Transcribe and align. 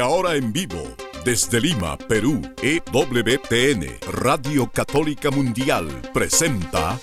ahora 0.00 0.34
en 0.34 0.52
vivo, 0.52 0.82
desde 1.24 1.60
Lima, 1.60 1.96
Perú, 1.96 2.40
EWTN, 2.62 3.98
Radio 4.10 4.70
Católica 4.70 5.30
Mundial, 5.30 5.88
presenta 6.14 6.98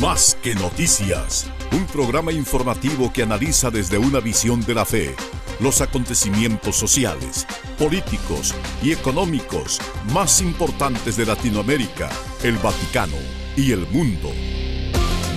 Más 0.00 0.36
que 0.42 0.54
Noticias, 0.54 1.46
un 1.72 1.86
programa 1.86 2.32
informativo 2.32 3.12
que 3.12 3.22
analiza 3.22 3.70
desde 3.70 3.98
una 3.98 4.20
visión 4.20 4.60
de 4.64 4.74
la 4.74 4.84
fe 4.84 5.14
los 5.60 5.80
acontecimientos 5.80 6.76
sociales, 6.76 7.46
políticos 7.78 8.54
y 8.82 8.92
económicos 8.92 9.80
más 10.12 10.40
importantes 10.40 11.16
de 11.16 11.26
Latinoamérica, 11.26 12.10
el 12.42 12.58
Vaticano 12.58 13.16
y 13.56 13.72
el 13.72 13.86
mundo. 13.88 14.30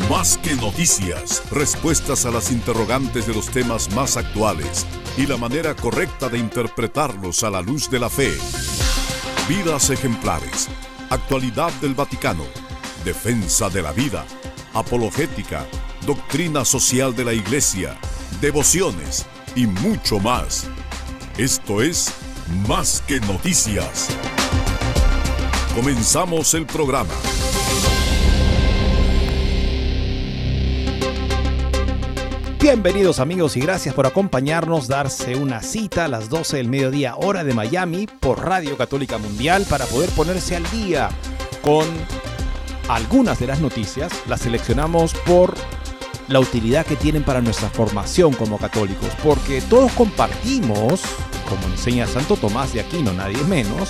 Más 0.10 0.38
que 0.38 0.56
noticias, 0.56 1.44
respuestas 1.52 2.26
a 2.26 2.32
las 2.32 2.52
interrogantes 2.52 3.28
de 3.28 3.34
los 3.34 3.50
temas 3.50 3.94
más 3.94 4.18
actuales 4.18 4.88
y 5.20 5.28
la 5.28 5.36
manera 5.36 5.76
correcta 5.76 6.30
de 6.30 6.38
interpretarlos 6.38 7.44
a 7.44 7.50
la 7.50 7.62
luz 7.62 7.90
de 7.90 8.00
la 8.00 8.10
fe. 8.10 8.32
Vidas 9.50 9.90
ejemplares, 9.90 10.70
actualidad 11.10 11.74
del 11.82 11.94
Vaticano, 11.94 12.46
defensa 13.04 13.70
de 13.70 13.82
la 13.82 13.92
vida, 13.92 14.26
apologética, 14.74 15.68
doctrina 16.06 16.64
social 16.64 17.14
de 17.14 17.26
la 17.26 17.34
Iglesia, 17.34 18.00
devociones 18.40 19.26
y 19.58 19.68
mucho 19.68 20.20
más. 20.20 20.68
Esto 21.38 21.82
es 21.82 22.14
Más 22.66 23.04
que 23.06 23.20
Noticias. 23.20 24.08
Comenzamos 25.76 26.54
el 26.54 26.66
programa. 26.66 27.14
Bienvenidos 32.72 33.20
amigos 33.20 33.58
y 33.58 33.62
gracias 33.62 33.96
por 33.96 34.06
acompañarnos, 34.06 34.88
darse 34.88 35.36
una 35.36 35.64
cita 35.64 36.06
a 36.06 36.08
las 36.08 36.30
12 36.30 36.58
del 36.58 36.70
mediodía 36.70 37.16
hora 37.16 37.44
de 37.44 37.56
Miami 37.56 38.06
por 38.06 38.46
Radio 38.46 38.78
Católica 38.78 39.18
Mundial 39.18 39.66
para 39.68 39.88
poder 39.88 40.12
ponerse 40.12 40.56
al 40.56 40.70
día 40.70 41.10
con 41.64 41.88
algunas 42.88 43.40
de 43.40 43.48
las 43.48 43.60
noticias. 43.60 44.14
Las 44.28 44.42
seleccionamos 44.42 45.16
por 45.26 45.56
la 46.28 46.40
utilidad 46.40 46.86
que 46.86 46.96
tienen 46.96 47.24
para 47.24 47.42
nuestra 47.42 47.70
formación 47.70 48.34
como 48.34 48.60
católicos, 48.60 49.10
porque 49.24 49.62
todos 49.62 49.92
compartimos, 49.94 51.02
como 51.50 51.74
enseña 51.74 52.06
Santo 52.06 52.36
Tomás 52.36 52.72
de 52.72 52.82
Aquino, 52.82 53.14
nadie 53.14 53.44
menos, 53.46 53.90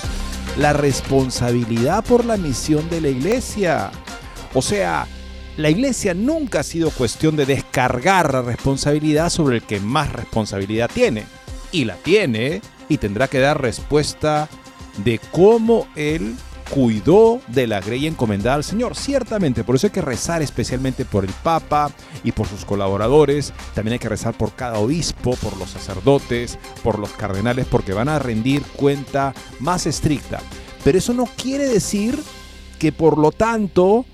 la 0.56 0.72
responsabilidad 0.72 2.02
por 2.02 2.24
la 2.24 2.38
misión 2.38 2.88
de 2.88 3.02
la 3.02 3.08
iglesia. 3.10 3.90
O 4.54 4.62
sea, 4.62 5.06
la 5.60 5.70
iglesia 5.70 6.14
nunca 6.14 6.60
ha 6.60 6.64
sido 6.64 6.90
cuestión 6.90 7.36
de 7.36 7.46
descargar 7.46 8.32
la 8.32 8.42
responsabilidad 8.42 9.28
sobre 9.30 9.56
el 9.56 9.62
que 9.62 9.78
más 9.78 10.12
responsabilidad 10.12 10.90
tiene. 10.92 11.24
Y 11.70 11.84
la 11.84 11.96
tiene 11.96 12.62
y 12.88 12.98
tendrá 12.98 13.28
que 13.28 13.38
dar 13.38 13.60
respuesta 13.60 14.48
de 15.04 15.20
cómo 15.30 15.86
él 15.94 16.34
cuidó 16.70 17.40
de 17.48 17.66
la 17.66 17.80
grey 17.80 18.06
encomendada 18.06 18.56
al 18.56 18.64
Señor. 18.64 18.96
Ciertamente, 18.96 19.62
por 19.62 19.76
eso 19.76 19.88
hay 19.88 19.92
que 19.92 20.00
rezar 20.00 20.40
especialmente 20.40 21.04
por 21.04 21.24
el 21.24 21.32
Papa 21.42 21.90
y 22.24 22.32
por 22.32 22.46
sus 22.46 22.64
colaboradores. 22.64 23.52
También 23.74 23.94
hay 23.94 23.98
que 23.98 24.08
rezar 24.08 24.34
por 24.34 24.54
cada 24.54 24.78
obispo, 24.78 25.36
por 25.36 25.56
los 25.58 25.70
sacerdotes, 25.70 26.58
por 26.82 26.98
los 26.98 27.10
cardenales, 27.10 27.66
porque 27.66 27.92
van 27.92 28.08
a 28.08 28.18
rendir 28.18 28.62
cuenta 28.76 29.34
más 29.58 29.86
estricta. 29.86 30.40
Pero 30.84 30.98
eso 30.98 31.12
no 31.12 31.26
quiere 31.36 31.68
decir 31.68 32.18
que 32.78 32.92
por 32.92 33.18
lo 33.18 33.30
tanto 33.30 34.06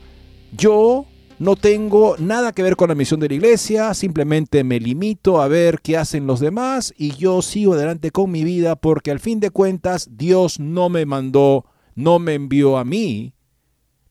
yo 0.52 1.06
no 1.38 1.56
tengo 1.56 2.16
nada 2.18 2.52
que 2.52 2.62
ver 2.62 2.76
con 2.76 2.88
la 2.88 2.94
misión 2.94 3.20
de 3.20 3.28
la 3.28 3.34
iglesia, 3.34 3.94
simplemente 3.94 4.64
me 4.64 4.80
limito 4.80 5.40
a 5.40 5.48
ver 5.48 5.80
qué 5.80 5.96
hacen 5.96 6.26
los 6.26 6.40
demás 6.40 6.94
y 6.96 7.12
yo 7.12 7.42
sigo 7.42 7.74
adelante 7.74 8.10
con 8.10 8.30
mi 8.30 8.44
vida 8.44 8.76
porque 8.76 9.10
al 9.10 9.20
fin 9.20 9.40
de 9.40 9.50
cuentas 9.50 10.08
Dios 10.16 10.60
no 10.60 10.88
me 10.88 11.06
mandó 11.06 11.66
no 11.96 12.18
me 12.18 12.34
envió 12.34 12.78
a 12.78 12.84
mí, 12.84 13.34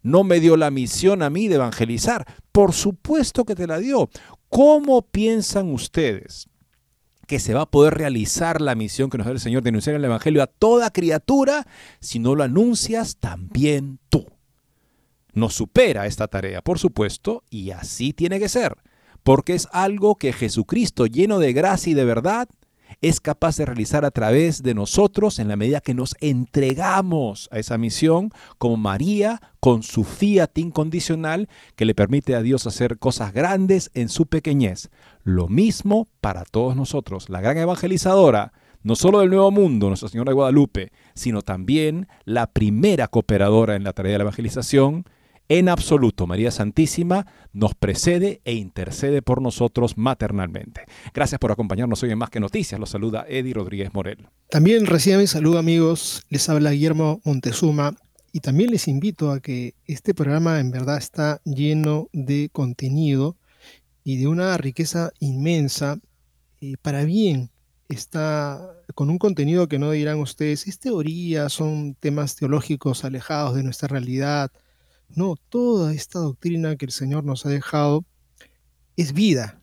no 0.02 0.24
me 0.26 0.42
dio 0.42 0.58
la 0.58 0.72
misión 0.72 1.22
a 1.22 1.30
mí 1.30 1.48
de 1.48 1.56
evangelizar. 1.56 2.26
Por 2.52 2.74
supuesto 2.74 3.46
que 3.46 3.56
te 3.56 3.68
la 3.68 3.78
dio. 3.78 4.10
¿Cómo 4.50 5.04
piensan 5.04 5.72
ustedes 5.72 6.50
que 7.28 7.40
se 7.40 7.54
va 7.54 7.62
a 7.62 7.72
poder 7.72 7.94
realizar 7.94 8.60
la 8.60 8.76
misión 8.76 9.10
que 9.10 9.18
nos 9.18 9.26
da 9.26 9.32
el 9.34 9.40
Señor 9.40 9.64
de 9.64 9.70
anunciar 9.70 9.96
el 9.96 10.04
Evangelio 10.04 10.44
a 10.44 10.48
toda 10.48 10.92
criatura 10.92 11.66
si 12.00 12.20
no 12.20 12.36
lo 12.36 12.44
anuncias 12.44 13.18
también 13.18 14.00
tú? 14.10 14.35
Nos 15.36 15.54
supera 15.54 16.08
esta 16.08 16.28
tarea, 16.28 16.62
por 16.62 16.80
supuesto, 16.80 17.44
y 17.50 17.72
así 17.72 18.14
tiene 18.14 18.40
que 18.40 18.50
ser, 18.50 18.78
porque 19.22 19.54
es 19.54 19.68
algo 19.72 20.16
que 20.16 20.34
Jesucristo, 20.34 21.06
lleno 21.06 21.40
de 21.40 21.54
gracia 21.54 21.92
y 21.92 21.94
de 21.94 22.06
verdad, 22.06 22.48
es 23.02 23.20
capaz 23.20 23.58
de 23.58 23.66
realizar 23.66 24.06
a 24.06 24.12
través 24.12 24.64
de 24.64 24.74
nosotros 24.74 25.40
en 25.40 25.48
la 25.48 25.56
medida 25.56 25.82
que 25.82 25.94
nos 25.94 26.16
entregamos 26.22 27.50
a 27.52 27.60
esa 27.60 27.78
misión, 27.78 28.32
como 28.58 28.78
María 28.78 29.42
con 29.60 29.84
su 29.84 30.04
fiat 30.04 30.58
incondicional 30.58 31.50
que 31.76 31.86
le 31.86 31.96
permite 31.96 32.36
a 32.36 32.42
Dios 32.42 32.66
hacer 32.68 32.98
cosas 32.98 33.34
grandes 33.34 33.92
en 33.94 34.10
su 34.10 34.28
pequeñez. 34.28 34.90
Lo 35.24 35.48
mismo 35.48 36.08
para 36.22 36.46
todos 36.46 36.76
nosotros. 36.76 37.30
La 37.30 37.42
gran 37.42 37.58
evangelizadora, 37.58 38.54
no 38.84 38.96
solo 38.96 39.20
del 39.20 39.30
Nuevo 39.30 39.52
Mundo, 39.52 39.88
Nuestra 39.88 40.10
Señora 40.10 40.30
de 40.30 40.36
Guadalupe, 40.36 40.92
sino 41.14 41.42
también 41.42 42.08
la 42.24 42.48
primera 42.48 43.08
cooperadora 43.08 43.76
en 43.76 43.84
la 43.84 43.94
tarea 43.94 44.14
de 44.14 44.18
la 44.20 44.24
evangelización, 44.24 45.06
en 45.48 45.70
absoluto, 45.70 46.26
María 46.26 46.50
Santísima 46.50 47.28
nos 47.54 47.76
precede 47.76 48.42
e 48.46 48.54
intercede 48.54 49.22
por 49.22 49.42
nosotros 49.42 49.98
maternalmente. 49.98 50.86
Gracias 51.14 51.40
por 51.40 51.52
acompañarnos 51.52 52.02
hoy 52.02 52.12
en 52.12 52.18
Más 52.18 52.30
que 52.30 52.40
Noticias. 52.40 52.80
Los 52.80 52.90
saluda 52.90 53.26
Eddie 53.30 53.54
Rodríguez 53.54 53.94
Morel. 53.94 54.28
También 54.50 54.86
reciban 54.86 55.20
mi 55.20 55.28
saludo 55.28 55.60
amigos. 55.60 56.24
Les 56.30 56.50
habla 56.50 56.72
Guillermo 56.72 57.22
Montezuma. 57.24 57.96
Y 58.32 58.42
también 58.42 58.72
les 58.72 58.90
invito 58.90 59.32
a 59.32 59.40
que 59.40 59.76
este 59.86 60.14
programa 60.14 60.60
en 60.60 60.70
verdad 60.70 60.98
está 60.98 61.42
lleno 61.46 62.10
de 62.12 62.50
contenido 62.52 63.38
y 64.04 64.18
de 64.18 64.28
una 64.28 64.58
riqueza 64.58 65.12
inmensa. 65.20 66.00
Y 66.60 66.76
para 66.78 67.06
bien, 67.06 67.50
está 67.88 68.60
con 68.94 69.10
un 69.10 69.20
contenido 69.20 69.68
que 69.68 69.80
no 69.80 69.92
dirán 69.92 70.20
ustedes, 70.20 70.68
es 70.68 70.80
teoría, 70.80 71.50
son 71.50 71.96
temas 71.96 72.36
teológicos 72.36 73.06
alejados 73.06 73.56
de 73.56 73.64
nuestra 73.64 73.88
realidad 73.88 74.52
no, 75.10 75.36
toda 75.50 75.94
esta 75.94 76.20
doctrina 76.20 76.76
que 76.76 76.86
el 76.86 76.92
Señor 76.92 77.24
nos 77.24 77.46
ha 77.46 77.50
dejado 77.50 78.06
es 78.98 79.14
vida 79.14 79.62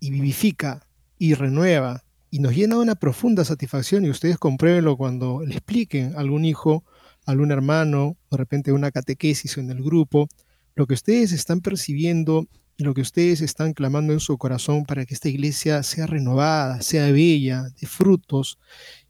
y 0.00 0.10
vivifica 0.10 0.86
y 1.18 1.34
renueva 1.34 2.04
y 2.30 2.38
nos 2.38 2.54
llena 2.54 2.76
de 2.76 2.82
una 2.82 2.94
profunda 2.94 3.44
satisfacción 3.44 4.04
y 4.04 4.10
ustedes 4.10 4.38
compruébenlo 4.38 4.96
cuando 4.96 5.42
le 5.44 5.54
expliquen 5.54 6.14
a 6.14 6.20
algún 6.20 6.44
hijo, 6.44 6.84
a 7.26 7.32
algún 7.32 7.50
hermano, 7.50 8.16
de 8.30 8.36
repente 8.36 8.72
una 8.72 8.90
catequesis 8.90 9.58
en 9.58 9.70
el 9.70 9.82
grupo, 9.82 10.28
lo 10.76 10.86
que 10.86 10.94
ustedes 10.94 11.32
están 11.32 11.60
percibiendo 11.60 12.46
y 12.76 12.84
lo 12.84 12.94
que 12.94 13.02
ustedes 13.02 13.40
están 13.42 13.74
clamando 13.74 14.12
en 14.12 14.20
su 14.20 14.38
corazón 14.38 14.84
para 14.84 15.04
que 15.04 15.14
esta 15.14 15.28
iglesia 15.28 15.82
sea 15.82 16.06
renovada, 16.06 16.80
sea 16.80 17.10
bella, 17.10 17.64
de 17.80 17.86
frutos, 17.86 18.58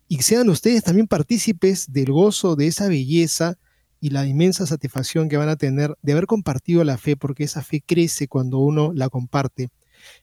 y 0.09 0.23
sean 0.23 0.49
ustedes 0.49 0.83
también 0.83 1.07
partícipes 1.07 1.93
del 1.93 2.11
gozo 2.11 2.57
de 2.57 2.67
esa 2.67 2.89
belleza 2.89 3.59
y 4.01 4.11
la 4.11 4.27
inmensa 4.27 4.67
satisfacción 4.67 5.29
que 5.29 5.37
van 5.37 5.51
a 5.51 5.57
tener 5.57 5.95
de 6.03 6.13
haber 6.13 6.27
compartido 6.27 6.83
la 6.85 6.97
fe, 6.97 7.17
porque 7.17 7.45
esa 7.45 7.63
fe 7.63 7.83
crece 7.85 8.29
cuando 8.29 8.59
uno 8.59 8.93
la 8.95 9.11
comparte. 9.11 9.69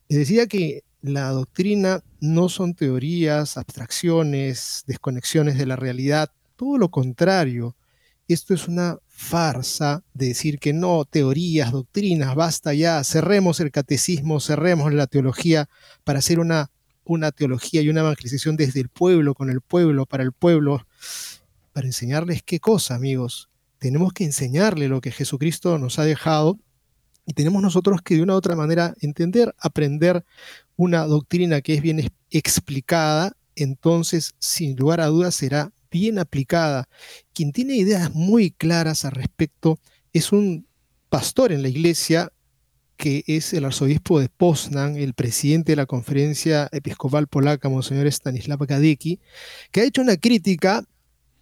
Les 0.10 0.20
decía 0.20 0.48
que 0.48 0.84
la 1.02 1.30
doctrina 1.30 2.04
no 2.20 2.50
son 2.50 2.74
teorías, 2.74 3.58
abstracciones, 3.58 4.84
desconexiones 4.88 5.58
de 5.58 5.68
la 5.68 5.76
realidad, 5.76 6.32
todo 6.56 6.78
lo 6.78 6.90
contrario. 6.90 7.76
Esto 8.28 8.54
es 8.54 8.68
una 8.68 8.98
farsa 9.08 10.04
de 10.14 10.28
decir 10.28 10.60
que 10.60 10.74
no, 10.74 11.06
teorías, 11.06 11.72
doctrinas, 11.72 12.36
basta 12.36 12.74
ya, 12.74 13.04
cerremos 13.04 13.60
el 13.60 13.72
catecismo, 13.72 14.40
cerremos 14.40 14.92
la 14.94 15.08
teología 15.08 15.70
para 16.04 16.20
hacer 16.20 16.40
una, 16.40 16.72
una 17.06 17.32
teología 17.32 17.82
y 17.82 17.90
una 17.90 18.02
evangelización 18.02 18.58
desde 18.58 18.82
el 18.82 18.90
pueblo, 18.90 19.34
con 19.34 19.50
el 19.50 19.62
pueblo, 19.62 20.06
para 20.08 20.24
el 20.24 20.34
pueblo, 20.34 20.86
para 21.72 21.88
enseñarles 21.88 22.42
qué 22.44 22.60
cosa, 22.60 22.96
amigos, 22.96 23.50
tenemos 23.80 24.14
que 24.14 24.24
enseñarle 24.24 24.88
lo 24.88 25.02
que 25.02 25.12
Jesucristo 25.12 25.78
nos 25.78 26.00
ha 26.00 26.06
dejado 26.06 26.60
y 27.26 27.34
tenemos 27.34 27.62
nosotros 27.62 28.02
que 28.02 28.16
de 28.16 28.24
una 28.24 28.34
u 28.34 28.38
otra 28.38 28.56
manera 28.56 28.94
entender, 29.02 29.54
aprender 29.60 30.24
una 30.78 31.06
doctrina 31.06 31.62
que 31.62 31.74
es 31.74 31.82
bien 31.82 32.10
explicada, 32.32 33.34
entonces 33.56 34.36
sin 34.40 34.78
lugar 34.78 35.02
a 35.02 35.08
dudas 35.08 35.36
será 35.36 35.72
bien 35.92 36.20
aplicada. 36.20 36.88
Quien 37.34 37.52
tiene 37.52 37.76
ideas 37.76 38.14
muy 38.14 38.52
claras 38.52 39.04
al 39.04 39.12
respecto 39.12 39.80
es 40.14 40.32
un 40.32 40.68
pastor 41.10 41.52
en 41.52 41.64
la 41.64 41.70
iglesia 41.70 42.32
que 42.96 43.24
es 43.28 43.54
el 43.54 43.66
arzobispo 43.66 44.20
de 44.20 44.30
Poznan, 44.30 44.98
el 44.98 45.14
presidente 45.14 45.74
de 45.74 45.76
la 45.76 45.86
conferencia 45.86 46.68
episcopal 46.72 47.28
polaca, 47.28 47.70
Monseñor 47.70 48.08
Stanislav 48.08 48.66
Gadecki, 48.66 49.20
que 49.72 49.82
ha 49.82 49.84
hecho 49.84 50.02
una 50.02 50.18
crítica 50.18 50.84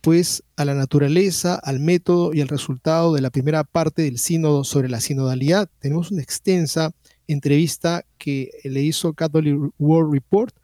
pues 0.06 0.44
a 0.56 0.66
la 0.66 0.76
naturaleza, 0.76 1.56
al 1.56 1.80
método 1.80 2.32
y 2.32 2.42
al 2.42 2.48
resultado 2.48 3.16
de 3.16 3.22
la 3.22 3.32
primera 3.32 3.64
parte 3.64 4.04
del 4.04 4.20
sínodo 4.20 4.64
sobre 4.64 4.88
la 4.88 5.02
sinodalidad. 5.02 5.68
Tenemos 5.80 6.12
una 6.12 6.22
extensa 6.22 6.92
entrevista 7.28 8.06
que 8.20 8.52
le 8.66 8.84
hizo 8.84 9.14
Catholic 9.14 9.74
World 9.80 10.14
Report 10.14 10.56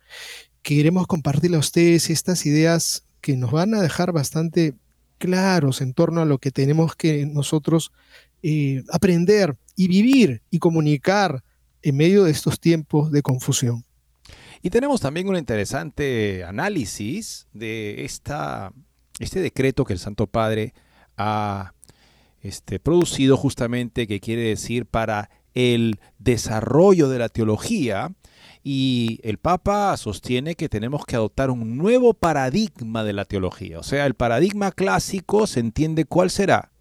queremos 0.61 1.07
compartirle 1.07 1.57
a 1.57 1.61
ustedes 1.61 2.11
estas 2.11 2.45
ideas 2.45 3.03
que 3.19 3.35
nos 3.35 3.51
van 3.51 3.73
a 3.73 3.81
dejar 3.81 4.11
bastante 4.11 4.75
claros 5.17 5.81
en 5.81 5.93
torno 5.93 6.21
a 6.21 6.25
lo 6.25 6.37
que 6.37 6.51
tenemos 6.51 6.95
que 6.95 7.25
nosotros 7.25 7.91
eh, 8.43 8.83
aprender 8.91 9.55
y 9.75 9.87
vivir 9.87 10.41
y 10.49 10.59
comunicar 10.59 11.43
en 11.81 11.97
medio 11.97 12.23
de 12.23 12.31
estos 12.31 12.59
tiempos 12.59 13.11
de 13.11 13.21
confusión. 13.21 13.85
Y 14.61 14.69
tenemos 14.69 15.01
también 15.01 15.27
un 15.27 15.37
interesante 15.37 16.43
análisis 16.43 17.47
de 17.53 18.05
esta, 18.05 18.71
este 19.23 19.41
decreto 19.41 19.85
que 19.85 19.93
el 19.93 19.99
Santo 19.99 20.27
Padre 20.27 20.73
ha 21.17 21.73
este, 22.41 22.79
producido 22.79 23.37
justamente, 23.37 24.07
que 24.07 24.19
quiere 24.19 24.43
decir 24.43 24.85
para 24.85 25.29
el 25.53 25.99
desarrollo 26.19 27.09
de 27.09 27.19
la 27.19 27.29
teología. 27.29 28.13
Y 28.63 29.19
el 29.23 29.37
Papa 29.37 29.95
sostiene 29.97 30.55
que 30.55 30.69
tenemos 30.69 31.05
que 31.05 31.15
adoptar 31.15 31.49
un 31.49 31.77
nuevo 31.77 32.13
paradigma 32.13 33.03
de 33.03 33.13
la 33.13 33.25
teología. 33.25 33.79
O 33.79 33.83
sea, 33.83 34.05
el 34.05 34.13
paradigma 34.13 34.71
clásico 34.71 35.47
se 35.47 35.59
entiende 35.59 36.05
cuál 36.05 36.29
será. 36.29 36.71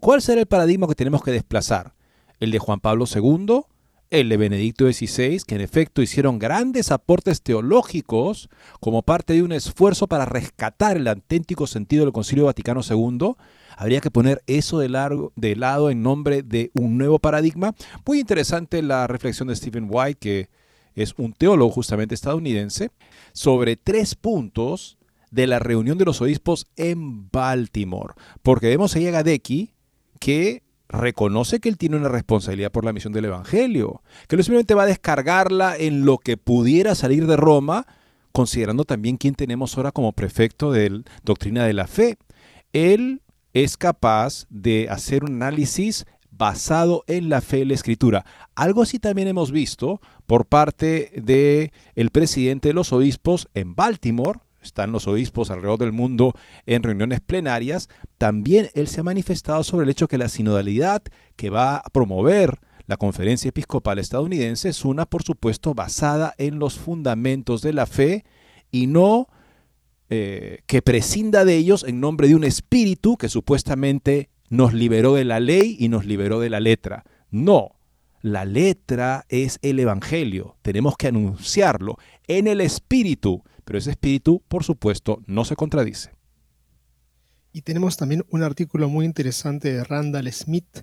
¿Cuál 0.00 0.22
será 0.22 0.40
el 0.40 0.46
paradigma 0.46 0.88
que 0.88 0.94
tenemos 0.94 1.22
que 1.22 1.30
desplazar? 1.30 1.94
¿El 2.40 2.50
de 2.50 2.58
Juan 2.58 2.80
Pablo 2.80 3.04
II? 3.12 3.62
El 4.10 4.28
de 4.28 4.36
Benedicto 4.36 4.92
XVI, 4.92 5.40
que 5.46 5.54
en 5.54 5.60
efecto 5.60 6.02
hicieron 6.02 6.38
grandes 6.38 6.90
aportes 6.90 7.42
teológicos 7.42 8.48
como 8.80 9.02
parte 9.02 9.34
de 9.34 9.42
un 9.42 9.52
esfuerzo 9.52 10.08
para 10.08 10.26
rescatar 10.26 10.96
el 10.96 11.06
auténtico 11.06 11.68
sentido 11.68 12.04
del 12.04 12.12
Concilio 12.12 12.46
Vaticano 12.46 12.80
II, 12.88 13.34
habría 13.76 14.00
que 14.00 14.10
poner 14.10 14.42
eso 14.46 14.80
de, 14.80 14.88
largo, 14.88 15.32
de 15.36 15.54
lado 15.54 15.90
en 15.90 16.02
nombre 16.02 16.42
de 16.42 16.72
un 16.74 16.98
nuevo 16.98 17.20
paradigma. 17.20 17.74
Muy 18.04 18.18
interesante 18.18 18.82
la 18.82 19.06
reflexión 19.06 19.48
de 19.48 19.56
Stephen 19.56 19.86
White, 19.88 20.18
que 20.18 20.48
es 20.94 21.14
un 21.16 21.32
teólogo 21.32 21.70
justamente 21.70 22.16
estadounidense, 22.16 22.90
sobre 23.32 23.76
tres 23.76 24.16
puntos 24.16 24.98
de 25.30 25.46
la 25.46 25.60
reunión 25.60 25.98
de 25.98 26.04
los 26.04 26.20
obispos 26.20 26.66
en 26.76 27.30
Baltimore. 27.30 28.14
Porque 28.42 28.66
vemos 28.66 28.96
a 28.96 28.98
Gadecki 28.98 29.72
que 30.18 30.64
reconoce 30.90 31.60
que 31.60 31.68
él 31.68 31.78
tiene 31.78 31.96
una 31.96 32.08
responsabilidad 32.08 32.72
por 32.72 32.84
la 32.84 32.92
misión 32.92 33.12
del 33.12 33.26
Evangelio, 33.26 34.02
que 34.28 34.36
no 34.36 34.42
simplemente 34.42 34.74
va 34.74 34.82
a 34.82 34.86
descargarla 34.86 35.76
en 35.76 36.04
lo 36.04 36.18
que 36.18 36.36
pudiera 36.36 36.94
salir 36.94 37.26
de 37.26 37.36
Roma, 37.36 37.86
considerando 38.32 38.84
también 38.84 39.16
quién 39.16 39.34
tenemos 39.34 39.76
ahora 39.76 39.92
como 39.92 40.12
prefecto 40.12 40.72
de 40.72 41.02
doctrina 41.24 41.64
de 41.64 41.72
la 41.72 41.86
fe. 41.86 42.18
Él 42.72 43.22
es 43.52 43.76
capaz 43.76 44.46
de 44.50 44.88
hacer 44.90 45.24
un 45.24 45.42
análisis 45.42 46.06
basado 46.30 47.04
en 47.06 47.28
la 47.28 47.40
fe 47.40 47.60
y 47.60 47.64
la 47.66 47.74
escritura. 47.74 48.24
Algo 48.54 48.82
así 48.82 48.98
también 48.98 49.28
hemos 49.28 49.52
visto 49.52 50.00
por 50.26 50.46
parte 50.46 51.12
del 51.14 51.72
el 51.94 52.10
presidente 52.10 52.68
de 52.68 52.74
los 52.74 52.92
obispos 52.92 53.48
en 53.54 53.74
Baltimore, 53.74 54.40
están 54.62 54.92
los 54.92 55.08
obispos 55.08 55.50
alrededor 55.50 55.78
del 55.78 55.92
mundo 55.92 56.34
en 56.66 56.82
reuniones 56.82 57.20
plenarias, 57.20 57.88
también 58.18 58.68
él 58.74 58.88
se 58.88 59.00
ha 59.00 59.04
manifestado 59.04 59.64
sobre 59.64 59.84
el 59.84 59.90
hecho 59.90 60.08
que 60.08 60.18
la 60.18 60.28
sinodalidad 60.28 61.02
que 61.36 61.50
va 61.50 61.76
a 61.76 61.90
promover 61.90 62.58
la 62.86 62.96
conferencia 62.96 63.50
episcopal 63.50 63.98
estadounidense 63.98 64.68
es 64.68 64.84
una, 64.84 65.06
por 65.06 65.22
supuesto, 65.22 65.74
basada 65.74 66.34
en 66.38 66.58
los 66.58 66.78
fundamentos 66.78 67.62
de 67.62 67.72
la 67.72 67.86
fe 67.86 68.24
y 68.72 68.88
no 68.88 69.28
eh, 70.08 70.62
que 70.66 70.82
prescinda 70.82 71.44
de 71.44 71.56
ellos 71.56 71.84
en 71.86 72.00
nombre 72.00 72.26
de 72.26 72.34
un 72.34 72.42
espíritu 72.42 73.16
que 73.16 73.28
supuestamente 73.28 74.28
nos 74.48 74.74
liberó 74.74 75.14
de 75.14 75.24
la 75.24 75.38
ley 75.38 75.76
y 75.78 75.88
nos 75.88 76.04
liberó 76.04 76.40
de 76.40 76.50
la 76.50 76.58
letra. 76.58 77.04
No, 77.30 77.76
la 78.20 78.44
letra 78.44 79.24
es 79.28 79.60
el 79.62 79.78
Evangelio, 79.78 80.56
tenemos 80.62 80.96
que 80.96 81.06
anunciarlo 81.06 81.96
en 82.26 82.48
el 82.48 82.60
espíritu 82.60 83.44
pero 83.70 83.78
ese 83.78 83.92
espíritu, 83.92 84.42
por 84.48 84.64
supuesto, 84.64 85.22
no 85.28 85.44
se 85.44 85.54
contradice. 85.54 86.10
Y 87.52 87.62
tenemos 87.62 87.96
también 87.96 88.26
un 88.28 88.42
artículo 88.42 88.88
muy 88.88 89.06
interesante 89.06 89.72
de 89.72 89.84
Randall 89.84 90.32
Smith, 90.32 90.80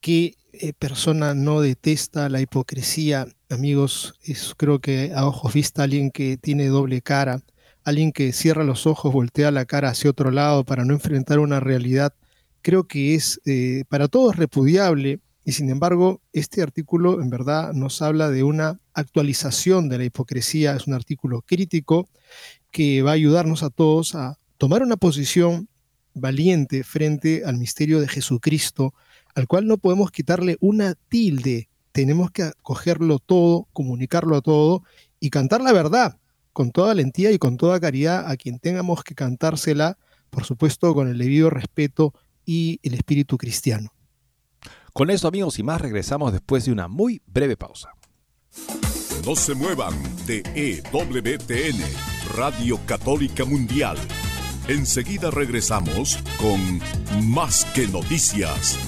que 0.00 0.36
eh, 0.54 0.72
persona 0.72 1.34
no 1.34 1.60
detesta 1.60 2.30
la 2.30 2.40
hipocresía. 2.40 3.26
Amigos, 3.50 4.14
es 4.22 4.54
creo 4.56 4.80
que 4.80 5.12
a 5.14 5.26
ojos 5.26 5.52
vista 5.52 5.82
alguien 5.82 6.10
que 6.10 6.38
tiene 6.38 6.68
doble 6.68 7.02
cara, 7.02 7.42
alguien 7.84 8.12
que 8.12 8.32
cierra 8.32 8.64
los 8.64 8.86
ojos, 8.86 9.12
voltea 9.12 9.50
la 9.50 9.66
cara 9.66 9.90
hacia 9.90 10.08
otro 10.08 10.30
lado 10.30 10.64
para 10.64 10.86
no 10.86 10.94
enfrentar 10.94 11.38
una 11.38 11.60
realidad, 11.60 12.14
creo 12.62 12.84
que 12.84 13.14
es 13.14 13.42
eh, 13.44 13.84
para 13.90 14.08
todos 14.08 14.36
repudiable 14.36 15.20
y 15.48 15.52
sin 15.52 15.70
embargo, 15.70 16.20
este 16.34 16.60
artículo 16.60 17.22
en 17.22 17.30
verdad 17.30 17.72
nos 17.72 18.02
habla 18.02 18.28
de 18.28 18.42
una 18.42 18.80
actualización 18.92 19.88
de 19.88 19.96
la 19.96 20.04
hipocresía, 20.04 20.76
es 20.76 20.86
un 20.86 20.92
artículo 20.92 21.40
crítico 21.40 22.06
que 22.70 23.00
va 23.00 23.12
a 23.12 23.14
ayudarnos 23.14 23.62
a 23.62 23.70
todos 23.70 24.14
a 24.14 24.38
tomar 24.58 24.82
una 24.82 24.98
posición 24.98 25.70
valiente 26.12 26.84
frente 26.84 27.44
al 27.46 27.56
misterio 27.56 27.98
de 27.98 28.08
Jesucristo, 28.08 28.92
al 29.34 29.46
cual 29.46 29.66
no 29.66 29.78
podemos 29.78 30.10
quitarle 30.10 30.58
una 30.60 30.94
tilde, 31.08 31.70
tenemos 31.92 32.30
que 32.30 32.42
acogerlo 32.42 33.18
todo, 33.18 33.68
comunicarlo 33.72 34.36
a 34.36 34.42
todo 34.42 34.82
y 35.18 35.30
cantar 35.30 35.62
la 35.62 35.72
verdad 35.72 36.18
con 36.52 36.72
toda 36.72 36.88
valentía 36.88 37.32
y 37.32 37.38
con 37.38 37.56
toda 37.56 37.80
caridad 37.80 38.30
a 38.30 38.36
quien 38.36 38.58
tengamos 38.58 39.02
que 39.02 39.14
cantársela, 39.14 39.96
por 40.28 40.44
supuesto 40.44 40.92
con 40.92 41.08
el 41.08 41.16
debido 41.16 41.48
respeto 41.48 42.12
y 42.44 42.80
el 42.82 42.92
espíritu 42.92 43.38
cristiano. 43.38 43.94
Con 44.92 45.10
eso 45.10 45.28
amigos 45.28 45.58
y 45.58 45.62
más 45.62 45.80
regresamos 45.80 46.32
después 46.32 46.64
de 46.64 46.72
una 46.72 46.88
muy 46.88 47.22
breve 47.26 47.56
pausa. 47.56 47.92
No 49.24 49.36
se 49.36 49.54
muevan 49.54 49.94
de 50.26 50.42
EWTN, 50.54 51.82
Radio 52.34 52.80
Católica 52.86 53.44
Mundial. 53.44 53.96
Enseguida 54.68 55.30
regresamos 55.30 56.18
con 56.38 56.80
Más 57.30 57.64
que 57.74 57.86
Noticias. 57.88 58.78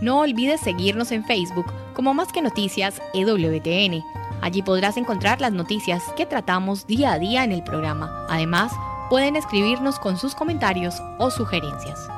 No 0.00 0.20
olvides 0.20 0.60
seguirnos 0.60 1.12
en 1.12 1.24
Facebook 1.24 1.66
como 1.94 2.12
Más 2.12 2.32
que 2.32 2.42
Noticias 2.42 3.00
EWTN 3.14 4.02
Allí 4.42 4.60
podrás 4.60 4.96
encontrar 4.96 5.40
las 5.40 5.52
noticias 5.52 6.02
que 6.16 6.26
tratamos 6.26 6.86
día 6.86 7.12
a 7.12 7.18
día 7.18 7.44
en 7.44 7.52
el 7.52 7.62
programa. 7.62 8.26
Además, 8.28 8.72
pueden 9.08 9.36
escribirnos 9.36 9.98
con 9.98 10.18
sus 10.18 10.34
comentarios 10.34 11.00
o 11.18 11.30
sugerencias. 11.30 12.08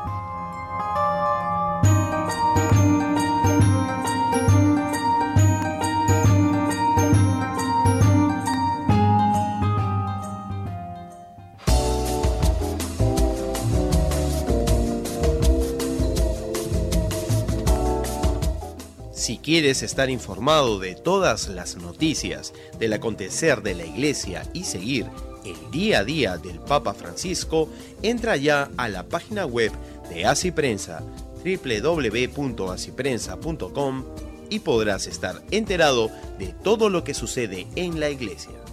Si 19.25 19.39
quieres 19.39 19.83
estar 19.83 20.11
informado 20.11 20.79
de 20.79 20.95
todas 20.95 21.49
las 21.49 21.77
noticias 21.77 22.53
del 22.79 22.93
acontecer 22.93 23.63
de 23.63 23.75
la 23.75 23.87
Iglesia 23.87 24.43
y 24.53 24.65
seguir 24.65 25.07
el 25.47 25.57
día 25.71 26.01
a 26.01 26.05
día 26.05 26.37
del 26.37 26.61
Papa 26.61 26.93
Francisco, 26.93 27.71
entra 28.03 28.37
ya 28.37 28.69
a 28.77 28.91
la 28.91 29.05
página 29.05 29.47
web 29.47 29.73
de 30.11 30.27
Así 30.27 30.51
Prensa 30.51 31.03
www.asiprensa.com 31.43 34.05
y 34.51 34.59
podrás 34.59 35.07
estar 35.07 35.41
enterado 35.51 36.11
de 36.39 36.49
todo 36.63 36.91
lo 36.91 37.03
que 37.03 37.15
sucede 37.15 37.67
en 37.77 38.01
la 38.01 38.11
Iglesia. 38.11 38.64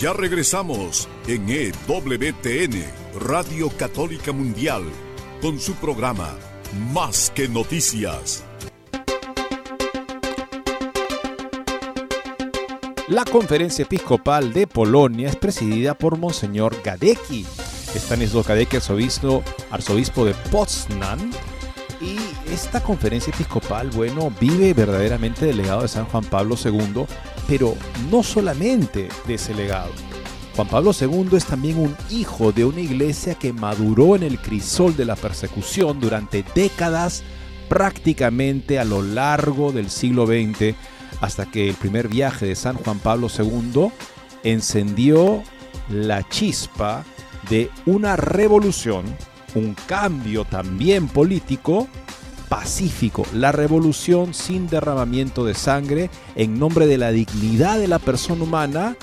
Ya 0.00 0.14
regresamos 0.14 1.10
en 1.26 1.46
EWTN, 1.46 2.84
Radio 3.20 3.68
Católica 3.68 4.32
Mundial, 4.32 4.82
con 5.42 5.60
su 5.60 5.74
programa 5.74 6.38
Más 6.90 7.30
que 7.34 7.46
Noticias. 7.48 8.42
La 13.08 13.26
conferencia 13.26 13.82
episcopal 13.82 14.54
de 14.54 14.66
Polonia 14.66 15.28
es 15.28 15.36
presidida 15.36 15.92
por 15.92 16.16
Monseñor 16.16 16.80
Gadecki. 16.82 17.44
Stanisław 17.94 18.44
Gadecki, 18.44 18.76
arzobispo, 18.76 19.44
arzobispo 19.70 20.24
de 20.24 20.32
Poznan. 20.50 21.30
Y 22.00 22.16
esta 22.52 22.82
conferencia 22.82 23.32
episcopal, 23.32 23.90
bueno, 23.90 24.32
vive 24.40 24.74
verdaderamente 24.74 25.46
del 25.46 25.58
legado 25.58 25.82
de 25.82 25.88
San 25.88 26.04
Juan 26.06 26.24
Pablo 26.24 26.56
II 26.62 27.06
pero 27.50 27.76
no 28.12 28.22
solamente 28.22 29.08
de 29.26 29.34
ese 29.34 29.54
legado. 29.54 29.90
Juan 30.54 30.68
Pablo 30.68 30.92
II 30.98 31.30
es 31.32 31.46
también 31.46 31.78
un 31.78 31.96
hijo 32.08 32.52
de 32.52 32.64
una 32.64 32.80
iglesia 32.80 33.34
que 33.34 33.52
maduró 33.52 34.14
en 34.14 34.22
el 34.22 34.38
crisol 34.38 34.96
de 34.96 35.04
la 35.04 35.16
persecución 35.16 35.98
durante 35.98 36.44
décadas 36.54 37.24
prácticamente 37.68 38.78
a 38.78 38.84
lo 38.84 39.02
largo 39.02 39.72
del 39.72 39.90
siglo 39.90 40.26
XX 40.26 40.76
hasta 41.20 41.46
que 41.46 41.68
el 41.68 41.74
primer 41.74 42.06
viaje 42.06 42.46
de 42.46 42.54
San 42.54 42.76
Juan 42.76 43.00
Pablo 43.00 43.26
II 43.36 43.88
encendió 44.44 45.42
la 45.88 46.28
chispa 46.28 47.04
de 47.48 47.68
una 47.84 48.14
revolución, 48.14 49.04
un 49.56 49.74
cambio 49.88 50.44
también 50.44 51.08
político 51.08 51.88
pacífico, 52.50 53.24
la 53.32 53.52
revolución 53.52 54.34
sin 54.34 54.66
derramamiento 54.66 55.44
de 55.44 55.54
sangre 55.54 56.10
en 56.34 56.58
nombre 56.58 56.88
de 56.88 56.98
la 56.98 57.12
dignidad 57.12 57.78
de 57.78 57.86
la 57.86 58.00
persona 58.00 58.42
humana 58.42 58.96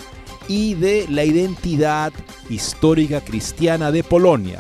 y 0.50 0.74
de 0.74 1.08
la 1.10 1.24
identidad 1.24 2.12
histórica 2.50 3.22
cristiana 3.22 3.94
de 3.94 4.04
Polonia. 4.04 4.60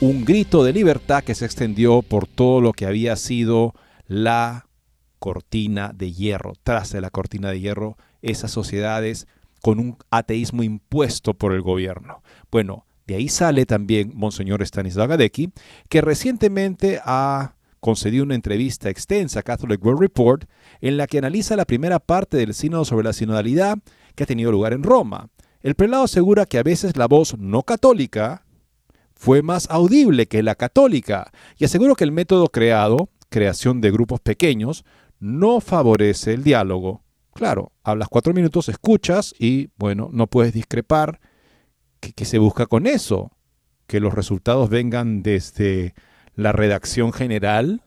Un 0.00 0.24
grito 0.24 0.64
de 0.64 0.72
libertad 0.72 1.22
que 1.22 1.34
se 1.34 1.44
extendió 1.44 2.00
por 2.00 2.26
todo 2.26 2.62
lo 2.62 2.72
que 2.72 2.86
había 2.86 3.14
sido 3.14 3.74
la 4.06 4.66
cortina 5.18 5.92
de 5.94 6.10
hierro. 6.10 6.54
Tras 6.62 6.90
de 6.90 7.02
la 7.02 7.10
cortina 7.10 7.50
de 7.50 7.60
hierro, 7.60 7.98
esas 8.22 8.50
sociedades 8.50 9.26
con 9.60 9.78
un 9.78 9.98
ateísmo 10.10 10.62
impuesto 10.62 11.34
por 11.34 11.52
el 11.52 11.60
gobierno. 11.60 12.22
Bueno, 12.50 12.86
de 13.06 13.16
ahí 13.16 13.28
sale 13.28 13.66
también 13.66 14.12
Monseñor 14.14 14.62
Stanislaw 14.62 15.08
Gadecki, 15.08 15.50
que 15.90 16.00
recientemente 16.00 17.00
ha 17.04 17.54
concedió 17.80 18.22
una 18.22 18.34
entrevista 18.34 18.90
extensa 18.90 19.40
a 19.40 19.42
Catholic 19.42 19.84
World 19.84 20.00
Report 20.00 20.44
en 20.80 20.96
la 20.96 21.06
que 21.06 21.18
analiza 21.18 21.56
la 21.56 21.64
primera 21.64 21.98
parte 21.98 22.36
del 22.36 22.54
sínodo 22.54 22.84
sobre 22.84 23.04
la 23.04 23.12
sinodalidad 23.12 23.78
que 24.14 24.24
ha 24.24 24.26
tenido 24.26 24.52
lugar 24.52 24.72
en 24.72 24.82
Roma. 24.82 25.30
El 25.60 25.74
prelado 25.74 26.04
asegura 26.04 26.46
que 26.46 26.58
a 26.58 26.62
veces 26.62 26.96
la 26.96 27.06
voz 27.06 27.36
no 27.38 27.62
católica 27.62 28.44
fue 29.14 29.42
más 29.42 29.68
audible 29.70 30.26
que 30.26 30.42
la 30.42 30.54
católica 30.54 31.32
y 31.56 31.64
asegura 31.64 31.94
que 31.96 32.04
el 32.04 32.12
método 32.12 32.46
creado, 32.48 33.10
creación 33.28 33.80
de 33.80 33.90
grupos 33.90 34.20
pequeños, 34.20 34.84
no 35.18 35.60
favorece 35.60 36.34
el 36.34 36.44
diálogo. 36.44 37.02
Claro, 37.34 37.72
hablas 37.82 38.08
cuatro 38.08 38.32
minutos, 38.32 38.68
escuchas 38.68 39.34
y, 39.38 39.70
bueno, 39.76 40.10
no 40.12 40.28
puedes 40.28 40.52
discrepar. 40.52 41.20
¿Qué, 42.00 42.24
se 42.24 42.38
busca 42.38 42.66
con 42.66 42.86
eso? 42.86 43.32
Que 43.86 44.00
los 44.00 44.14
resultados 44.14 44.70
vengan 44.70 45.22
desde 45.22 45.94
la 46.38 46.52
redacción 46.52 47.12
general, 47.12 47.82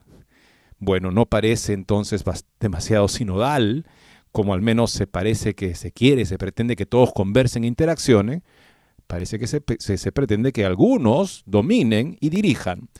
bueno, 0.78 1.10
no 1.10 1.24
parece 1.24 1.72
entonces 1.72 2.22
demasiado 2.60 3.08
sinodal, 3.08 3.86
como 4.30 4.52
al 4.52 4.60
menos 4.60 4.90
se 4.90 5.06
parece 5.06 5.54
que 5.54 5.74
se 5.74 5.90
quiere, 5.90 6.26
se 6.26 6.36
pretende 6.36 6.76
que 6.76 6.84
todos 6.84 7.14
conversen 7.14 7.64
e 7.64 7.66
interaccionen, 7.66 8.44
parece 9.06 9.38
que 9.38 9.46
se, 9.46 9.62
se, 9.78 10.12
pretende 10.12 10.52
que 10.52 10.66
algunos 10.66 11.44
dominen 11.46 12.18
y 12.20 12.28
dirijan. 12.28 12.90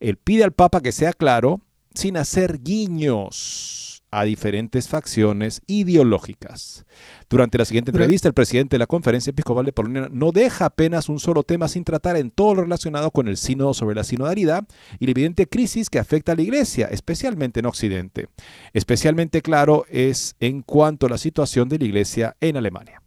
Él 0.00 0.16
pide 0.16 0.42
al 0.42 0.52
Papa 0.52 0.80
que 0.80 0.90
sea 0.90 1.12
claro 1.12 1.60
sin 1.92 2.16
hacer 2.16 2.62
guiños 2.62 3.93
a 4.14 4.24
diferentes 4.24 4.86
facciones 4.88 5.60
ideológicas. 5.66 6.84
Durante 7.28 7.58
la 7.58 7.64
siguiente 7.64 7.90
entrevista, 7.90 8.28
el 8.28 8.34
presidente 8.34 8.74
de 8.74 8.78
la 8.78 8.86
Conferencia 8.86 9.30
Episcopal 9.30 9.66
de 9.66 9.72
Polonia 9.72 10.08
no 10.12 10.30
deja 10.30 10.66
apenas 10.66 11.08
un 11.08 11.18
solo 11.18 11.42
tema 11.42 11.66
sin 11.66 11.82
tratar 11.82 12.16
en 12.16 12.30
todo 12.30 12.54
lo 12.54 12.62
relacionado 12.62 13.10
con 13.10 13.26
el 13.26 13.36
sínodo 13.36 13.74
sobre 13.74 13.96
la 13.96 14.04
sinodalidad 14.04 14.68
y 15.00 15.06
la 15.06 15.10
evidente 15.10 15.48
crisis 15.48 15.90
que 15.90 15.98
afecta 15.98 16.30
a 16.30 16.36
la 16.36 16.42
Iglesia, 16.42 16.86
especialmente 16.92 17.58
en 17.58 17.66
Occidente. 17.66 18.28
Especialmente 18.72 19.42
claro 19.42 19.84
es 19.90 20.36
en 20.38 20.62
cuanto 20.62 21.06
a 21.06 21.10
la 21.10 21.18
situación 21.18 21.68
de 21.68 21.80
la 21.80 21.84
Iglesia 21.86 22.36
en 22.40 22.56
Alemania. 22.56 23.02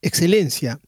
Excelencia, 0.00 0.80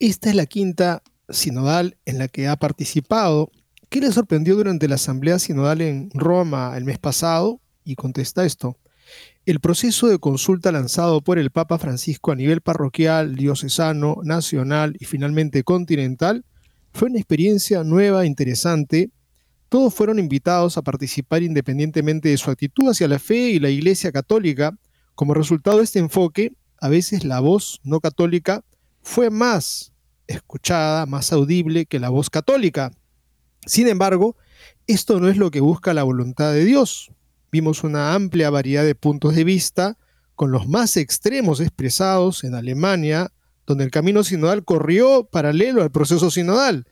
esta 0.00 0.30
es 0.30 0.34
la 0.34 0.46
quinta 0.46 1.04
sinodal 1.28 1.96
en 2.06 2.18
la 2.18 2.26
que 2.26 2.48
ha 2.48 2.56
participado. 2.56 3.52
¿Qué 3.88 4.00
le 4.00 4.10
sorprendió 4.10 4.56
durante 4.56 4.88
la 4.88 4.96
Asamblea 4.96 5.38
Sinodal 5.38 5.80
en 5.80 6.10
Roma 6.12 6.76
el 6.76 6.84
mes 6.84 6.98
pasado? 6.98 7.60
Y 7.88 7.96
contesta 7.96 8.44
esto. 8.44 8.76
El 9.46 9.60
proceso 9.60 10.08
de 10.08 10.18
consulta 10.18 10.70
lanzado 10.70 11.22
por 11.22 11.38
el 11.38 11.50
Papa 11.50 11.78
Francisco 11.78 12.30
a 12.30 12.36
nivel 12.36 12.60
parroquial, 12.60 13.34
diocesano, 13.34 14.18
nacional 14.22 14.94
y 15.00 15.06
finalmente 15.06 15.64
continental 15.64 16.44
fue 16.92 17.08
una 17.08 17.18
experiencia 17.18 17.82
nueva 17.84 18.24
e 18.24 18.26
interesante. 18.26 19.10
Todos 19.70 19.94
fueron 19.94 20.18
invitados 20.18 20.76
a 20.76 20.82
participar 20.82 21.42
independientemente 21.42 22.28
de 22.28 22.36
su 22.36 22.50
actitud 22.50 22.90
hacia 22.90 23.08
la 23.08 23.18
fe 23.18 23.50
y 23.50 23.58
la 23.58 23.70
Iglesia 23.70 24.12
católica. 24.12 24.76
Como 25.14 25.32
resultado 25.32 25.78
de 25.78 25.84
este 25.84 25.98
enfoque, 25.98 26.52
a 26.78 26.88
veces 26.90 27.24
la 27.24 27.40
voz 27.40 27.80
no 27.84 28.00
católica 28.00 28.62
fue 29.02 29.30
más 29.30 29.92
escuchada, 30.26 31.06
más 31.06 31.32
audible 31.32 31.86
que 31.86 31.98
la 31.98 32.10
voz 32.10 32.28
católica. 32.28 32.92
Sin 33.66 33.88
embargo, 33.88 34.36
esto 34.86 35.18
no 35.20 35.28
es 35.28 35.38
lo 35.38 35.50
que 35.50 35.60
busca 35.60 35.94
la 35.94 36.02
voluntad 36.02 36.52
de 36.52 36.66
Dios 36.66 37.10
vimos 37.50 37.84
una 37.84 38.14
amplia 38.14 38.50
variedad 38.50 38.84
de 38.84 38.94
puntos 38.94 39.34
de 39.34 39.44
vista, 39.44 39.96
con 40.34 40.50
los 40.50 40.68
más 40.68 40.96
extremos 40.96 41.60
expresados 41.60 42.44
en 42.44 42.54
Alemania, 42.54 43.32
donde 43.66 43.84
el 43.84 43.90
camino 43.90 44.24
sinodal 44.24 44.64
corrió 44.64 45.24
paralelo 45.24 45.82
al 45.82 45.90
proceso 45.90 46.30
sinodal. 46.30 46.86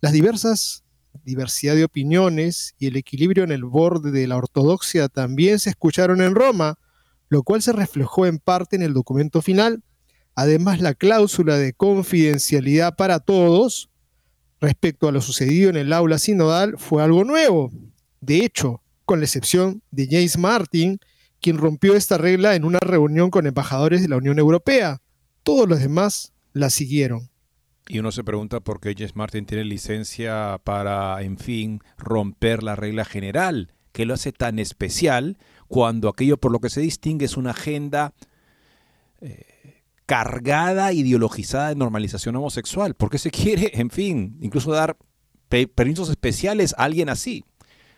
Las 0.00 0.12
diversas 0.12 0.82
diversidad 1.24 1.74
de 1.74 1.84
opiniones 1.84 2.74
y 2.78 2.86
el 2.86 2.96
equilibrio 2.96 3.44
en 3.44 3.52
el 3.52 3.64
borde 3.64 4.10
de 4.10 4.26
la 4.26 4.36
ortodoxia 4.36 5.08
también 5.08 5.58
se 5.58 5.70
escucharon 5.70 6.20
en 6.20 6.34
Roma, 6.34 6.78
lo 7.28 7.42
cual 7.42 7.62
se 7.62 7.72
reflejó 7.72 8.26
en 8.26 8.38
parte 8.38 8.76
en 8.76 8.82
el 8.82 8.92
documento 8.92 9.42
final. 9.42 9.82
Además, 10.34 10.80
la 10.80 10.94
cláusula 10.94 11.56
de 11.58 11.72
confidencialidad 11.72 12.96
para 12.96 13.20
todos 13.20 13.90
respecto 14.60 15.08
a 15.08 15.12
lo 15.12 15.20
sucedido 15.20 15.70
en 15.70 15.76
el 15.76 15.92
aula 15.92 16.18
sinodal 16.18 16.76
fue 16.78 17.02
algo 17.02 17.24
nuevo. 17.24 17.70
De 18.20 18.44
hecho, 18.44 18.80
con 19.04 19.20
la 19.20 19.26
excepción 19.26 19.82
de 19.90 20.06
James 20.10 20.38
Martin, 20.38 20.98
quien 21.40 21.58
rompió 21.58 21.94
esta 21.94 22.18
regla 22.18 22.54
en 22.54 22.64
una 22.64 22.78
reunión 22.80 23.30
con 23.30 23.46
embajadores 23.46 24.02
de 24.02 24.08
la 24.08 24.16
Unión 24.16 24.38
Europea. 24.38 25.02
Todos 25.42 25.68
los 25.68 25.80
demás 25.80 26.32
la 26.52 26.70
siguieron. 26.70 27.30
Y 27.88 27.98
uno 27.98 28.12
se 28.12 28.22
pregunta 28.22 28.60
por 28.60 28.80
qué 28.80 28.94
James 28.96 29.16
Martin 29.16 29.44
tiene 29.44 29.64
licencia 29.64 30.60
para, 30.62 31.20
en 31.22 31.36
fin, 31.36 31.80
romper 31.98 32.62
la 32.62 32.76
regla 32.76 33.04
general, 33.04 33.74
que 33.90 34.06
lo 34.06 34.14
hace 34.14 34.32
tan 34.32 34.58
especial 34.58 35.36
cuando 35.66 36.08
aquello 36.08 36.38
por 36.38 36.52
lo 36.52 36.60
que 36.60 36.70
se 36.70 36.80
distingue 36.80 37.26
es 37.26 37.36
una 37.36 37.50
agenda 37.50 38.14
eh, 39.20 39.82
cargada, 40.06 40.92
ideologizada 40.92 41.70
de 41.70 41.74
normalización 41.74 42.36
homosexual. 42.36 42.94
¿Por 42.94 43.10
qué 43.10 43.18
se 43.18 43.30
quiere, 43.30 43.72
en 43.74 43.90
fin, 43.90 44.36
incluso 44.40 44.70
dar 44.70 44.96
permisos 45.74 46.08
especiales 46.08 46.74
a 46.78 46.84
alguien 46.84 47.08
así? 47.08 47.44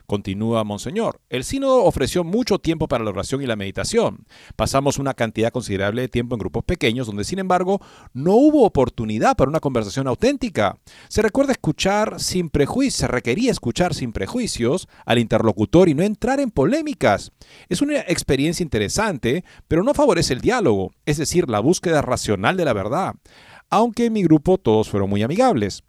Continúa 0.07 0.65
Monseñor. 0.65 1.21
El 1.31 1.45
sínodo 1.45 1.85
ofreció 1.85 2.25
mucho 2.25 2.59
tiempo 2.59 2.89
para 2.89 3.05
la 3.05 3.11
oración 3.11 3.43
y 3.43 3.47
la 3.47 3.57
meditación. 3.57 4.27
Pasamos 4.57 4.99
una 4.99 5.15
cantidad 5.15 5.51
considerable 5.51 6.03
de 6.03 6.09
tiempo 6.09 6.35
en 6.35 6.41
grupos 6.41 6.65
pequeños 6.65 7.07
donde, 7.07 7.25
sin 7.25 7.39
embargo, 7.39 7.81
no 8.13 8.35
hubo 8.35 8.65
oportunidad 8.65 9.37
para 9.37 9.49
una 9.49 9.61
conversación 9.61 10.07
auténtica. 10.07 10.77
Se 11.09 11.23
recuerda 11.23 11.53
escuchar 11.53 12.21
sin 12.21 12.51
prejuicios, 12.51 13.01
se 13.01 13.09
requería 13.09 13.51
escuchar 13.51 13.95
sin 13.95 14.13
prejuicios 14.13 14.89
al 15.07 15.19
interlocutor 15.19 15.89
y 15.89 15.95
no 15.95 16.03
entrar 16.03 16.41
en 16.41 16.51
polémicas. 16.51 17.33
Es 17.69 17.81
una 17.81 18.01
experiencia 18.01 18.63
interesante, 18.63 19.45
pero 19.69 19.83
no 19.83 19.95
favorece 19.95 20.35
el 20.35 20.41
diálogo, 20.41 20.93
es 21.07 21.17
decir, 21.17 21.49
la 21.49 21.61
búsqueda 21.61 22.03
racional 22.03 22.57
de 22.57 22.65
la 22.65 22.73
verdad. 22.73 23.15
Aunque 23.71 24.07
en 24.07 24.13
mi 24.13 24.23
grupo 24.23 24.59
todos 24.59 24.89
fueron 24.89 25.09
muy 25.09 25.23
amigables. 25.23 25.83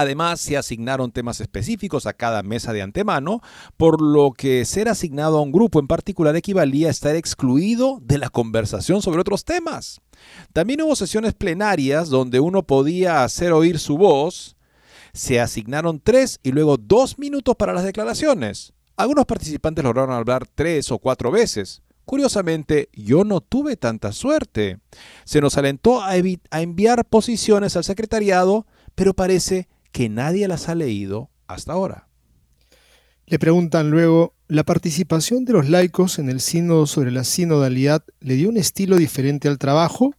Además, 0.00 0.40
se 0.40 0.56
asignaron 0.56 1.12
temas 1.12 1.40
específicos 1.40 2.06
a 2.06 2.14
cada 2.14 2.42
mesa 2.42 2.72
de 2.72 2.80
antemano, 2.80 3.42
por 3.76 4.00
lo 4.00 4.32
que 4.32 4.64
ser 4.64 4.88
asignado 4.88 5.36
a 5.36 5.42
un 5.42 5.52
grupo 5.52 5.78
en 5.78 5.86
particular 5.86 6.34
equivalía 6.36 6.88
a 6.88 6.90
estar 6.90 7.16
excluido 7.16 7.98
de 8.00 8.16
la 8.16 8.30
conversación 8.30 9.02
sobre 9.02 9.20
otros 9.20 9.44
temas. 9.44 10.00
También 10.54 10.80
hubo 10.80 10.96
sesiones 10.96 11.34
plenarias 11.34 12.08
donde 12.08 12.40
uno 12.40 12.62
podía 12.62 13.24
hacer 13.24 13.52
oír 13.52 13.78
su 13.78 13.98
voz. 13.98 14.56
Se 15.12 15.38
asignaron 15.38 16.00
tres 16.00 16.40
y 16.42 16.52
luego 16.52 16.78
dos 16.78 17.18
minutos 17.18 17.56
para 17.56 17.74
las 17.74 17.84
declaraciones. 17.84 18.72
Algunos 18.96 19.26
participantes 19.26 19.84
lograron 19.84 20.12
hablar 20.14 20.46
tres 20.54 20.90
o 20.90 20.98
cuatro 20.98 21.30
veces. 21.30 21.82
Curiosamente, 22.06 22.88
yo 22.92 23.22
no 23.22 23.40
tuve 23.40 23.76
tanta 23.76 24.12
suerte. 24.12 24.78
Se 25.24 25.42
nos 25.42 25.58
alentó 25.58 26.02
a, 26.02 26.16
enviar 26.16 27.04
posiciones 27.04 27.76
al 27.76 27.84
secretariado, 27.84 28.66
pero 28.94 29.14
parece 29.14 29.68
que 29.92 30.08
nadie 30.08 30.48
las 30.48 30.68
ha 30.68 30.74
leído 30.74 31.30
hasta 31.46 31.72
ahora. 31.72 32.08
Le 33.26 33.38
preguntan 33.38 33.90
luego, 33.90 34.34
¿la 34.48 34.64
participación 34.64 35.44
de 35.44 35.52
los 35.52 35.68
laicos 35.68 36.18
en 36.18 36.28
el 36.28 36.40
sínodo 36.40 36.86
sobre 36.86 37.12
la 37.12 37.24
sinodalidad 37.24 38.04
le 38.20 38.34
dio 38.34 38.48
un 38.48 38.56
estilo 38.56 38.96
diferente 38.96 39.48
al 39.48 39.58
trabajo? 39.58 40.14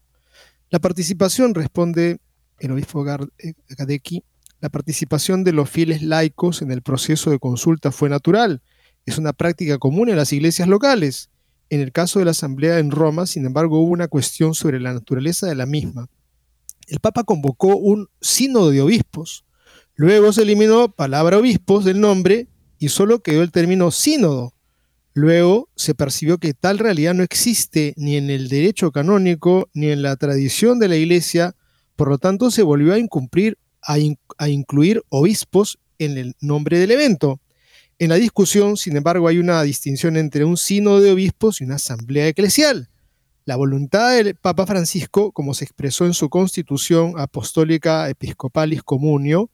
La 0.70 0.80
participación, 0.80 1.54
responde 1.54 2.20
el 2.60 2.72
obispo 2.72 3.06
eh, 3.40 3.54
Gadecki, 3.70 4.24
la 4.62 4.70
participación 4.70 5.44
de 5.44 5.52
los 5.52 5.70
fieles 5.70 6.04
laicos 6.04 6.62
en 6.62 6.72
el 6.72 6.84
proceso 6.84 7.32
de 7.32 7.40
consulta 7.40 7.92
fue 7.92 8.10
natural. 8.10 8.62
Es 9.06 9.18
una 9.18 9.34
práctica 9.34 9.80
común 9.80 10.10
en 10.10 10.16
las 10.16 10.32
iglesias 10.32 10.68
locales. 10.68 11.32
En 11.72 11.82
el 11.82 11.92
caso 11.92 12.20
de 12.20 12.26
la 12.26 12.32
asamblea 12.32 12.78
en 12.78 12.92
Roma, 12.92 13.26
sin 13.26 13.46
embargo, 13.46 13.80
hubo 13.80 13.92
una 13.92 14.08
cuestión 14.08 14.54
sobre 14.54 14.80
la 14.80 14.94
naturaleza 14.94 15.48
de 15.48 15.56
la 15.56 15.66
misma. 15.66 16.08
El 16.88 17.00
Papa 17.00 17.24
convocó 17.24 17.76
un 17.76 18.10
sínodo 18.22 18.70
de 18.70 18.82
obispos, 18.82 19.46
Luego 20.02 20.34
se 20.34 20.42
eliminó 20.42 20.92
palabra 20.92 21.38
obispos 21.38 21.86
del 21.86 22.02
nombre 22.02 22.48
y 22.80 22.90
solo 22.90 23.22
quedó 23.22 23.44
el 23.44 23.52
término 23.52 23.92
sínodo. 23.92 24.52
Luego 25.14 25.70
se 25.76 25.94
percibió 25.94 26.40
que 26.40 26.56
tal 26.56 26.80
realidad 26.80 27.14
no 27.14 27.22
existe 27.22 27.94
ni 27.98 28.16
en 28.16 28.32
el 28.32 28.50
derecho 28.50 28.92
canónico 28.92 29.70
ni 29.76 29.92
en 29.92 30.02
la 30.02 30.16
tradición 30.16 30.80
de 30.80 30.88
la 30.88 30.96
Iglesia, 30.96 31.56
por 31.96 32.10
lo 32.10 32.18
tanto 32.18 32.50
se 32.50 32.64
volvió 32.64 32.96
a, 32.96 32.98
incumplir, 32.98 33.60
a, 33.84 33.98
a 34.40 34.50
incluir 34.50 35.04
obispos 35.10 35.78
en 36.00 36.18
el 36.18 36.36
nombre 36.42 36.80
del 36.80 36.90
evento. 36.90 37.40
En 38.00 38.10
la 38.10 38.16
discusión, 38.16 38.78
sin 38.78 38.98
embargo, 38.98 39.28
hay 39.28 39.38
una 39.38 39.62
distinción 39.62 40.18
entre 40.18 40.46
un 40.46 40.58
sínodo 40.58 41.00
de 41.00 41.12
obispos 41.12 41.62
y 41.62 41.66
una 41.66 41.76
asamblea 41.76 42.28
eclesial. 42.28 42.90
La 43.46 43.56
voluntad 43.56 44.16
del 44.16 44.34
Papa 44.34 44.66
Francisco, 44.66 45.32
como 45.32 45.54
se 45.54 45.64
expresó 45.64 46.08
en 46.08 46.16
su 46.16 46.28
constitución 46.28 47.14
apostólica 47.18 48.10
Episcopalis 48.10 48.82
Comunio, 48.82 49.52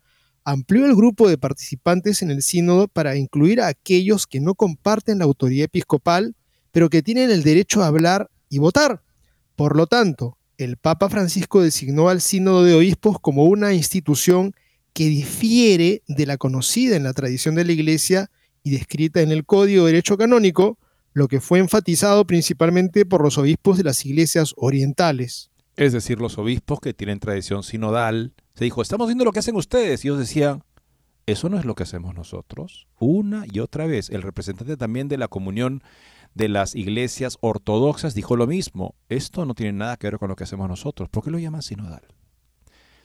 amplió 0.48 0.86
el 0.86 0.96
grupo 0.96 1.28
de 1.28 1.38
participantes 1.38 2.22
en 2.22 2.32
el 2.32 2.42
sínodo 2.42 2.88
para 2.88 3.18
incluir 3.18 3.60
a 3.60 3.68
aquellos 3.68 4.26
que 4.26 4.40
no 4.40 4.56
comparten 4.56 5.20
la 5.20 5.26
autoridad 5.26 5.66
episcopal, 5.66 6.36
pero 6.72 6.90
que 6.90 7.04
tienen 7.04 7.32
el 7.32 7.44
derecho 7.44 7.84
a 7.84 7.88
hablar 7.88 8.30
y 8.48 8.60
votar. 8.60 9.02
Por 9.58 9.76
lo 9.76 9.88
tanto, 9.88 10.38
el 10.58 10.78
Papa 10.78 11.10
Francisco 11.10 11.62
designó 11.62 12.08
al 12.08 12.22
sínodo 12.22 12.64
de 12.64 12.76
obispos 12.76 13.20
como 13.20 13.44
una 13.44 13.74
institución 13.74 14.54
que 14.94 15.10
difiere 15.10 16.02
de 16.08 16.26
la 16.26 16.38
conocida 16.38 16.96
en 16.96 17.04
la 17.04 17.12
tradición 17.12 17.56
de 17.56 17.66
la 17.66 17.74
Iglesia 17.74 18.32
y 18.64 18.72
descrita 18.72 19.20
en 19.20 19.34
el 19.34 19.46
Código 19.46 19.84
de 19.84 19.92
Derecho 19.92 20.18
Canónico, 20.18 20.80
lo 21.12 21.28
que 21.28 21.42
fue 21.42 21.60
enfatizado 21.60 22.26
principalmente 22.26 23.06
por 23.06 23.22
los 23.22 23.38
obispos 23.38 23.78
de 23.78 23.84
las 23.84 24.06
iglesias 24.06 24.54
orientales. 24.56 25.52
Es 25.76 25.92
decir, 25.92 26.22
los 26.22 26.38
obispos 26.38 26.80
que 26.80 26.94
tienen 26.94 27.20
tradición 27.20 27.64
sinodal. 27.64 28.32
Se 28.58 28.64
dijo, 28.64 28.82
estamos 28.82 29.06
viendo 29.06 29.24
lo 29.24 29.32
que 29.32 29.38
hacen 29.38 29.56
ustedes. 29.56 30.04
Y 30.04 30.08
ellos 30.08 30.18
decían, 30.18 30.64
eso 31.28 31.48
no 31.48 31.60
es 31.60 31.66
lo 31.66 31.76
que 31.76 31.84
hacemos 31.84 32.16
nosotros. 32.16 32.88
Una 32.98 33.46
y 33.46 33.60
otra 33.60 33.86
vez, 33.86 34.10
el 34.10 34.24
representante 34.24 34.78
también 34.78 35.08
de 35.08 35.18
la 35.18 35.28
comunión 35.28 35.84
de 36.34 36.50
las 36.50 36.74
iglesias 36.74 37.38
ortodoxas 37.42 38.16
dijo 38.16 38.36
lo 38.36 38.48
mismo. 38.48 38.96
Esto 39.10 39.46
no 39.46 39.54
tiene 39.54 39.74
nada 39.74 39.96
que 39.98 40.08
ver 40.08 40.18
con 40.18 40.30
lo 40.30 40.36
que 40.36 40.44
hacemos 40.44 40.68
nosotros. 40.68 41.08
¿Por 41.08 41.24
qué 41.24 41.30
lo 41.30 41.38
llaman 41.38 41.62
sinodal? 41.62 42.02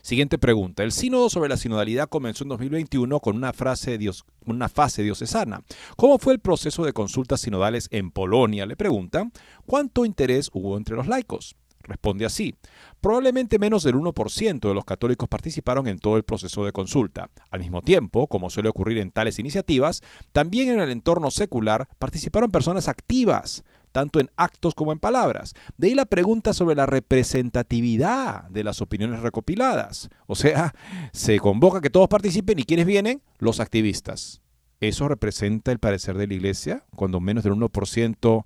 Siguiente 0.00 0.38
pregunta. 0.38 0.84
El 0.84 0.92
sínodo 0.92 1.28
sobre 1.28 1.50
la 1.50 1.58
sinodalidad 1.58 2.08
comenzó 2.08 2.44
en 2.44 2.48
2021 2.48 3.20
con 3.20 3.36
una, 3.36 3.52
frase 3.52 3.98
dios, 3.98 4.24
una 4.46 4.70
fase 4.70 5.02
diocesana. 5.02 5.62
¿Cómo 5.98 6.18
fue 6.18 6.32
el 6.32 6.40
proceso 6.40 6.82
de 6.82 6.94
consultas 6.94 7.42
sinodales 7.42 7.88
en 7.90 8.10
Polonia? 8.10 8.64
Le 8.64 8.74
preguntan. 8.74 9.32
¿Cuánto 9.66 10.06
interés 10.06 10.48
hubo 10.54 10.78
entre 10.78 10.96
los 10.96 11.08
laicos? 11.08 11.56
Responde 11.82 12.24
así. 12.24 12.54
Probablemente 13.02 13.58
menos 13.58 13.82
del 13.82 13.96
1% 13.96 14.60
de 14.60 14.74
los 14.74 14.84
católicos 14.84 15.28
participaron 15.28 15.88
en 15.88 15.98
todo 15.98 16.16
el 16.16 16.22
proceso 16.22 16.64
de 16.64 16.70
consulta. 16.70 17.30
Al 17.50 17.58
mismo 17.58 17.82
tiempo, 17.82 18.28
como 18.28 18.48
suele 18.48 18.68
ocurrir 18.68 18.98
en 18.98 19.10
tales 19.10 19.40
iniciativas, 19.40 20.02
también 20.30 20.68
en 20.68 20.78
el 20.78 20.88
entorno 20.88 21.32
secular 21.32 21.88
participaron 21.98 22.52
personas 22.52 22.86
activas, 22.86 23.64
tanto 23.90 24.20
en 24.20 24.30
actos 24.36 24.76
como 24.76 24.92
en 24.92 25.00
palabras. 25.00 25.54
De 25.76 25.88
ahí 25.88 25.94
la 25.96 26.06
pregunta 26.06 26.52
sobre 26.52 26.76
la 26.76 26.86
representatividad 26.86 28.44
de 28.50 28.62
las 28.62 28.80
opiniones 28.80 29.18
recopiladas. 29.18 30.08
O 30.28 30.36
sea, 30.36 30.72
se 31.12 31.40
convoca 31.40 31.80
que 31.80 31.90
todos 31.90 32.06
participen 32.06 32.60
y 32.60 32.62
¿quiénes 32.62 32.86
vienen? 32.86 33.20
Los 33.38 33.58
activistas. 33.58 34.42
¿Eso 34.78 35.08
representa 35.08 35.72
el 35.72 35.80
parecer 35.80 36.16
de 36.16 36.28
la 36.28 36.34
Iglesia? 36.34 36.86
Cuando 36.94 37.18
menos 37.18 37.42
del 37.42 37.54
1% 37.54 38.44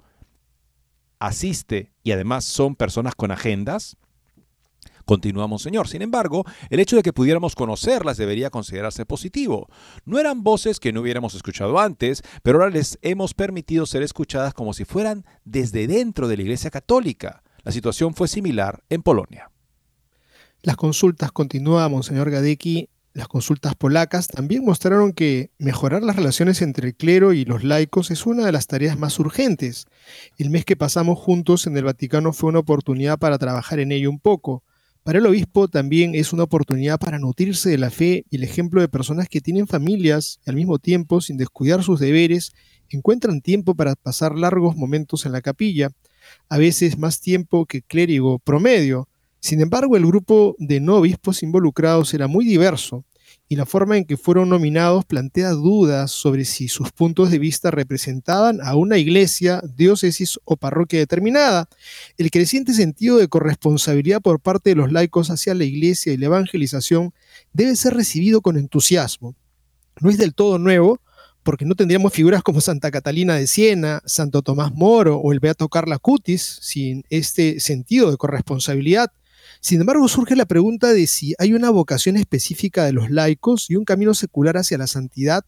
asiste 1.19 1.93
y 2.03 2.13
además 2.13 2.47
son 2.47 2.75
personas 2.75 3.15
con 3.15 3.31
agendas. 3.31 3.99
Continuamos, 5.07 5.63
Señor. 5.63 5.87
Sin 5.87 6.03
embargo, 6.03 6.45
el 6.69 6.81
hecho 6.81 6.97
de 6.97 7.03
que 7.03 7.13
pudiéramos 7.13 7.55
conocerlas 7.55 8.17
debería 8.17 8.51
considerarse 8.51 9.07
positivo. 9.07 9.69
No 10.05 10.19
eran 10.19 10.43
voces 10.43 10.81
que 10.81 10.93
no 10.93 11.01
hubiéramos 11.01 11.35
escuchado 11.35 11.79
antes, 11.79 12.23
pero 12.43 12.59
ahora 12.59 12.71
les 12.71 12.99
hemos 13.03 13.33
permitido 13.33 13.87
ser 13.87 14.03
escuchadas 14.03 14.53
como 14.53 14.75
si 14.75 14.85
fueran 14.85 15.25
desde 15.45 15.87
dentro 15.87 16.27
de 16.27 16.37
la 16.37 16.43
Iglesia 16.43 16.71
Católica. 16.71 17.45
La 17.63 17.71
situación 17.71 18.15
fue 18.15 18.27
similar 18.27 18.83
en 18.91 19.03
Polonia. 19.03 19.53
Las 20.63 20.75
consultas, 20.75 21.31
continúa 21.31 21.89
Monseñor 21.89 22.29
Gadecki, 22.29 22.89
las 23.13 23.29
consultas 23.29 23.77
polacas 23.77 24.27
también 24.27 24.65
mostraron 24.65 25.13
que 25.13 25.51
mejorar 25.59 26.03
las 26.03 26.17
relaciones 26.17 26.61
entre 26.61 26.89
el 26.89 26.97
clero 26.97 27.33
y 27.33 27.45
los 27.45 27.63
laicos 27.63 28.11
es 28.11 28.27
una 28.27 28.45
de 28.45 28.53
las 28.53 28.67
tareas 28.67 28.99
más 28.99 29.19
urgentes. 29.21 29.87
El 30.37 30.51
mes 30.51 30.65
que 30.65 30.77
pasamos 30.77 31.19
juntos 31.19 31.67
en 31.69 31.77
el 31.77 31.85
Vaticano 31.85 32.33
fue 32.33 32.51
una 32.51 32.59
oportunidad 32.59 33.19
para 33.19 33.39
trabajar 33.39 33.79
en 33.79 33.93
ello 33.93 34.11
un 34.11 34.19
poco. 34.19 34.65
Para 35.07 35.21
el 35.21 35.27
obispo 35.27 35.69
también 35.69 36.17
es 36.17 36.33
una 36.33 36.43
oportunidad 36.43 36.99
para 36.99 37.21
nutrirse 37.21 37.71
de 37.71 37.79
la 37.79 37.91
fe 37.91 38.25
y 38.29 38.39
el 38.39 38.43
ejemplo 38.43 38.81
de 38.81 38.89
personas 38.89 39.29
que 39.29 39.41
tienen 39.41 39.69
familias 39.69 40.41
y 40.45 40.51
al 40.51 40.57
mismo 40.57 40.81
tiempo, 40.81 41.21
sin 41.21 41.37
descuidar 41.37 41.85
sus 41.85 42.01
deberes, 42.01 42.51
encuentran 42.91 43.41
tiempo 43.41 43.77
para 43.77 43.95
pasar 43.95 44.37
largos 44.37 44.75
momentos 44.75 45.25
en 45.25 45.31
la 45.31 45.43
capilla, 45.43 45.93
a 46.49 46.59
veces 46.59 46.99
más 46.99 47.21
tiempo 47.21 47.67
que 47.67 47.83
clérigo 47.83 48.41
promedio. 48.41 49.09
Sin 49.39 49.61
embargo, 49.61 49.97
el 49.97 50.05
grupo 50.05 50.57
de 50.59 50.81
no 50.81 50.97
obispos 50.97 51.45
involucrados 51.45 52.13
era 52.13 52.27
muy 52.27 52.45
diverso 52.45 53.05
y 53.49 53.57
la 53.57 53.67
forma 53.67 53.97
en 53.97 54.05
que 54.05 54.17
fueron 54.17 54.49
nominados 54.49 55.05
plantea 55.05 55.51
dudas 55.51 56.11
sobre 56.11 56.45
si 56.45 56.69
sus 56.69 56.91
puntos 56.91 57.31
de 57.31 57.39
vista 57.39 57.71
representaban 57.71 58.61
a 58.61 58.75
una 58.75 58.99
iglesia, 58.99 59.63
diócesis 59.77 60.39
o 60.45 60.57
parroquia 60.57 60.99
determinada. 60.99 61.69
El 62.19 62.31
creciente 62.31 62.73
sentido 62.75 63.19
de 63.19 63.29
corresponsabilidad 63.29 64.21
por 64.21 64.41
parte 64.41 64.71
de 64.71 64.77
los 64.77 64.91
laicos 64.91 65.31
hacia 65.31 65.55
la 65.55 65.65
iglesia 65.65 66.13
y 66.13 66.17
la 66.17 66.27
evangelización 66.27 67.15
debe 67.53 67.77
ser 67.77 67.95
recibido 67.95 68.41
con 68.41 68.57
entusiasmo. 68.57 69.37
No 70.01 70.11
es 70.11 70.19
del 70.19 70.35
todo 70.35 70.59
nuevo, 70.59 71.01
porque 71.45 71.65
no 71.65 71.77
tendríamos 71.77 72.13
figuras 72.13 72.43
como 72.43 72.61
Santa 72.61 72.91
Catalina 72.91 73.37
de 73.37 73.47
Siena, 73.47 74.03
Santo 74.05 74.43
Tomás 74.43 74.75
Moro 74.75 75.19
o 75.19 75.33
el 75.33 75.39
Beato 75.39 75.69
Carla 75.69 76.01
Cutis 76.01 76.59
sin 76.61 77.05
este 77.09 77.61
sentido 77.61 78.11
de 78.11 78.17
corresponsabilidad 78.17 79.13
sin 79.61 79.81
embargo, 79.81 80.07
surge 80.09 80.37
la 80.37 80.47
pregunta 80.47 80.93
de 80.93 81.07
si 81.07 81.35
hay 81.39 81.53
una 81.53 81.71
vocación 81.71 82.17
específica 82.17 82.85
de 82.85 82.93
los 82.93 83.11
laicos 83.11 83.71
y 83.71 83.77
un 83.77 83.85
camino 83.85 84.15
secular 84.15 84.57
hacia 84.57 84.79
la 84.79 84.87
santidad, 84.87 85.45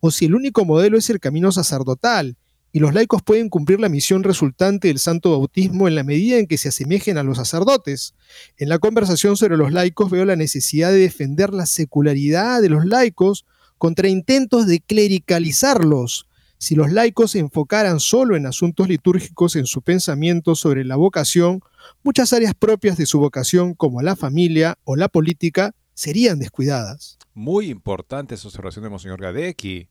o 0.00 0.10
si 0.10 0.26
el 0.26 0.34
único 0.34 0.64
modelo 0.64 0.98
es 0.98 1.10
el 1.10 1.20
camino 1.20 1.52
sacerdotal, 1.52 2.36
y 2.72 2.78
los 2.78 2.94
laicos 2.94 3.22
pueden 3.22 3.48
cumplir 3.48 3.80
la 3.80 3.88
misión 3.88 4.22
resultante 4.22 4.88
del 4.88 5.00
santo 5.00 5.32
bautismo 5.32 5.88
en 5.88 5.96
la 5.96 6.04
medida 6.04 6.38
en 6.38 6.46
que 6.46 6.58
se 6.58 6.68
asemejen 6.68 7.18
a 7.18 7.22
los 7.22 7.36
sacerdotes. 7.36 8.14
En 8.58 8.68
la 8.68 8.78
conversación 8.78 9.36
sobre 9.36 9.56
los 9.56 9.72
laicos 9.72 10.10
veo 10.10 10.24
la 10.24 10.36
necesidad 10.36 10.92
de 10.92 10.98
defender 10.98 11.52
la 11.52 11.66
secularidad 11.66 12.62
de 12.62 12.68
los 12.68 12.84
laicos 12.86 13.44
contra 13.76 14.08
intentos 14.08 14.66
de 14.66 14.80
clericalizarlos, 14.80 16.26
si 16.60 16.74
los 16.74 16.92
laicos 16.92 17.30
se 17.30 17.38
enfocaran 17.38 18.00
solo 18.00 18.36
en 18.36 18.44
asuntos 18.44 18.86
litúrgicos 18.86 19.56
en 19.56 19.64
su 19.64 19.80
pensamiento 19.80 20.54
sobre 20.54 20.84
la 20.84 20.96
vocación, 20.96 21.62
muchas 22.02 22.34
áreas 22.34 22.52
propias 22.54 22.98
de 22.98 23.06
su 23.06 23.18
vocación, 23.18 23.72
como 23.72 24.02
la 24.02 24.14
familia 24.14 24.76
o 24.84 24.94
la 24.94 25.08
política, 25.08 25.74
serían 25.94 26.38
descuidadas. 26.38 27.18
Muy 27.32 27.70
importante 27.70 28.34
esa 28.34 28.46
observación 28.46 28.84
de 28.84 28.90
Monseñor 28.90 29.22
Gadecki. 29.22 29.88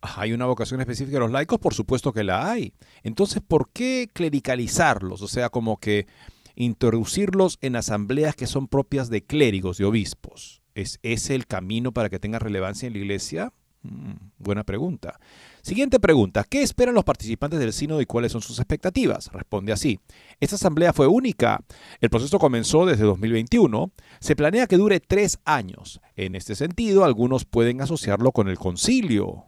¿Hay 0.00 0.32
una 0.32 0.46
vocación 0.46 0.80
específica 0.80 1.14
de 1.14 1.20
los 1.20 1.30
laicos? 1.30 1.60
Por 1.60 1.74
supuesto 1.74 2.12
que 2.12 2.24
la 2.24 2.50
hay. 2.50 2.74
Entonces, 3.04 3.40
¿por 3.46 3.70
qué 3.70 4.10
clericalizarlos? 4.12 5.22
O 5.22 5.28
sea, 5.28 5.48
como 5.48 5.78
que 5.78 6.08
introducirlos 6.56 7.56
en 7.60 7.76
asambleas 7.76 8.34
que 8.34 8.48
son 8.48 8.66
propias 8.66 9.10
de 9.10 9.22
clérigos, 9.22 9.78
de 9.78 9.84
obispos. 9.84 10.60
¿Es 10.74 10.98
ese 11.04 11.36
el 11.36 11.46
camino 11.46 11.92
para 11.92 12.10
que 12.10 12.18
tenga 12.18 12.40
relevancia 12.40 12.88
en 12.88 12.94
la 12.94 12.98
iglesia? 12.98 13.52
Mm, 13.82 14.14
buena 14.44 14.62
pregunta. 14.62 15.18
Siguiente 15.62 15.98
pregunta. 15.98 16.44
¿Qué 16.48 16.62
esperan 16.62 16.94
los 16.94 17.04
participantes 17.04 17.58
del 17.58 17.72
sínodo 17.72 18.00
y 18.00 18.06
cuáles 18.06 18.30
son 18.30 18.42
sus 18.42 18.58
expectativas? 18.58 19.32
Responde 19.32 19.72
así. 19.72 19.98
Esta 20.38 20.54
asamblea 20.56 20.92
fue 20.92 21.08
única. 21.08 21.64
El 22.00 22.10
proceso 22.10 22.38
comenzó 22.38 22.86
desde 22.86 23.04
2021. 23.04 23.90
Se 24.20 24.36
planea 24.36 24.68
que 24.68 24.76
dure 24.76 25.00
tres 25.00 25.40
años. 25.44 26.00
En 26.14 26.36
este 26.36 26.54
sentido, 26.54 27.04
algunos 27.04 27.44
pueden 27.44 27.80
asociarlo 27.80 28.30
con 28.30 28.48
el 28.48 28.58
concilio. 28.58 29.46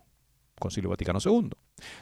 Concilio 0.58 0.90
Vaticano 0.90 1.18
II. 1.24 1.50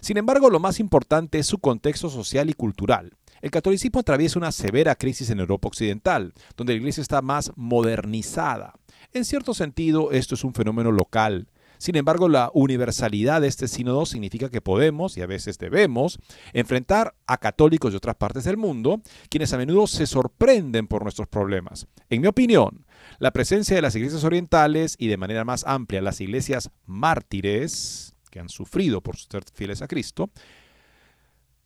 Sin 0.01 0.17
embargo, 0.17 0.49
lo 0.49 0.61
más 0.61 0.81
importante 0.81 1.39
es 1.39 1.47
su 1.47 1.59
contexto 1.59 2.09
social 2.09 2.49
y 2.49 2.55
cultural. 2.55 3.13
El 3.43 3.51
catolicismo 3.51 4.01
atraviesa 4.01 4.39
una 4.39 4.53
severa 4.53 4.95
crisis 4.95 5.29
en 5.29 5.41
Europa 5.41 5.69
Occidental, 5.69 6.33
donde 6.57 6.73
la 6.73 6.79
iglesia 6.79 7.03
está 7.03 7.21
más 7.21 7.53
modernizada. 7.57 8.75
En 9.13 9.25
cierto 9.25 9.55
sentido, 9.55 10.13
esto 10.13 10.35
es 10.35 10.45
un 10.45 10.55
fenómeno 10.55 10.91
local, 10.91 11.49
sin 11.85 11.97
embargo, 11.97 12.31
la 12.31 12.51
universalidad 12.55 13.43
de 13.43 13.49
este 13.49 13.69
sínodo 13.69 14.07
significa 14.07 14.49
que 14.49 14.63
podemos, 14.63 15.19
y 15.19 15.21
a 15.21 15.27
veces 15.27 15.59
debemos, 15.59 16.19
enfrentar 16.55 17.15
a 17.27 17.37
católicos 17.37 17.93
de 17.93 17.99
otras 17.99 18.17
partes 18.17 18.45
del 18.45 18.57
mundo, 18.57 19.03
quienes 19.29 19.53
a 19.53 19.59
menudo 19.59 19.87
se 19.87 20.07
sorprenden 20.07 20.87
por 20.87 21.03
nuestros 21.03 21.29
problemas. 21.29 21.87
En 22.09 22.23
mi 22.23 22.27
opinión, 22.27 22.87
la 23.19 23.33
presencia 23.33 23.77
de 23.77 23.83
las 23.83 23.95
iglesias 23.95 24.25
orientales 24.25 24.97
y 24.99 25.09
de 25.09 25.19
manera 25.19 25.45
más 25.45 25.63
amplia 25.67 26.01
las 26.01 26.23
iglesias 26.23 26.71
mártires, 26.87 28.15
que 28.31 28.41
han 28.41 28.49
sufrido 28.49 29.03
por 29.03 29.19
ser 29.19 29.45
fieles 29.53 29.83
a 29.83 29.87
Cristo, 29.87 30.31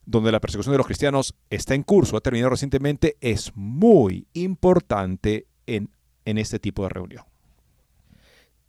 donde 0.05 0.33
la 0.33 0.41
persecución 0.41 0.73
de 0.73 0.79
los 0.79 0.87
cristianos 0.89 1.37
está 1.49 1.77
en 1.77 1.85
curso, 1.85 2.17
ha 2.17 2.21
terminado 2.21 2.51
recientemente, 2.51 3.17
es 3.21 3.53
muy 3.55 4.27
importante 4.33 5.47
en, 5.69 5.91
en 6.25 6.39
este 6.39 6.59
tipo 6.59 6.83
de 6.83 6.89
reunión. 6.89 7.23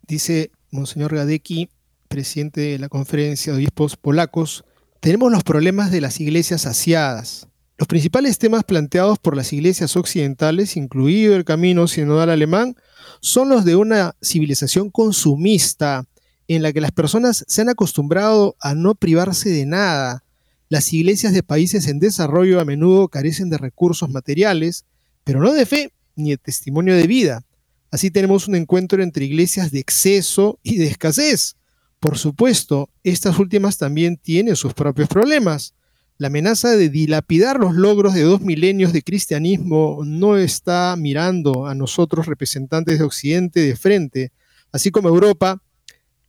Dice 0.06 0.52
Monseñor 0.70 1.14
Gadecki 1.14 1.68
presidente 2.10 2.60
de 2.60 2.78
la 2.80 2.88
Conferencia 2.88 3.52
de 3.52 3.58
Obispos 3.60 3.96
Polacos, 3.96 4.64
tenemos 4.98 5.30
los 5.30 5.44
problemas 5.44 5.92
de 5.92 6.00
las 6.00 6.20
iglesias 6.20 6.62
saciadas. 6.62 7.46
Los 7.78 7.86
principales 7.86 8.36
temas 8.38 8.64
planteados 8.64 9.18
por 9.20 9.36
las 9.36 9.52
iglesias 9.52 9.96
occidentales, 9.96 10.76
incluido 10.76 11.36
el 11.36 11.44
camino 11.44 11.86
sinodal 11.86 12.28
alemán, 12.28 12.74
son 13.20 13.48
los 13.48 13.64
de 13.64 13.76
una 13.76 14.16
civilización 14.20 14.90
consumista, 14.90 16.04
en 16.48 16.62
la 16.62 16.72
que 16.72 16.80
las 16.80 16.90
personas 16.90 17.44
se 17.46 17.62
han 17.62 17.68
acostumbrado 17.68 18.56
a 18.60 18.74
no 18.74 18.96
privarse 18.96 19.50
de 19.50 19.66
nada. 19.66 20.24
Las 20.68 20.92
iglesias 20.92 21.32
de 21.32 21.44
países 21.44 21.86
en 21.86 22.00
desarrollo 22.00 22.60
a 22.60 22.64
menudo 22.64 23.06
carecen 23.06 23.50
de 23.50 23.58
recursos 23.58 24.10
materiales, 24.10 24.84
pero 25.22 25.40
no 25.40 25.52
de 25.52 25.64
fe 25.64 25.92
ni 26.16 26.30
de 26.30 26.38
testimonio 26.38 26.96
de 26.96 27.06
vida. 27.06 27.44
Así 27.90 28.10
tenemos 28.10 28.46
un 28.46 28.54
encuentro 28.54 29.02
entre 29.02 29.24
iglesias 29.24 29.70
de 29.70 29.80
exceso 29.80 30.58
y 30.62 30.76
de 30.76 30.86
escasez. 30.86 31.56
Por 31.98 32.16
supuesto, 32.16 32.88
estas 33.02 33.38
últimas 33.38 33.78
también 33.78 34.16
tienen 34.16 34.56
sus 34.56 34.74
propios 34.74 35.08
problemas. 35.08 35.74
La 36.16 36.28
amenaza 36.28 36.70
de 36.70 36.88
dilapidar 36.88 37.58
los 37.58 37.74
logros 37.74 38.14
de 38.14 38.22
dos 38.22 38.42
milenios 38.42 38.92
de 38.92 39.02
cristianismo 39.02 40.00
no 40.04 40.36
está 40.36 40.94
mirando 40.96 41.66
a 41.66 41.74
nosotros 41.74 42.26
representantes 42.26 42.98
de 42.98 43.04
Occidente 43.04 43.60
de 43.60 43.76
frente, 43.76 44.32
así 44.70 44.90
como 44.90 45.08
Europa 45.08 45.62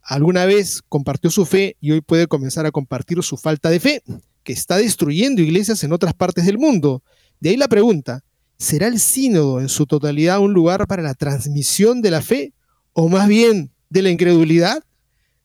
alguna 0.02 0.46
vez 0.46 0.82
compartió 0.90 1.30
su 1.30 1.46
fe 1.46 1.78
y 1.80 1.92
hoy 1.92 2.02
puede 2.02 2.28
comenzar 2.28 2.66
a 2.66 2.72
compartir 2.72 3.22
su 3.22 3.38
falta 3.38 3.70
de 3.70 3.80
fe, 3.80 4.04
que 4.44 4.54
está 4.54 4.78
destruyendo 4.78 5.42
iglesias 5.42 5.84
en 5.84 5.94
otras 5.94 6.14
partes 6.14 6.46
del 6.46 6.58
mundo. 6.58 7.04
De 7.40 7.50
ahí 7.50 7.58
la 7.58 7.68
pregunta, 7.68 8.24
¿será 8.62 8.86
el 8.86 9.00
sínodo 9.00 9.60
en 9.60 9.70
su 9.70 9.88
totalidad 9.88 10.40
un 10.40 10.54
lugar 10.54 10.86
para 10.86 11.02
la 11.02 11.16
transmisión 11.16 12.04
de 12.04 12.12
la 12.12 12.22
fe 12.22 12.54
o 12.94 13.10
más 13.10 13.28
bien 13.28 13.72
de 13.90 14.04
la 14.04 14.12
incredulidad? 14.12 14.84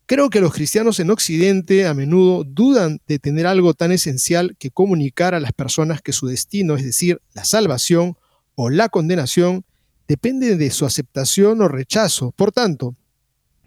Creo 0.04 0.28
que 0.28 0.42
los 0.42 0.52
cristianos 0.52 1.00
en 1.00 1.10
Occidente 1.10 1.86
a 1.86 1.94
menudo 1.94 2.44
dudan 2.44 3.00
de 3.08 3.18
tener 3.18 3.46
algo 3.46 3.72
tan 3.72 3.90
esencial 3.90 4.54
que 4.58 4.70
comunicar 4.70 5.34
a 5.34 5.40
las 5.40 5.54
personas 5.54 6.02
que 6.02 6.12
su 6.12 6.26
destino, 6.26 6.76
es 6.76 6.84
decir, 6.84 7.22
la 7.32 7.46
salvación 7.46 8.18
o 8.54 8.68
la 8.68 8.90
condenación, 8.90 9.64
depende 10.06 10.56
de 10.56 10.70
su 10.70 10.84
aceptación 10.84 11.62
o 11.62 11.68
rechazo. 11.68 12.32
Por 12.32 12.52
tanto, 12.52 12.94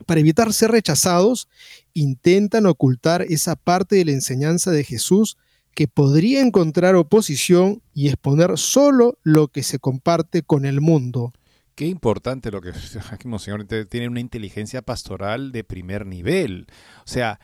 para 0.05 0.19
evitar 0.19 0.53
ser 0.53 0.69
rechazados, 0.69 1.49
intentan 1.95 2.67
ocultar 2.67 3.23
esa 3.23 3.55
parte 3.55 3.95
de 3.95 4.05
la 4.05 4.11
enseñanza 4.11 4.69
de 4.69 4.83
Jesús 4.83 5.37
que 5.79 5.87
podría 5.87 6.41
encontrar 6.41 6.97
oposición 6.97 7.81
y 7.93 8.09
exponer 8.09 8.57
solo 8.57 9.17
lo 9.23 9.47
que 9.47 9.63
se 9.63 9.79
comparte 9.79 10.43
con 10.43 10.65
el 10.65 10.81
mundo. 10.81 11.31
Qué 11.73 11.87
importante 11.87 12.51
lo 12.51 12.59
que 12.59 12.73
tiene 13.89 14.09
una 14.09 14.19
inteligencia 14.19 14.81
pastoral 14.81 15.53
de 15.53 15.63
primer 15.63 16.05
nivel. 16.05 16.67
O 17.05 17.07
sea, 17.07 17.39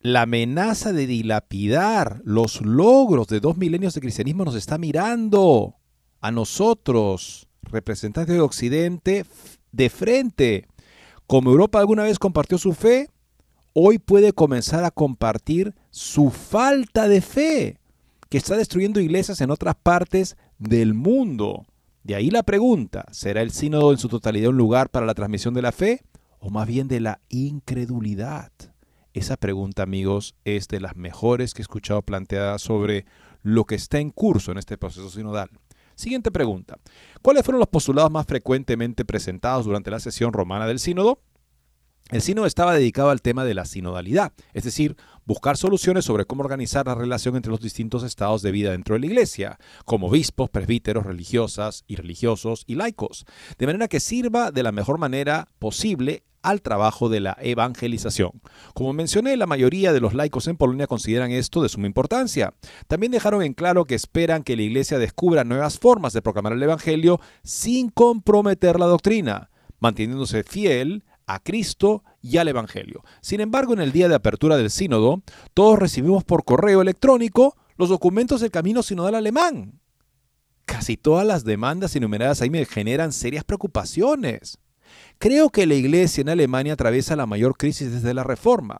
la 0.00 0.22
amenaza 0.22 0.92
de 0.92 1.06
dilapidar 1.06 2.20
los 2.24 2.60
logros 2.60 3.28
de 3.28 3.38
dos 3.38 3.56
milenios 3.56 3.94
de 3.94 4.00
cristianismo 4.00 4.44
nos 4.44 4.56
está 4.56 4.76
mirando 4.76 5.76
a 6.20 6.32
nosotros, 6.32 7.46
representantes 7.62 8.34
de 8.34 8.40
Occidente, 8.40 9.26
de 9.70 9.90
frente. 9.90 10.66
Como 11.28 11.52
Europa 11.52 11.78
alguna 11.78 12.02
vez 12.02 12.18
compartió 12.18 12.58
su 12.58 12.72
fe, 12.72 13.10
hoy 13.72 13.98
puede 13.98 14.32
comenzar 14.32 14.84
a 14.84 14.90
compartir 14.90 15.74
su 15.90 16.30
falta 16.30 17.08
de 17.08 17.20
fe, 17.20 17.78
que 18.28 18.38
está 18.38 18.56
destruyendo 18.56 19.00
iglesias 19.00 19.40
en 19.40 19.50
otras 19.50 19.74
partes 19.74 20.36
del 20.58 20.94
mundo. 20.94 21.66
De 22.02 22.14
ahí 22.14 22.30
la 22.30 22.42
pregunta, 22.42 23.06
¿será 23.10 23.42
el 23.42 23.50
sínodo 23.50 23.92
en 23.92 23.98
su 23.98 24.08
totalidad 24.08 24.50
un 24.50 24.56
lugar 24.56 24.90
para 24.90 25.06
la 25.06 25.14
transmisión 25.14 25.54
de 25.54 25.62
la 25.62 25.72
fe 25.72 26.02
o 26.38 26.50
más 26.50 26.66
bien 26.66 26.88
de 26.88 27.00
la 27.00 27.20
incredulidad? 27.28 28.50
Esa 29.12 29.36
pregunta, 29.36 29.82
amigos, 29.82 30.36
es 30.44 30.68
de 30.68 30.80
las 30.80 30.96
mejores 30.96 31.52
que 31.52 31.62
he 31.62 31.64
escuchado 31.64 32.02
planteada 32.02 32.58
sobre 32.58 33.06
lo 33.42 33.64
que 33.64 33.74
está 33.74 33.98
en 33.98 34.10
curso 34.10 34.52
en 34.52 34.58
este 34.58 34.78
proceso 34.78 35.10
sinodal. 35.10 35.50
Siguiente 35.96 36.30
pregunta. 36.30 36.78
¿Cuáles 37.20 37.44
fueron 37.44 37.58
los 37.58 37.68
postulados 37.68 38.10
más 38.10 38.24
frecuentemente 38.24 39.04
presentados 39.04 39.66
durante 39.66 39.90
la 39.90 40.00
sesión 40.00 40.32
romana 40.32 40.66
del 40.66 40.78
sínodo? 40.78 41.20
El 42.10 42.22
sínodo 42.22 42.46
estaba 42.46 42.74
dedicado 42.74 43.10
al 43.10 43.22
tema 43.22 43.44
de 43.44 43.54
la 43.54 43.64
sinodalidad, 43.64 44.32
es 44.52 44.64
decir, 44.64 44.96
buscar 45.26 45.56
soluciones 45.56 46.04
sobre 46.04 46.24
cómo 46.24 46.42
organizar 46.42 46.86
la 46.86 46.96
relación 46.96 47.36
entre 47.36 47.52
los 47.52 47.60
distintos 47.60 48.02
estados 48.02 48.42
de 48.42 48.50
vida 48.50 48.72
dentro 48.72 48.94
de 48.94 49.00
la 49.00 49.06
iglesia, 49.06 49.58
como 49.84 50.08
obispos, 50.08 50.50
presbíteros, 50.50 51.06
religiosas 51.06 51.84
y 51.86 51.94
religiosos 51.94 52.64
y 52.66 52.74
laicos, 52.74 53.26
de 53.58 53.66
manera 53.66 53.86
que 53.86 54.00
sirva 54.00 54.50
de 54.50 54.64
la 54.64 54.72
mejor 54.72 54.98
manera 54.98 55.46
posible 55.60 56.24
al 56.42 56.62
trabajo 56.62 57.08
de 57.08 57.20
la 57.20 57.36
evangelización. 57.40 58.40
Como 58.74 58.92
mencioné, 58.92 59.36
la 59.36 59.46
mayoría 59.46 59.92
de 59.92 60.00
los 60.00 60.12
laicos 60.12 60.48
en 60.48 60.56
Polonia 60.56 60.88
consideran 60.88 61.30
esto 61.30 61.62
de 61.62 61.68
suma 61.68 61.86
importancia. 61.86 62.54
También 62.88 63.12
dejaron 63.12 63.42
en 63.42 63.54
claro 63.54 63.84
que 63.84 63.94
esperan 63.94 64.42
que 64.42 64.56
la 64.56 64.62
Iglesia 64.62 64.98
descubra 64.98 65.44
nuevas 65.44 65.78
formas 65.78 66.12
de 66.12 66.22
proclamar 66.22 66.54
el 66.54 66.62
Evangelio 66.62 67.20
sin 67.44 67.88
comprometer 67.88 68.80
la 68.80 68.86
doctrina, 68.86 69.50
manteniéndose 69.78 70.42
fiel 70.42 71.04
a 71.34 71.38
Cristo 71.38 72.02
y 72.20 72.38
al 72.38 72.48
Evangelio. 72.48 73.04
Sin 73.20 73.40
embargo, 73.40 73.72
en 73.72 73.80
el 73.80 73.92
día 73.92 74.08
de 74.08 74.16
apertura 74.16 74.56
del 74.56 74.70
sínodo, 74.70 75.22
todos 75.54 75.78
recibimos 75.78 76.24
por 76.24 76.44
correo 76.44 76.82
electrónico 76.82 77.56
los 77.76 77.88
documentos 77.88 78.40
del 78.40 78.50
camino 78.50 78.82
sinodal 78.82 79.14
alemán. 79.14 79.80
Casi 80.66 80.96
todas 80.96 81.26
las 81.26 81.44
demandas 81.44 81.94
enumeradas 81.94 82.42
ahí 82.42 82.50
me 82.50 82.64
generan 82.64 83.12
serias 83.12 83.44
preocupaciones. 83.44 84.58
Creo 85.18 85.50
que 85.50 85.66
la 85.66 85.74
iglesia 85.74 86.22
en 86.22 86.30
Alemania 86.30 86.72
atraviesa 86.72 87.14
la 87.14 87.26
mayor 87.26 87.56
crisis 87.56 87.92
desde 87.92 88.12
la 88.12 88.24
Reforma. 88.24 88.78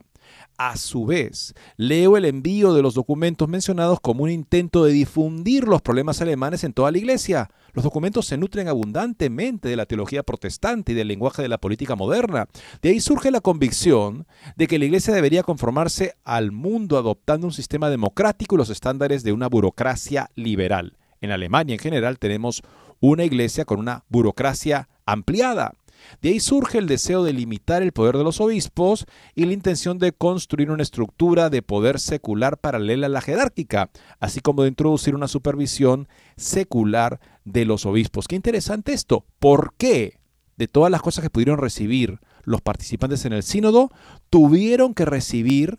A 0.62 0.76
su 0.76 1.06
vez, 1.06 1.54
leo 1.78 2.18
el 2.18 2.26
envío 2.26 2.74
de 2.74 2.82
los 2.82 2.92
documentos 2.92 3.48
mencionados 3.48 3.98
como 3.98 4.24
un 4.24 4.30
intento 4.30 4.84
de 4.84 4.92
difundir 4.92 5.66
los 5.66 5.80
problemas 5.80 6.20
alemanes 6.20 6.64
en 6.64 6.74
toda 6.74 6.90
la 6.90 6.98
iglesia. 6.98 7.48
Los 7.72 7.82
documentos 7.82 8.26
se 8.26 8.36
nutren 8.36 8.68
abundantemente 8.68 9.70
de 9.70 9.76
la 9.76 9.86
teología 9.86 10.22
protestante 10.22 10.92
y 10.92 10.94
del 10.94 11.08
lenguaje 11.08 11.40
de 11.40 11.48
la 11.48 11.56
política 11.56 11.96
moderna. 11.96 12.46
De 12.82 12.90
ahí 12.90 13.00
surge 13.00 13.30
la 13.30 13.40
convicción 13.40 14.26
de 14.54 14.66
que 14.66 14.78
la 14.78 14.84
iglesia 14.84 15.14
debería 15.14 15.44
conformarse 15.44 16.16
al 16.24 16.52
mundo 16.52 16.98
adoptando 16.98 17.46
un 17.46 17.54
sistema 17.54 17.88
democrático 17.88 18.54
y 18.54 18.58
los 18.58 18.68
estándares 18.68 19.22
de 19.22 19.32
una 19.32 19.48
burocracia 19.48 20.30
liberal. 20.34 20.98
En 21.22 21.30
Alemania 21.30 21.72
en 21.72 21.80
general 21.80 22.18
tenemos 22.18 22.60
una 23.00 23.24
iglesia 23.24 23.64
con 23.64 23.78
una 23.78 24.04
burocracia 24.10 24.90
ampliada. 25.06 25.72
De 26.20 26.30
ahí 26.30 26.40
surge 26.40 26.78
el 26.78 26.86
deseo 26.86 27.24
de 27.24 27.32
limitar 27.32 27.82
el 27.82 27.92
poder 27.92 28.16
de 28.16 28.24
los 28.24 28.40
obispos 28.40 29.06
y 29.34 29.44
la 29.44 29.52
intención 29.52 29.98
de 29.98 30.12
construir 30.12 30.70
una 30.70 30.82
estructura 30.82 31.50
de 31.50 31.62
poder 31.62 32.00
secular 32.00 32.58
paralela 32.58 33.06
a 33.06 33.10
la 33.10 33.20
jerárquica, 33.20 33.90
así 34.18 34.40
como 34.40 34.62
de 34.62 34.68
introducir 34.68 35.14
una 35.14 35.28
supervisión 35.28 36.08
secular 36.36 37.20
de 37.44 37.64
los 37.64 37.86
obispos. 37.86 38.28
Qué 38.28 38.36
interesante 38.36 38.92
esto. 38.92 39.24
¿Por 39.38 39.74
qué? 39.76 40.20
De 40.56 40.68
todas 40.68 40.90
las 40.90 41.02
cosas 41.02 41.22
que 41.22 41.30
pudieron 41.30 41.58
recibir 41.58 42.20
los 42.44 42.60
participantes 42.60 43.24
en 43.24 43.32
el 43.32 43.42
sínodo, 43.42 43.90
tuvieron 44.28 44.94
que 44.94 45.04
recibir 45.04 45.78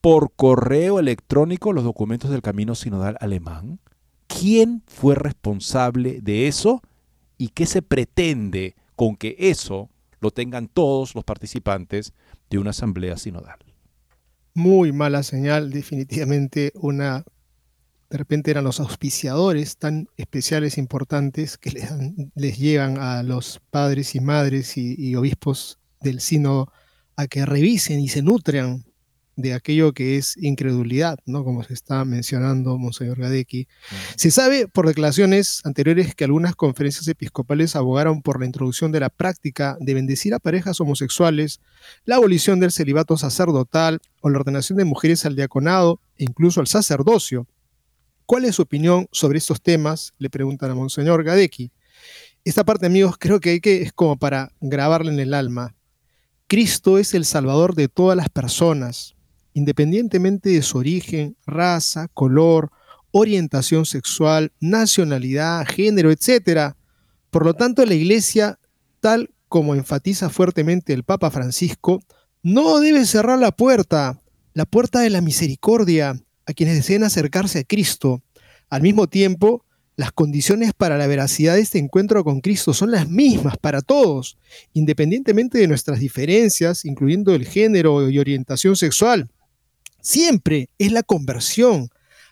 por 0.00 0.32
correo 0.34 0.98
electrónico 0.98 1.72
los 1.72 1.84
documentos 1.84 2.30
del 2.30 2.42
camino 2.42 2.74
sinodal 2.74 3.16
alemán. 3.20 3.80
¿Quién 4.26 4.82
fue 4.86 5.14
responsable 5.14 6.20
de 6.20 6.46
eso? 6.46 6.82
¿Y 7.36 7.48
qué 7.48 7.66
se 7.66 7.82
pretende 7.82 8.76
con 8.98 9.14
que 9.14 9.36
eso 9.38 9.90
lo 10.18 10.32
tengan 10.32 10.66
todos 10.66 11.14
los 11.14 11.22
participantes 11.22 12.14
de 12.50 12.58
una 12.58 12.70
asamblea 12.70 13.16
sinodal. 13.16 13.60
Muy 14.54 14.90
mala 14.90 15.22
señal, 15.22 15.70
definitivamente 15.70 16.72
una 16.74 17.24
de 18.10 18.18
repente 18.18 18.50
eran 18.50 18.64
los 18.64 18.80
auspiciadores 18.80 19.76
tan 19.76 20.08
especiales, 20.16 20.78
importantes, 20.78 21.58
que 21.58 21.70
les, 21.70 21.88
les 22.34 22.58
llegan 22.58 22.98
a 22.98 23.22
los 23.22 23.60
padres 23.70 24.16
y 24.16 24.20
madres 24.20 24.76
y, 24.76 24.96
y, 24.98 25.14
obispos 25.14 25.78
del 26.00 26.20
sínodo 26.20 26.72
a 27.14 27.28
que 27.28 27.46
revisen 27.46 28.00
y 28.00 28.08
se 28.08 28.22
nutran 28.22 28.84
de 29.38 29.54
aquello 29.54 29.92
que 29.92 30.16
es 30.16 30.36
incredulidad, 30.36 31.16
¿no? 31.24 31.44
Como 31.44 31.62
se 31.62 31.72
está 31.72 32.04
mencionando 32.04 32.76
Monseñor 32.76 33.20
Gadecki. 33.20 33.68
Se 34.16 34.32
sabe 34.32 34.66
por 34.66 34.88
declaraciones 34.88 35.60
anteriores 35.64 36.16
que 36.16 36.24
algunas 36.24 36.56
conferencias 36.56 37.06
episcopales 37.06 37.76
abogaron 37.76 38.20
por 38.20 38.40
la 38.40 38.46
introducción 38.46 38.90
de 38.90 38.98
la 38.98 39.10
práctica 39.10 39.76
de 39.78 39.94
bendecir 39.94 40.34
a 40.34 40.40
parejas 40.40 40.80
homosexuales, 40.80 41.60
la 42.04 42.16
abolición 42.16 42.58
del 42.58 42.72
celibato 42.72 43.16
sacerdotal 43.16 44.00
o 44.22 44.28
la 44.28 44.40
ordenación 44.40 44.76
de 44.76 44.84
mujeres 44.84 45.24
al 45.24 45.36
diaconado 45.36 46.00
e 46.16 46.24
incluso 46.24 46.60
al 46.60 46.66
sacerdocio. 46.66 47.46
¿Cuál 48.26 48.44
es 48.44 48.56
su 48.56 48.62
opinión 48.62 49.06
sobre 49.12 49.38
estos 49.38 49.62
temas? 49.62 50.14
Le 50.18 50.30
preguntan 50.30 50.72
a 50.72 50.74
Monseñor 50.74 51.22
Gadecki. 51.22 51.70
Esta 52.44 52.64
parte, 52.64 52.86
amigos, 52.86 53.14
creo 53.20 53.38
que, 53.38 53.50
hay 53.50 53.60
que 53.60 53.82
es 53.82 53.92
como 53.92 54.16
para 54.16 54.50
grabarle 54.60 55.12
en 55.12 55.20
el 55.20 55.32
alma. 55.32 55.76
Cristo 56.48 56.98
es 56.98 57.14
el 57.14 57.24
Salvador 57.24 57.76
de 57.76 57.86
todas 57.86 58.16
las 58.16 58.30
personas, 58.30 59.14
independientemente 59.58 60.50
de 60.50 60.62
su 60.62 60.78
origen, 60.78 61.36
raza, 61.44 62.06
color, 62.14 62.70
orientación 63.10 63.86
sexual, 63.86 64.52
nacionalidad, 64.60 65.66
género, 65.66 66.12
etc. 66.12 66.74
Por 67.30 67.44
lo 67.44 67.54
tanto, 67.54 67.84
la 67.84 67.94
Iglesia, 67.94 68.60
tal 69.00 69.30
como 69.48 69.74
enfatiza 69.74 70.30
fuertemente 70.30 70.92
el 70.92 71.02
Papa 71.02 71.30
Francisco, 71.30 72.00
No 72.40 72.78
debe 72.78 73.04
cerrar 73.04 73.40
la 73.40 73.50
puerta, 73.50 74.20
la 74.54 74.64
puerta 74.64 75.00
de 75.00 75.10
la 75.10 75.20
misericordia, 75.20 76.14
a 76.46 76.52
quienes 76.52 76.76
deseen 76.76 77.02
acercarse 77.02 77.58
a 77.58 77.64
Cristo. 77.64 78.22
Al 78.70 78.82
mismo 78.82 79.08
tiempo, 79.08 79.64
las 79.96 80.12
condiciones 80.12 80.72
para 80.72 80.96
la 80.96 81.08
veracidad 81.08 81.56
de 81.56 81.62
este 81.62 81.80
encuentro 81.80 82.22
con 82.22 82.40
Cristo 82.40 82.72
son 82.72 82.92
las 82.92 83.08
mismas 83.08 83.58
para 83.58 83.82
todos, 83.82 84.38
independientemente 84.72 85.58
de 85.58 85.66
nuestras 85.66 85.98
diferencias, 85.98 86.84
incluyendo 86.84 87.34
el 87.34 87.44
género 87.44 88.08
y 88.08 88.20
orientación 88.20 88.76
sexual. 88.76 89.28
Siempre 90.08 90.70
es 90.78 90.90
la 90.90 91.02
conversión, 91.02 91.90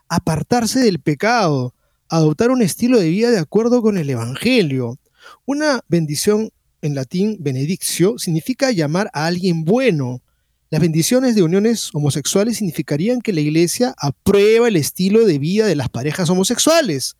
apartarse 0.08 0.80
del 0.80 0.98
pecado, 0.98 1.74
adoptar 2.08 2.50
un 2.50 2.62
estilo 2.62 2.98
de 2.98 3.10
vida 3.10 3.30
de 3.30 3.38
acuerdo 3.38 3.82
con 3.82 3.98
el 3.98 4.08
Evangelio. 4.08 4.98
Una 5.44 5.82
bendición 5.86 6.48
en 6.80 6.94
latín, 6.94 7.36
benedictio, 7.38 8.18
significa 8.18 8.70
llamar 8.70 9.10
a 9.12 9.26
alguien 9.26 9.66
bueno, 9.66 10.22
las 10.70 10.80
bendiciones 10.80 11.34
de 11.34 11.42
uniones 11.42 11.90
homosexuales 11.92 12.56
significarían 12.56 13.20
que 13.20 13.34
la 13.34 13.42
Iglesia 13.42 13.94
aprueba 13.98 14.68
el 14.68 14.76
estilo 14.76 15.26
de 15.26 15.38
vida 15.38 15.66
de 15.66 15.76
las 15.76 15.90
parejas 15.90 16.30
homosexuales, 16.30 17.16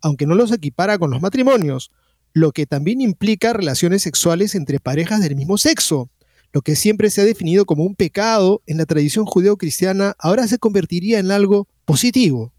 aunque 0.00 0.26
no 0.26 0.34
los 0.34 0.50
equipara 0.50 0.98
con 0.98 1.12
los 1.12 1.22
matrimonios, 1.22 1.92
lo 2.32 2.50
que 2.50 2.66
también 2.66 3.00
implica 3.00 3.52
relaciones 3.52 4.02
sexuales 4.02 4.56
entre 4.56 4.80
parejas 4.80 5.20
del 5.20 5.36
mismo 5.36 5.56
sexo. 5.56 6.10
Lo 6.52 6.62
que 6.62 6.74
siempre 6.74 7.10
se 7.10 7.20
ha 7.20 7.24
definido 7.24 7.64
como 7.64 7.84
un 7.84 7.94
pecado 7.94 8.62
en 8.66 8.78
la 8.78 8.86
tradición 8.86 9.24
judeo-cristiana 9.24 10.16
ahora 10.18 10.48
se 10.48 10.58
convertiría 10.58 11.20
en 11.20 11.30
algo 11.30 11.68
positivo. 11.84 12.52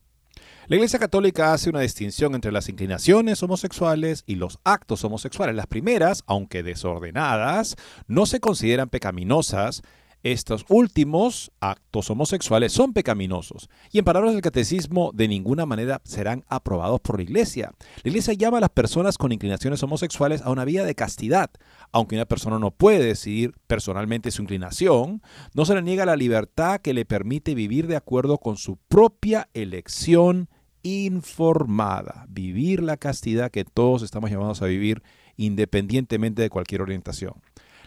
La 0.67 0.77
Iglesia 0.77 0.99
Católica 0.99 1.51
hace 1.51 1.69
una 1.69 1.81
distinción 1.81 2.33
entre 2.33 2.53
las 2.53 2.69
inclinaciones 2.69 3.43
homosexuales 3.43 4.23
y 4.25 4.35
los 4.35 4.59
actos 4.63 5.03
homosexuales. 5.03 5.55
Las 5.55 5.67
primeras, 5.67 6.23
aunque 6.27 6.63
desordenadas, 6.63 7.75
no 8.07 8.25
se 8.25 8.39
consideran 8.39 8.87
pecaminosas 8.87 9.81
estos 10.23 10.65
últimos 10.69 11.51
actos 11.59 12.09
homosexuales 12.11 12.71
son 12.71 12.93
pecaminosos 12.93 13.69
y 13.91 13.97
en 13.97 14.05
palabras 14.05 14.33
del 14.33 14.43
catecismo 14.43 15.11
de 15.15 15.27
ninguna 15.27 15.65
manera 15.65 15.99
serán 16.03 16.45
aprobados 16.47 17.01
por 17.01 17.17
la 17.17 17.23
iglesia. 17.23 17.71
La 18.03 18.09
iglesia 18.09 18.35
llama 18.35 18.59
a 18.59 18.61
las 18.61 18.69
personas 18.69 19.17
con 19.17 19.31
inclinaciones 19.31 19.81
homosexuales 19.81 20.41
a 20.43 20.51
una 20.51 20.63
vida 20.63 20.85
de 20.85 20.93
castidad. 20.93 21.49
Aunque 21.91 22.15
una 22.15 22.25
persona 22.25 22.57
no 22.57 22.71
puede 22.71 23.03
decidir 23.03 23.53
personalmente 23.67 24.31
su 24.31 24.41
inclinación, 24.41 25.21
no 25.53 25.65
se 25.65 25.75
le 25.75 25.81
niega 25.81 26.05
la 26.05 26.15
libertad 26.15 26.79
que 26.79 26.93
le 26.93 27.05
permite 27.05 27.53
vivir 27.53 27.87
de 27.87 27.97
acuerdo 27.97 28.37
con 28.37 28.57
su 28.57 28.77
propia 28.87 29.49
elección 29.53 30.49
informada. 30.83 32.25
Vivir 32.29 32.81
la 32.81 32.97
castidad 32.97 33.51
que 33.51 33.65
todos 33.65 34.03
estamos 34.03 34.31
llamados 34.31 34.61
a 34.61 34.67
vivir 34.67 35.03
independientemente 35.35 36.41
de 36.41 36.49
cualquier 36.49 36.81
orientación. 36.81 37.33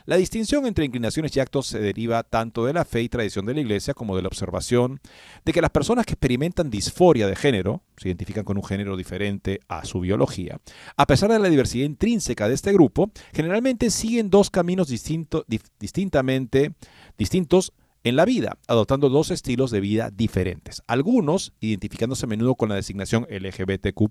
La 0.07 0.17
distinción 0.17 0.67
entre 0.67 0.85
inclinaciones 0.85 1.35
y 1.35 1.41
actos 1.41 1.67
se 1.67 1.79
deriva 1.79 2.23
tanto 2.25 2.67
de 2.67 2.75
la 2.75 2.85
fe 2.85 3.01
y 3.01 3.09
tradición 3.09 3.47
de 3.47 3.55
la 3.55 3.61
Iglesia 3.61 3.95
como 3.95 4.15
de 4.15 4.21
la 4.21 4.29
observación 4.29 5.01
de 5.47 5.53
que 5.55 5.63
las 5.63 5.71
personas 5.71 6.05
que 6.05 6.13
experimentan 6.13 6.69
disforia 6.69 7.27
de 7.27 7.35
género, 7.35 7.83
se 7.97 8.09
identifican 8.09 8.45
con 8.45 8.59
un 8.59 8.65
género 8.65 8.99
diferente 8.99 9.61
a 9.67 9.87
su 9.87 10.01
biología, 10.01 10.61
a 10.97 11.07
pesar 11.07 11.33
de 11.33 11.39
la 11.39 11.49
diversidad 11.49 11.87
intrínseca 11.87 12.49
de 12.49 12.55
este 12.55 12.75
grupo, 12.75 13.13
generalmente 13.33 13.89
siguen 13.89 14.29
dos 14.29 14.51
caminos 14.51 14.89
distintamente 15.79 16.75
distintos 17.17 17.73
en 18.05 18.17
la 18.17 18.27
vida, 18.27 18.59
adoptando 18.69 19.09
dos 19.09 19.31
estilos 19.31 19.71
de 19.71 19.81
vida 19.81 20.11
diferentes. 20.11 20.83
Algunos, 20.87 21.55
identificándose 21.61 22.27
a 22.27 22.29
menudo 22.29 22.55
con 22.55 22.69
la 22.69 22.75
designación 22.75 23.27
LGBTQ, 23.31 24.11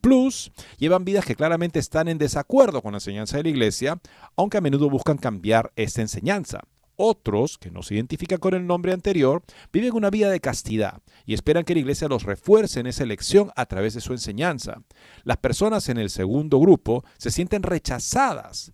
llevan 0.79 1.05
vidas 1.05 1.25
que 1.25 1.35
claramente 1.35 1.77
están 1.77 2.07
en 2.07 2.17
desacuerdo 2.17 2.81
con 2.81 2.93
la 2.93 2.97
enseñanza 2.97 3.37
de 3.37 3.43
la 3.43 3.49
Iglesia, 3.49 4.01
aunque 4.35 4.57
a 4.57 4.61
menudo 4.61 4.89
buscan 4.89 5.17
cambiar 5.17 5.71
esta 5.75 6.01
enseñanza. 6.01 6.61
Otros, 6.95 7.57
que 7.57 7.71
no 7.71 7.83
se 7.83 7.95
identifican 7.95 8.39
con 8.39 8.55
el 8.55 8.65
nombre 8.65 8.93
anterior, 8.93 9.43
viven 9.71 9.93
una 9.93 10.09
vida 10.09 10.29
de 10.29 10.39
castidad 10.39 11.01
y 11.25 11.35
esperan 11.35 11.63
que 11.63 11.73
la 11.75 11.81
Iglesia 11.81 12.07
los 12.07 12.23
refuerce 12.23 12.79
en 12.79 12.87
esa 12.87 13.03
elección 13.03 13.51
a 13.55 13.67
través 13.67 13.93
de 13.93 14.01
su 14.01 14.13
enseñanza. 14.13 14.81
Las 15.23 15.37
personas 15.37 15.89
en 15.89 15.97
el 15.97 16.09
segundo 16.09 16.59
grupo 16.59 17.03
se 17.17 17.31
sienten 17.31 17.63
rechazadas 17.63 18.73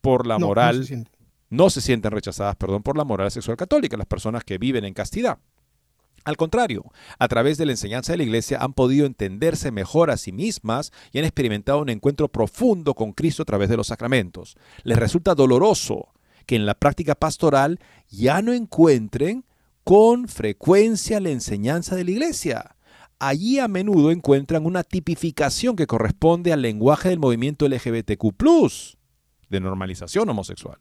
por 0.00 0.26
la 0.26 0.38
moral 0.38 0.86
no 0.88 1.19
se 1.68 1.80
sienten 1.80 2.12
rechazadas, 2.12 2.56
perdón, 2.56 2.82
por 2.82 2.96
la 2.96 3.04
moral 3.04 3.30
sexual 3.30 3.56
católica, 3.56 3.96
las 3.96 4.06
personas 4.06 4.44
que 4.44 4.56
viven 4.56 4.84
en 4.84 4.94
castidad. 4.94 5.38
Al 6.24 6.36
contrario, 6.36 6.84
a 7.18 7.28
través 7.28 7.56
de 7.56 7.66
la 7.66 7.72
enseñanza 7.72 8.12
de 8.12 8.18
la 8.18 8.24
Iglesia 8.24 8.58
han 8.60 8.74
podido 8.74 9.06
entenderse 9.06 9.70
mejor 9.70 10.10
a 10.10 10.16
sí 10.16 10.32
mismas 10.32 10.92
y 11.12 11.18
han 11.18 11.24
experimentado 11.24 11.80
un 11.80 11.88
encuentro 11.88 12.28
profundo 12.28 12.94
con 12.94 13.12
Cristo 13.12 13.42
a 13.42 13.46
través 13.46 13.68
de 13.68 13.76
los 13.76 13.86
sacramentos. 13.86 14.56
Les 14.84 14.98
resulta 14.98 15.34
doloroso 15.34 16.08
que 16.46 16.56
en 16.56 16.66
la 16.66 16.74
práctica 16.74 17.14
pastoral 17.14 17.80
ya 18.08 18.42
no 18.42 18.52
encuentren 18.52 19.44
con 19.82 20.28
frecuencia 20.28 21.20
la 21.20 21.30
enseñanza 21.30 21.96
de 21.96 22.04
la 22.04 22.10
Iglesia. 22.10 22.76
Allí 23.18 23.58
a 23.58 23.66
menudo 23.66 24.10
encuentran 24.10 24.66
una 24.66 24.84
tipificación 24.84 25.74
que 25.74 25.86
corresponde 25.86 26.52
al 26.52 26.62
lenguaje 26.62 27.08
del 27.08 27.18
movimiento 27.18 27.66
LGBTQ, 27.66 28.34
de 29.48 29.60
normalización 29.60 30.28
homosexual 30.28 30.78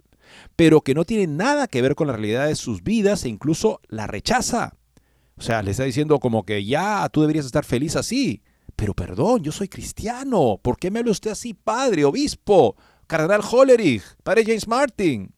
pero 0.55 0.81
que 0.81 0.93
no 0.93 1.05
tiene 1.05 1.27
nada 1.27 1.67
que 1.67 1.81
ver 1.81 1.95
con 1.95 2.07
la 2.07 2.13
realidad 2.13 2.47
de 2.47 2.55
sus 2.55 2.83
vidas 2.83 3.23
e 3.25 3.29
incluso 3.29 3.81
la 3.87 4.07
rechaza. 4.07 4.73
O 5.35 5.41
sea, 5.41 5.61
le 5.61 5.71
está 5.71 5.83
diciendo 5.83 6.19
como 6.19 6.43
que 6.43 6.65
ya 6.65 7.07
tú 7.09 7.21
deberías 7.21 7.45
estar 7.45 7.63
feliz 7.63 7.95
así. 7.95 8.41
Pero 8.75 8.93
perdón, 8.93 9.43
yo 9.43 9.51
soy 9.51 9.67
cristiano. 9.67 10.59
¿Por 10.61 10.77
qué 10.77 10.91
me 10.91 10.99
habla 10.99 11.11
usted 11.11 11.31
así, 11.31 11.53
padre, 11.53 12.05
obispo, 12.05 12.75
cardenal 13.07 13.41
Hollerich, 13.49 14.03
padre 14.23 14.43
James 14.45 14.67
Martin? 14.67 15.33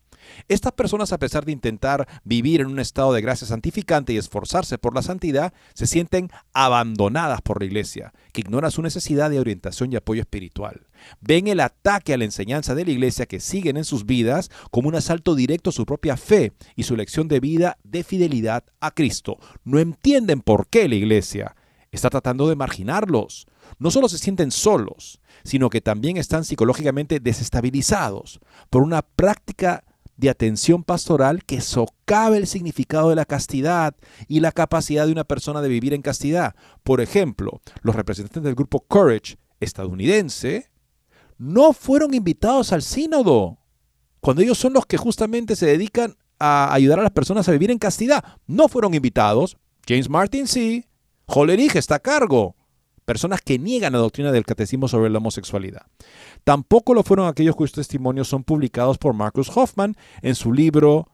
Estas 0.48 0.74
personas, 0.74 1.14
a 1.14 1.20
pesar 1.20 1.46
de 1.46 1.52
intentar 1.52 2.08
vivir 2.24 2.62
en 2.62 2.68
un 2.68 2.80
estado 2.80 3.14
de 3.14 3.22
gracia 3.22 3.48
santificante 3.48 4.14
y 4.14 4.18
esforzarse 4.18 4.78
por 4.78 4.96
la 4.96 5.02
santidad, 5.02 5.54
se 5.74 5.88
sienten 5.88 6.30
abandonadas 6.54 7.42
por 7.42 7.62
la 7.62 7.66
iglesia, 7.66 8.14
que 8.34 8.42
ignora 8.42 8.72
su 8.72 8.82
necesidad 8.82 9.30
de 9.30 9.40
orientación 9.40 9.92
y 9.92 9.96
apoyo 9.96 10.22
espiritual. 10.22 10.88
Ven 11.20 11.48
el 11.48 11.60
ataque 11.60 12.14
a 12.14 12.18
la 12.18 12.26
enseñanza 12.26 12.76
de 12.76 12.86
la 12.86 12.92
iglesia 12.92 13.26
que 13.26 13.40
siguen 13.40 13.78
en 13.78 13.86
sus 13.86 14.06
vidas 14.06 14.50
como 14.70 14.88
un 14.88 14.96
asalto 14.96 15.36
directo 15.36 15.72
a 15.72 15.74
su 15.74 15.86
propia 15.86 16.18
fe 16.18 16.54
y 16.76 16.84
su 16.84 16.96
lección 16.96 17.28
de 17.28 17.40
vida 17.40 17.78
de 17.84 18.04
fidelidad 18.04 18.64
a 18.80 18.92
Cristo. 18.92 19.38
No 19.64 19.80
entienden 19.80 20.42
por 20.42 20.68
qué 20.68 20.88
la 20.88 20.96
iglesia 20.96 21.56
está 21.92 22.10
tratando 22.10 22.48
de 22.48 22.56
marginarlos. 22.56 23.48
No 23.80 23.92
solo 23.92 24.10
se 24.10 24.18
sienten 24.18 24.52
solos, 24.52 25.20
sino 25.44 25.70
que 25.70 25.82
también 25.82 26.18
están 26.18 26.44
psicológicamente 26.44 27.20
desestabilizados 27.20 28.40
por 28.70 28.84
una 28.84 29.02
práctica 29.02 29.84
de 30.22 30.30
atención 30.30 30.84
pastoral 30.84 31.44
que 31.44 31.62
socava 31.62 32.38
el 32.38 32.46
significado 32.46 33.10
de 33.10 33.16
la 33.16 33.26
castidad 33.26 33.96
y 34.28 34.40
la 34.40 34.52
capacidad 34.52 35.08
de 35.08 35.12
una 35.12 35.24
persona 35.24 35.62
de 35.62 35.68
vivir 35.68 35.96
en 35.96 36.04
castidad. 36.04 36.54
Por 36.84 37.02
ejemplo, 37.02 37.60
los 37.82 37.96
representantes 37.96 38.44
del 38.44 38.54
grupo 38.54 38.82
Courage 38.82 39.38
estadounidense 39.60 40.70
no 41.40 41.74
fueron 41.74 42.14
invitados 42.14 42.72
al 42.72 42.84
sínodo, 42.84 43.58
cuando 44.20 44.44
ellos 44.44 44.60
son 44.60 44.74
los 44.74 44.86
que 44.86 44.98
justamente 44.98 45.56
se 45.56 45.66
dedican 45.66 46.16
a 46.38 46.72
ayudar 46.72 47.00
a 47.00 47.04
las 47.04 47.12
personas 47.12 47.50
a 47.50 47.54
vivir 47.54 47.72
en 47.72 47.80
castidad. 47.80 48.24
No 48.46 48.68
fueron 48.68 48.94
invitados. 48.94 49.58
James 49.88 50.08
Martin 50.08 50.48
sí. 50.48 50.86
Hollerich 51.26 51.76
está 51.76 51.96
a 51.96 52.00
cargo 52.00 52.56
personas 53.12 53.42
que 53.42 53.60
niegan 53.60 53.92
la 53.92 54.00
doctrina 54.00 54.32
del 54.32 54.46
catecismo 54.46 54.88
sobre 54.88 55.10
la 55.10 55.18
homosexualidad. 55.18 55.86
Tampoco 56.46 56.94
lo 56.94 57.04
fueron 57.04 57.28
aquellos 57.28 57.58
cuyos 57.58 57.74
testimonios 57.74 58.30
son 58.30 58.46
publicados 58.46 58.98
por 58.98 59.14
Marcus 59.14 59.52
Hoffman 59.54 59.98
en 60.22 60.34
su 60.34 60.54
libro 60.54 61.10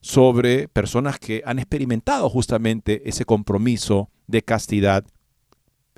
sobre 0.00 0.68
personas 0.68 1.18
que 1.18 1.42
han 1.44 1.58
experimentado 1.58 2.30
justamente 2.30 3.02
ese 3.08 3.24
compromiso 3.24 4.10
de 4.28 4.42
castidad 4.42 5.04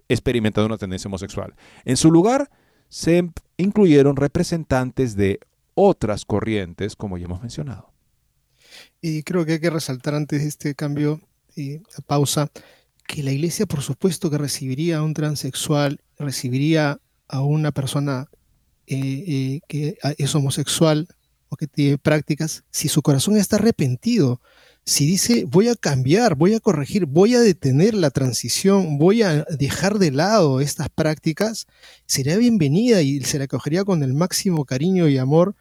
experimentando 0.09 0.68
una 0.68 0.79
tendencia 0.79 1.09
homosexual. 1.09 1.55
En 1.85 1.99
su 1.99 2.11
lugar 2.11 2.49
se 2.88 3.31
incluyeron 3.59 4.16
representantes 4.16 5.16
de 5.16 5.38
otras 5.75 6.25
corrientes, 6.25 6.96
como 6.96 7.18
ya 7.18 7.27
hemos 7.27 7.42
mencionado. 7.42 7.92
Y 9.03 9.22
creo 9.22 9.44
que 9.44 9.53
hay 9.53 9.61
que 9.61 9.68
resaltar 9.68 10.14
antes 10.14 10.40
de 10.40 10.49
este 10.49 10.75
cambio 10.75 11.20
y 11.55 11.81
pausa 12.07 12.51
que 13.07 13.23
la 13.23 13.33
iglesia, 13.33 13.66
por 13.66 13.83
supuesto, 13.83 14.31
que 14.31 14.38
recibiría 14.38 14.99
a 14.99 15.03
un 15.03 15.14
transexual, 15.14 16.01
recibiría 16.19 17.01
a 17.29 17.40
una 17.42 17.73
persona 17.73 18.29
eh, 18.87 19.25
eh, 19.27 19.61
que 19.69 19.99
es 20.19 20.35
homosexual 20.35 21.09
o 21.49 21.57
que 21.57 21.66
tiene 21.66 21.99
prácticas, 21.99 22.64
si 22.71 22.88
su 22.88 23.03
corazón 23.03 23.37
está 23.37 23.57
arrepentido, 23.57 24.40
si 24.85 25.05
dice 25.05 25.45
voy 25.49 25.69
a 25.69 25.75
cambiar, 25.75 26.37
voy 26.37 26.55
a 26.55 26.61
corregir, 26.61 27.07
voy 27.07 27.35
a 27.35 27.40
detener 27.40 27.95
la 27.95 28.11
transición, 28.11 28.99
voy 28.99 29.23
a 29.23 29.45
dejar 29.59 29.99
de 29.99 30.12
lado 30.12 30.61
estas 30.61 30.88
prácticas, 30.88 31.66
sería 32.07 32.37
bienvenida 32.37 33.03
y 33.03 33.21
se 33.23 33.38
la 33.38 33.45
acogería 33.45 33.85
con 33.85 34.03
el 34.05 34.14
máximo 34.14 34.64
cariño 34.64 35.09
y 35.09 35.19
amor 35.19 35.57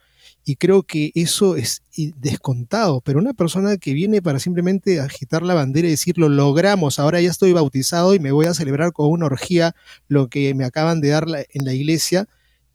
y 0.48 0.54
creo 0.54 0.84
que 0.84 1.10
eso 1.16 1.56
es 1.56 1.82
descontado, 2.18 3.00
pero 3.00 3.18
una 3.18 3.34
persona 3.34 3.78
que 3.78 3.92
viene 3.92 4.22
para 4.22 4.38
simplemente 4.38 5.00
agitar 5.00 5.42
la 5.42 5.54
bandera 5.54 5.88
y 5.88 5.90
decir, 5.90 6.18
lo 6.18 6.28
logramos, 6.28 7.00
ahora 7.00 7.20
ya 7.20 7.30
estoy 7.30 7.52
bautizado 7.52 8.14
y 8.14 8.20
me 8.20 8.30
voy 8.30 8.46
a 8.46 8.54
celebrar 8.54 8.92
con 8.92 9.10
una 9.10 9.26
orgía 9.26 9.74
lo 10.06 10.28
que 10.28 10.54
me 10.54 10.64
acaban 10.64 11.00
de 11.00 11.08
dar 11.08 11.26
en 11.50 11.64
la 11.64 11.72
iglesia, 11.74 12.28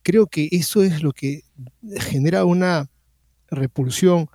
creo 0.04 0.28
que 0.28 0.50
eso 0.52 0.84
es 0.84 1.02
lo 1.02 1.14
que 1.14 1.44
genera 1.98 2.44
una 2.44 2.90
repulsión 3.50 4.28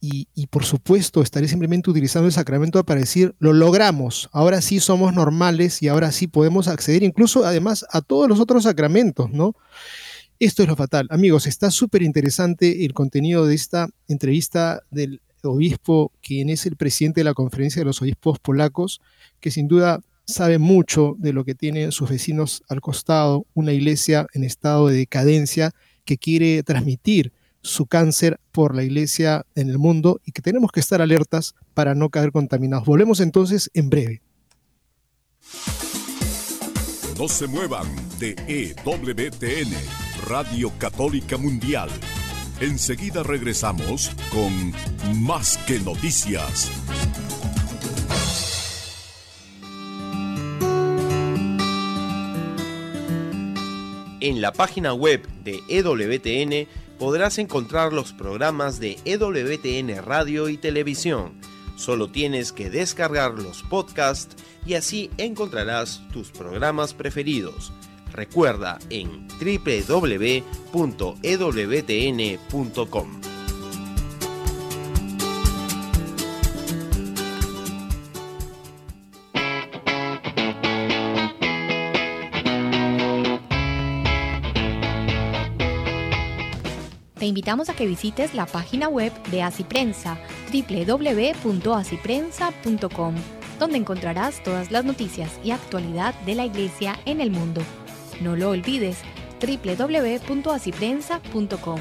y, 0.00 0.46
por 0.48 0.64
supuesto 0.64 1.22
estaré 1.22 1.48
simplemente 1.48 1.90
utilizando 1.90 2.26
el 2.26 2.32
sacramento 2.32 2.84
para 2.84 3.00
decir, 3.00 3.36
lo 3.38 3.52
logramos, 3.52 4.28
ahora 4.32 4.60
sí 4.60 4.80
somos 4.80 5.14
normales 5.14 5.82
y 5.82 5.88
ahora 5.88 6.10
sí 6.10 6.26
podemos 6.26 6.66
acceder 6.66 7.04
incluso 7.04 7.44
además 7.44 7.86
a 7.90 8.00
todos 8.00 8.28
los 8.28 8.40
otros 8.40 8.64
sacramentos, 8.64 9.30
¿no? 9.30 9.54
Esto 10.38 10.62
es 10.62 10.68
lo 10.68 10.76
fatal. 10.76 11.06
Amigos, 11.10 11.46
está 11.46 11.70
súper 11.70 12.02
interesante 12.02 12.84
el 12.84 12.92
contenido 12.92 13.46
de 13.46 13.54
esta 13.54 13.88
entrevista 14.06 14.82
del 14.90 15.22
obispo, 15.42 16.12
quien 16.22 16.50
es 16.50 16.66
el 16.66 16.76
presidente 16.76 17.20
de 17.20 17.24
la 17.24 17.34
conferencia 17.34 17.80
de 17.80 17.86
los 17.86 18.02
obispos 18.02 18.38
polacos, 18.38 19.00
que 19.40 19.50
sin 19.50 19.68
duda 19.68 20.00
sabe 20.26 20.58
mucho 20.58 21.14
de 21.18 21.32
lo 21.32 21.44
que 21.44 21.54
tienen 21.54 21.92
sus 21.92 22.10
vecinos 22.10 22.62
al 22.68 22.80
costado, 22.80 23.46
una 23.54 23.72
iglesia 23.72 24.26
en 24.34 24.44
estado 24.44 24.88
de 24.88 24.96
decadencia 24.96 25.72
que 26.04 26.18
quiere 26.18 26.62
transmitir 26.62 27.32
su 27.62 27.86
cáncer 27.86 28.38
por 28.52 28.74
la 28.74 28.84
iglesia 28.84 29.46
en 29.54 29.70
el 29.70 29.78
mundo 29.78 30.20
y 30.24 30.32
que 30.32 30.42
tenemos 30.42 30.70
que 30.70 30.80
estar 30.80 31.00
alertas 31.00 31.54
para 31.74 31.94
no 31.94 32.10
caer 32.10 32.30
contaminados. 32.30 32.86
Volvemos 32.86 33.20
entonces 33.20 33.70
en 33.74 33.88
breve. 33.90 34.22
No 37.18 37.28
se 37.28 37.46
muevan 37.46 37.86
de 38.18 38.36
EWTN, 38.46 39.72
Radio 40.26 40.72
Católica 40.76 41.36
Mundial. 41.36 41.88
Enseguida 42.58 43.22
regresamos 43.22 44.10
con 44.32 44.72
Más 45.22 45.56
que 45.68 45.78
Noticias. 45.78 46.68
En 54.18 54.40
la 54.40 54.52
página 54.52 54.94
web 54.94 55.24
de 55.44 55.60
EWTN 55.68 56.68
podrás 56.98 57.38
encontrar 57.38 57.92
los 57.92 58.12
programas 58.12 58.80
de 58.80 58.98
EWTN 59.04 60.04
Radio 60.04 60.48
y 60.48 60.56
Televisión. 60.56 61.34
Solo 61.76 62.10
tienes 62.10 62.50
que 62.50 62.68
descargar 62.68 63.34
los 63.34 63.62
podcasts 63.62 64.34
y 64.66 64.74
así 64.74 65.08
encontrarás 65.18 66.02
tus 66.12 66.32
programas 66.32 66.94
preferidos. 66.94 67.72
Recuerda 68.12 68.78
en 68.90 69.28
www.ewtn.com. 69.28 70.46
te 87.26 87.30
invitamos 87.30 87.68
a 87.68 87.74
que 87.74 87.88
visites 87.88 88.34
la 88.34 88.46
página 88.46 88.88
web 88.88 89.12
de 89.32 89.42
Asiprensa, 89.42 90.16
www.asiprensa.com, 90.52 93.14
donde 93.58 93.78
encontrarás 93.78 94.40
todas 94.44 94.70
las 94.70 94.84
noticias 94.84 95.40
y 95.42 95.50
actualidad 95.50 96.14
de 96.20 96.36
la 96.36 96.44
Iglesia 96.44 96.96
en 97.04 97.20
el 97.20 97.32
mundo. 97.32 97.62
No 98.20 98.36
lo 98.36 98.50
olvides, 98.50 98.98
www.asiprensa.com. 99.40 101.80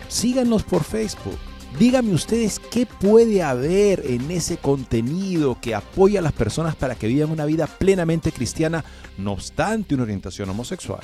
síganos 0.08 0.62
por 0.62 0.84
Facebook. 0.84 1.38
Díganme 1.78 2.14
ustedes 2.14 2.58
qué 2.58 2.86
puede 2.86 3.42
haber 3.42 4.02
en 4.06 4.30
ese 4.30 4.56
contenido 4.56 5.58
que 5.60 5.74
apoya 5.74 6.20
a 6.20 6.22
las 6.22 6.32
personas 6.32 6.74
para 6.74 6.94
que 6.94 7.06
vivan 7.06 7.30
una 7.30 7.44
vida 7.44 7.66
plenamente 7.66 8.32
cristiana, 8.32 8.84
no 9.18 9.32
obstante 9.32 9.94
una 9.94 10.04
orientación 10.04 10.48
homosexual. 10.48 11.02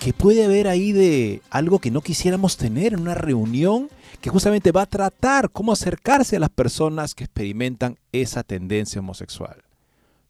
¿Qué 0.00 0.14
puede 0.14 0.46
haber 0.46 0.66
ahí 0.66 0.92
de 0.92 1.42
algo 1.50 1.78
que 1.78 1.90
no 1.90 2.00
quisiéramos 2.00 2.56
tener 2.56 2.94
en 2.94 3.00
una 3.00 3.14
reunión 3.14 3.90
que 4.22 4.30
justamente 4.30 4.72
va 4.72 4.82
a 4.82 4.86
tratar 4.86 5.50
cómo 5.50 5.72
acercarse 5.72 6.36
a 6.36 6.40
las 6.40 6.48
personas 6.48 7.14
que 7.14 7.24
experimentan 7.24 7.98
esa 8.10 8.42
tendencia 8.42 9.00
homosexual? 9.00 9.62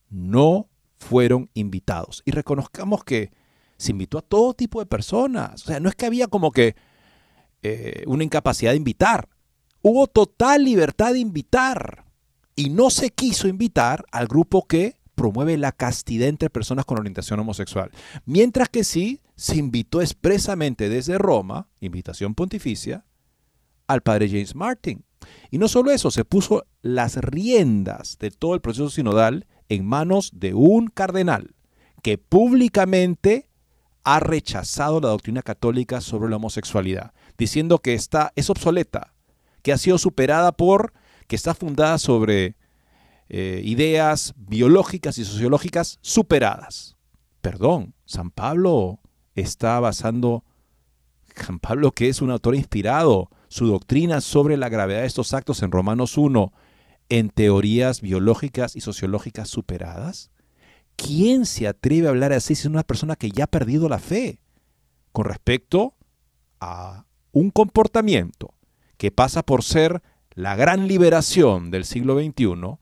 No 0.09 0.67
fueron 0.99 1.51
invitados. 1.55 2.21
Y 2.25 2.33
reconozcamos 2.33 3.05
que 3.05 3.31
se 3.77 3.93
invitó 3.93 4.19
a 4.19 4.23
todo 4.23 4.55
tipo 4.55 4.81
de 4.81 4.87
personas. 4.87 5.63
O 5.63 5.67
sea, 5.67 5.79
no 5.79 5.89
es 5.89 5.95
que 5.95 6.07
había 6.07 6.27
como 6.27 6.51
que 6.51 6.75
eh, 7.63 8.03
una 8.09 8.25
incapacidad 8.25 8.73
de 8.73 8.77
invitar. 8.77 9.29
Hubo 9.83 10.09
total 10.09 10.65
libertad 10.65 11.13
de 11.13 11.21
invitar. 11.21 12.07
Y 12.57 12.71
no 12.71 12.91
se 12.91 13.11
quiso 13.11 13.47
invitar 13.47 14.05
al 14.11 14.27
grupo 14.27 14.67
que 14.67 14.97
promueve 15.21 15.59
la 15.59 15.73
castidad 15.73 16.29
entre 16.29 16.49
personas 16.49 16.87
con 16.87 16.99
orientación 16.99 17.39
homosexual. 17.41 17.91
Mientras 18.25 18.71
que 18.71 18.85
sí 18.85 19.21
se 19.37 19.59
invitó 19.59 20.01
expresamente 20.01 20.89
desde 20.89 21.19
Roma, 21.19 21.69
invitación 21.79 22.35
pontificia, 22.35 23.05
al 23.87 24.01
padre 24.01 24.31
James 24.31 24.55
Martin. 24.55 25.05
Y 25.51 25.59
no 25.59 25.69
solo 25.69 25.91
eso, 25.91 26.11
se 26.11 26.25
puso 26.25 26.65
las 26.81 27.17
riendas 27.17 28.17
de 28.19 28.31
todo 28.31 28.55
el 28.55 28.63
proceso 28.63 28.89
sinodal 28.89 29.47
en 29.69 29.85
manos 29.85 30.31
de 30.33 30.55
un 30.55 30.87
cardenal 30.87 31.55
que 32.03 32.17
públicamente 32.17 33.51
ha 34.05 34.21
rechazado 34.21 35.03
la 35.03 35.11
doctrina 35.11 35.43
católica 35.43 36.01
sobre 36.01 36.31
la 36.31 36.37
homosexualidad, 36.37 37.13
diciendo 37.37 37.81
que 37.81 37.93
está, 37.93 38.33
es 38.37 38.49
obsoleta, 38.49 39.13
que 39.61 39.75
ha 39.75 39.77
sido 39.77 39.99
superada 39.99 40.53
por, 40.53 40.95
que 41.27 41.37
está 41.37 41.53
fundada 41.53 41.99
sobre 41.99 42.57
eh, 43.33 43.63
ideas 43.65 44.35
biológicas 44.37 45.17
y 45.19 45.25
sociológicas 45.25 46.01
superadas. 46.03 46.97
Perdón, 47.41 47.95
San 48.05 48.33
Pablo 48.33 48.99
está 49.37 49.79
basando, 49.79 50.45
San 51.37 51.61
Pablo 51.61 51.93
que 51.93 52.09
es 52.09 52.23
un 52.23 52.33
autor 52.33 52.57
inspirado, 52.57 53.31
su 53.47 53.69
doctrina 53.69 54.21
sobre 54.21 54.57
la 54.57 54.69
gravedad 54.69 55.03
de 55.03 55.07
estos 55.07 55.33
actos 55.33 55.63
en 55.63 55.71
Romanos 55.71 56.19
1, 56.19 56.53
en 57.09 57.31
teorías 57.31 58.01
biológicas 58.01 58.75
y 58.75 58.81
sociológicas 58.81 59.49
superadas? 59.49 60.33
¿Quién 60.97 61.47
se 61.47 61.69
atreve 61.69 62.09
a 62.09 62.11
hablar 62.11 62.33
así 62.33 62.57
si 62.57 62.63
es 62.63 62.67
una 62.67 62.83
persona 62.83 63.15
que 63.15 63.31
ya 63.31 63.45
ha 63.45 63.47
perdido 63.47 63.89
la 63.89 64.01
fe 64.01 64.41
con 65.13 65.25
respecto 65.25 65.95
a 66.59 67.07
un 67.31 67.51
comportamiento 67.51 68.55
que 68.97 69.13
pasa 69.13 69.45
por 69.45 69.63
ser 69.63 70.03
la 70.35 70.57
gran 70.57 70.89
liberación 70.89 71.71
del 71.71 71.85
siglo 71.85 72.19
XXI, 72.19 72.79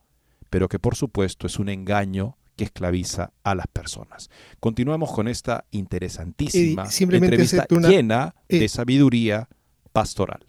pero 0.50 0.68
que 0.68 0.78
por 0.78 0.96
supuesto 0.96 1.46
es 1.46 1.58
un 1.58 1.68
engaño 1.68 2.36
que 2.56 2.64
esclaviza 2.64 3.32
a 3.44 3.54
las 3.54 3.68
personas. 3.68 4.30
Continuamos 4.58 5.12
con 5.12 5.28
esta 5.28 5.64
interesantísima 5.70 6.88
entrevista 7.00 7.66
llena 7.68 8.34
de 8.48 8.68
sabiduría 8.68 9.48
pastoral. 9.92 10.44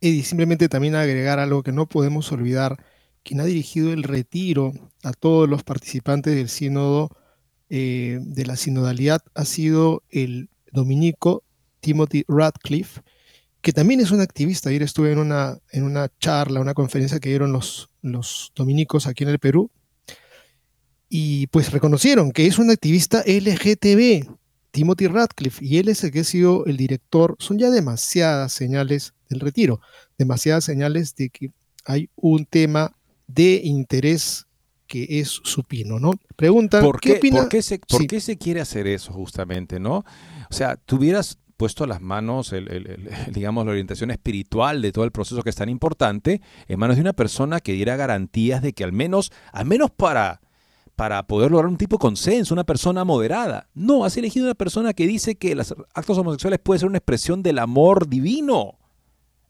Y 0.00 0.22
simplemente 0.22 0.68
también 0.68 0.94
agregar 0.94 1.38
algo 1.38 1.62
que 1.62 1.72
no 1.72 1.86
podemos 1.86 2.30
olvidar, 2.30 2.84
quien 3.22 3.40
ha 3.40 3.44
dirigido 3.44 3.92
el 3.92 4.02
retiro 4.02 4.72
a 5.02 5.12
todos 5.12 5.48
los 5.48 5.64
participantes 5.64 6.34
del 6.34 6.48
sínodo 6.48 7.10
eh, 7.68 8.18
de 8.20 8.46
la 8.46 8.54
sinodalidad 8.54 9.22
ha 9.34 9.44
sido 9.44 10.04
el 10.10 10.50
dominico 10.70 11.42
Timothy 11.80 12.24
Radcliffe, 12.28 13.00
que 13.66 13.72
también 13.72 13.98
es 13.98 14.12
un 14.12 14.20
activista. 14.20 14.68
Ayer 14.68 14.84
estuve 14.84 15.10
en 15.10 15.18
una, 15.18 15.58
en 15.72 15.82
una 15.82 16.08
charla, 16.20 16.60
una 16.60 16.72
conferencia 16.72 17.18
que 17.18 17.30
dieron 17.30 17.50
los, 17.50 17.90
los 18.00 18.52
dominicos 18.54 19.08
aquí 19.08 19.24
en 19.24 19.30
el 19.30 19.40
Perú, 19.40 19.72
y 21.08 21.48
pues 21.48 21.72
reconocieron 21.72 22.30
que 22.30 22.46
es 22.46 22.60
un 22.60 22.70
activista 22.70 23.24
LGTB. 23.26 24.24
Timothy 24.70 25.08
Radcliffe 25.08 25.64
y 25.64 25.78
él 25.78 25.88
es 25.88 26.04
el 26.04 26.12
que 26.12 26.20
ha 26.20 26.24
sido 26.24 26.64
el 26.66 26.76
director, 26.76 27.34
son 27.40 27.58
ya 27.58 27.68
demasiadas 27.70 28.52
señales 28.52 29.14
del 29.28 29.40
retiro, 29.40 29.80
demasiadas 30.16 30.62
señales 30.62 31.16
de 31.16 31.30
que 31.30 31.50
hay 31.86 32.08
un 32.14 32.46
tema 32.46 32.92
de 33.26 33.62
interés 33.64 34.46
que 34.86 35.18
es 35.18 35.40
supino, 35.42 35.98
¿no? 35.98 36.12
Preguntan, 36.36 36.84
¿por 36.84 37.00
qué, 37.00 37.14
opina? 37.14 37.40
¿por 37.40 37.48
qué, 37.48 37.62
se, 37.62 37.80
por 37.80 38.06
qué 38.06 38.20
se 38.20 38.38
quiere 38.38 38.60
hacer 38.60 38.86
eso 38.86 39.12
justamente, 39.12 39.80
no? 39.80 40.04
O 40.48 40.54
sea, 40.54 40.76
tuvieras 40.76 41.40
puesto 41.56 41.86
las 41.86 42.00
manos, 42.00 42.54
digamos, 43.32 43.64
la 43.64 43.72
orientación 43.72 44.10
espiritual 44.10 44.82
de 44.82 44.92
todo 44.92 45.04
el 45.04 45.12
proceso 45.12 45.42
que 45.42 45.50
es 45.50 45.56
tan 45.56 45.68
importante, 45.68 46.40
en 46.68 46.78
manos 46.78 46.96
de 46.96 47.02
una 47.02 47.12
persona 47.12 47.60
que 47.60 47.72
diera 47.72 47.96
garantías 47.96 48.62
de 48.62 48.72
que 48.72 48.84
al 48.84 48.92
menos, 48.92 49.32
al 49.52 49.66
menos 49.66 49.90
para, 49.90 50.40
para 50.94 51.26
poder 51.26 51.50
lograr 51.50 51.70
un 51.70 51.78
tipo 51.78 51.96
de 51.96 52.00
consenso, 52.00 52.54
una 52.54 52.64
persona 52.64 53.04
moderada. 53.04 53.68
No, 53.74 54.04
has 54.04 54.16
elegido 54.16 54.46
una 54.46 54.54
persona 54.54 54.92
que 54.92 55.06
dice 55.06 55.36
que 55.36 55.54
los 55.54 55.74
actos 55.94 56.18
homosexuales 56.18 56.58
pueden 56.58 56.80
ser 56.80 56.88
una 56.88 56.98
expresión 56.98 57.42
del 57.42 57.58
amor 57.58 58.08
divino. 58.08 58.78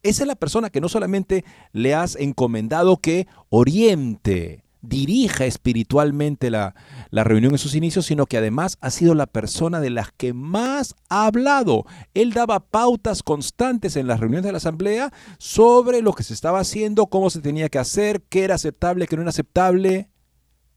Esa 0.03 0.23
es 0.23 0.29
la 0.29 0.37
persona 0.37 0.71
que 0.71 0.81
no 0.81 0.89
solamente 0.89 1.45
le 1.73 1.95
has 1.95 2.17
encomendado 2.17 2.99
que 2.99 3.27
oriente, 3.49 4.66
dirija 4.83 5.45
espiritualmente 5.47 6.51
la, 6.51 6.75
reunión 7.11 7.53
en 7.53 7.59
sus 7.59 7.75
inicios, 7.75 8.07
sino 8.07 8.27
que 8.27 8.39
además 8.39 8.79
ha 8.81 8.91
sido 8.91 9.15
la 9.15 9.27
persona 9.27 9.81
de 9.81 9.91
las 9.91 10.13
que 10.13 10.33
más 10.33 10.95
ha 11.09 11.27
hablado. 11.27 11.85
Él 12.15 12.33
daba 12.33 12.61
pautas 12.61 13.23
constantes 13.23 13.97
en 13.97 14.07
las 14.07 14.21
reuniones 14.21 14.45
de 14.45 14.53
la 14.53 14.59
asamblea 14.59 15.13
sobre 15.39 16.03
lo 16.03 16.13
que 16.13 16.23
se 16.23 16.35
estaba 16.35 16.61
haciendo, 16.61 17.07
cómo 17.07 17.31
se 17.31 17.41
tenía 17.41 17.69
que 17.69 17.79
hacer, 17.79 18.23
qué 18.29 18.45
era 18.45 18.57
aceptable, 18.57 19.07
qué 19.07 19.17
no 19.17 19.23
era 19.23 19.31
aceptable. 19.31 20.11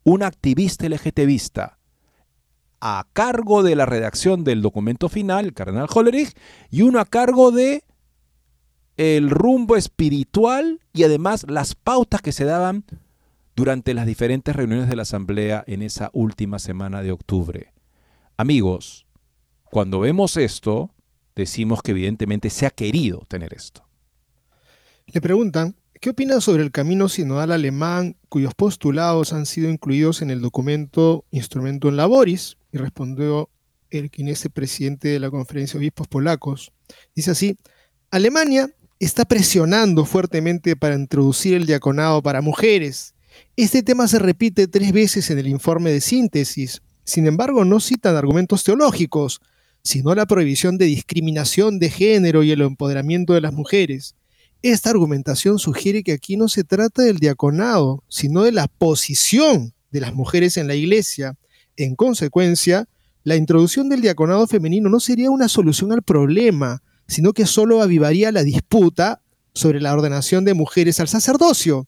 Un 0.03 0.23
activista 0.23 0.87
LGTBista 0.87 1.77
a 2.81 3.05
cargo 3.13 3.63
de 3.63 3.75
la 3.75 3.85
redacción 3.85 4.43
del 4.43 4.61
documento 4.61 5.09
final, 5.09 5.45
el 5.45 5.53
cardenal 5.53 5.87
Hollerich, 5.93 6.33
y 6.69 6.83
uno 6.83 6.99
a 6.99 7.05
cargo 7.05 7.51
de 7.51 7.83
el 8.99 9.29
rumbo 9.29 9.77
espiritual 9.77 10.81
y 10.91 11.03
además 11.03 11.45
las 11.47 11.75
pautas 11.75 12.21
que 12.21 12.33
se 12.33 12.43
daban 12.43 12.83
durante 13.59 13.93
las 13.93 14.05
diferentes 14.05 14.55
reuniones 14.55 14.87
de 14.87 14.95
la 14.95 15.01
Asamblea 15.01 15.65
en 15.67 15.81
esa 15.81 16.09
última 16.13 16.59
semana 16.59 17.03
de 17.03 17.11
octubre. 17.11 17.73
Amigos, 18.37 19.05
cuando 19.65 19.99
vemos 19.99 20.37
esto, 20.37 20.95
decimos 21.35 21.81
que 21.81 21.91
evidentemente 21.91 22.49
se 22.51 22.65
ha 22.65 22.69
querido 22.69 23.25
tener 23.27 23.53
esto. 23.53 23.85
Le 25.07 25.19
preguntan, 25.19 25.75
¿qué 25.99 26.11
opina 26.11 26.39
sobre 26.39 26.63
el 26.63 26.71
camino 26.71 27.09
sinodal 27.09 27.51
alemán 27.51 28.15
cuyos 28.29 28.55
postulados 28.55 29.33
han 29.33 29.45
sido 29.45 29.69
incluidos 29.69 30.21
en 30.21 30.29
el 30.29 30.39
documento 30.39 31.25
Instrumento 31.29 31.89
en 31.89 31.97
Laboris? 31.97 32.55
Y 32.71 32.77
respondió 32.77 33.49
el 33.89 34.09
quien 34.09 34.29
es 34.29 34.45
el 34.45 34.51
presidente 34.51 35.09
de 35.09 35.19
la 35.19 35.29
Conferencia 35.29 35.77
de 35.77 35.83
Obispos 35.83 36.07
Polacos. 36.07 36.71
Dice 37.13 37.31
así, 37.31 37.57
Alemania 38.09 38.69
está 38.99 39.25
presionando 39.25 40.05
fuertemente 40.05 40.77
para 40.77 40.95
introducir 40.95 41.55
el 41.55 41.65
diaconado 41.65 42.23
para 42.23 42.39
mujeres 42.41 43.15
este 43.55 43.83
tema 43.83 44.07
se 44.07 44.19
repite 44.19 44.67
tres 44.67 44.91
veces 44.91 45.29
en 45.29 45.39
el 45.39 45.47
informe 45.47 45.91
de 45.91 46.01
síntesis. 46.01 46.81
Sin 47.03 47.27
embargo, 47.27 47.65
no 47.65 47.79
citan 47.79 48.15
argumentos 48.15 48.63
teológicos, 48.63 49.41
sino 49.83 50.13
la 50.15 50.25
prohibición 50.25 50.77
de 50.77 50.85
discriminación 50.85 51.79
de 51.79 51.89
género 51.89 52.43
y 52.43 52.51
el 52.51 52.61
empoderamiento 52.61 53.33
de 53.33 53.41
las 53.41 53.53
mujeres. 53.53 54.15
Esta 54.61 54.89
argumentación 54.89 55.57
sugiere 55.57 56.03
que 56.03 56.11
aquí 56.11 56.35
no 56.35 56.49
se 56.49 56.63
trata 56.63 57.03
del 57.03 57.17
diaconado, 57.17 58.03
sino 58.09 58.43
de 58.43 58.51
la 58.51 58.67
posición 58.67 59.73
de 59.91 60.01
las 60.01 60.13
mujeres 60.13 60.57
en 60.57 60.67
la 60.67 60.75
iglesia. 60.75 61.37
En 61.77 61.95
consecuencia, 61.95 62.87
la 63.23 63.35
introducción 63.35 63.89
del 63.89 64.01
diaconado 64.01 64.47
femenino 64.47 64.89
no 64.89 64.99
sería 64.99 65.31
una 65.31 65.47
solución 65.47 65.91
al 65.91 66.03
problema, 66.03 66.83
sino 67.07 67.33
que 67.33 67.45
solo 67.45 67.81
avivaría 67.81 68.31
la 68.31 68.43
disputa 68.43 69.21
sobre 69.53 69.81
la 69.81 69.93
ordenación 69.93 70.45
de 70.45 70.53
mujeres 70.53 70.99
al 70.99 71.07
sacerdocio. 71.07 71.87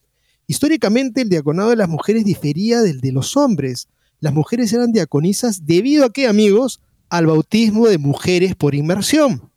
Históricamente 0.51 1.21
el 1.21 1.29
diaconado 1.29 1.69
de 1.69 1.77
las 1.77 1.87
mujeres 1.87 2.25
difería 2.25 2.81
del 2.81 2.99
de 2.99 3.13
los 3.13 3.37
hombres. 3.37 3.87
Las 4.19 4.33
mujeres 4.33 4.73
eran 4.73 4.91
diaconisas 4.91 5.65
debido 5.65 6.03
a 6.03 6.11
qué, 6.11 6.27
amigos? 6.27 6.81
Al 7.07 7.27
bautismo 7.27 7.87
de 7.87 7.97
mujeres 7.97 8.53
por 8.55 8.75
inmersión. 8.75 9.49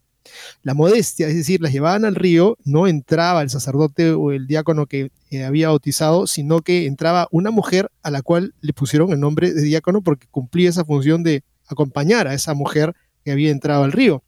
La 0.63 0.73
modestia, 0.73 1.27
es 1.27 1.35
decir, 1.35 1.59
las 1.59 1.73
llevaban 1.73 2.05
al 2.05 2.15
río, 2.15 2.57
no 2.63 2.87
entraba 2.87 3.41
el 3.41 3.49
sacerdote 3.49 4.11
o 4.11 4.31
el 4.31 4.47
diácono 4.47 4.85
que 4.85 5.11
eh, 5.31 5.43
había 5.43 5.67
bautizado, 5.67 6.27
sino 6.27 6.61
que 6.61 6.85
entraba 6.85 7.27
una 7.29 7.51
mujer 7.51 7.91
a 8.01 8.09
la 8.09 8.21
cual 8.21 8.53
le 8.61 8.71
pusieron 8.71 9.11
el 9.11 9.19
nombre 9.19 9.51
de 9.51 9.63
diácono 9.63 10.01
porque 10.01 10.27
cumplía 10.31 10.69
esa 10.69 10.85
función 10.85 11.23
de 11.23 11.43
acompañar 11.67 12.25
a 12.29 12.33
esa 12.33 12.53
mujer 12.53 12.95
que 13.25 13.33
había 13.33 13.51
entrado 13.51 13.83
al 13.83 13.91
río. 13.91 14.23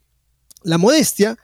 La 0.64 0.78
modestia 0.78 1.38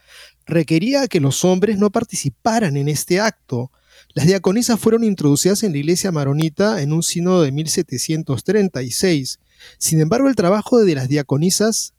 requería 0.46 1.08
que 1.08 1.22
los 1.22 1.46
hombres 1.46 1.78
no 1.78 1.92
participaran 1.92 2.76
en 2.76 2.90
este 2.90 3.22
acto, 3.22 3.72
las 4.14 4.28
diaconisas 4.28 4.80
fueron 4.80 5.04
introducidas 5.04 5.64
en 5.64 5.72
la 5.72 5.80
iglesia 5.80 6.12
maronita 6.12 6.82
en 6.82 6.94
un 6.94 7.02
sínodo 7.02 7.42
de 7.42 7.52
1736. 7.52 9.40
Sin 9.80 10.02
embargo, 10.02 10.28
el 10.28 10.36
trabajo 10.36 10.80
de 10.80 10.94
las 10.94 11.10
diaconisas 11.10 11.94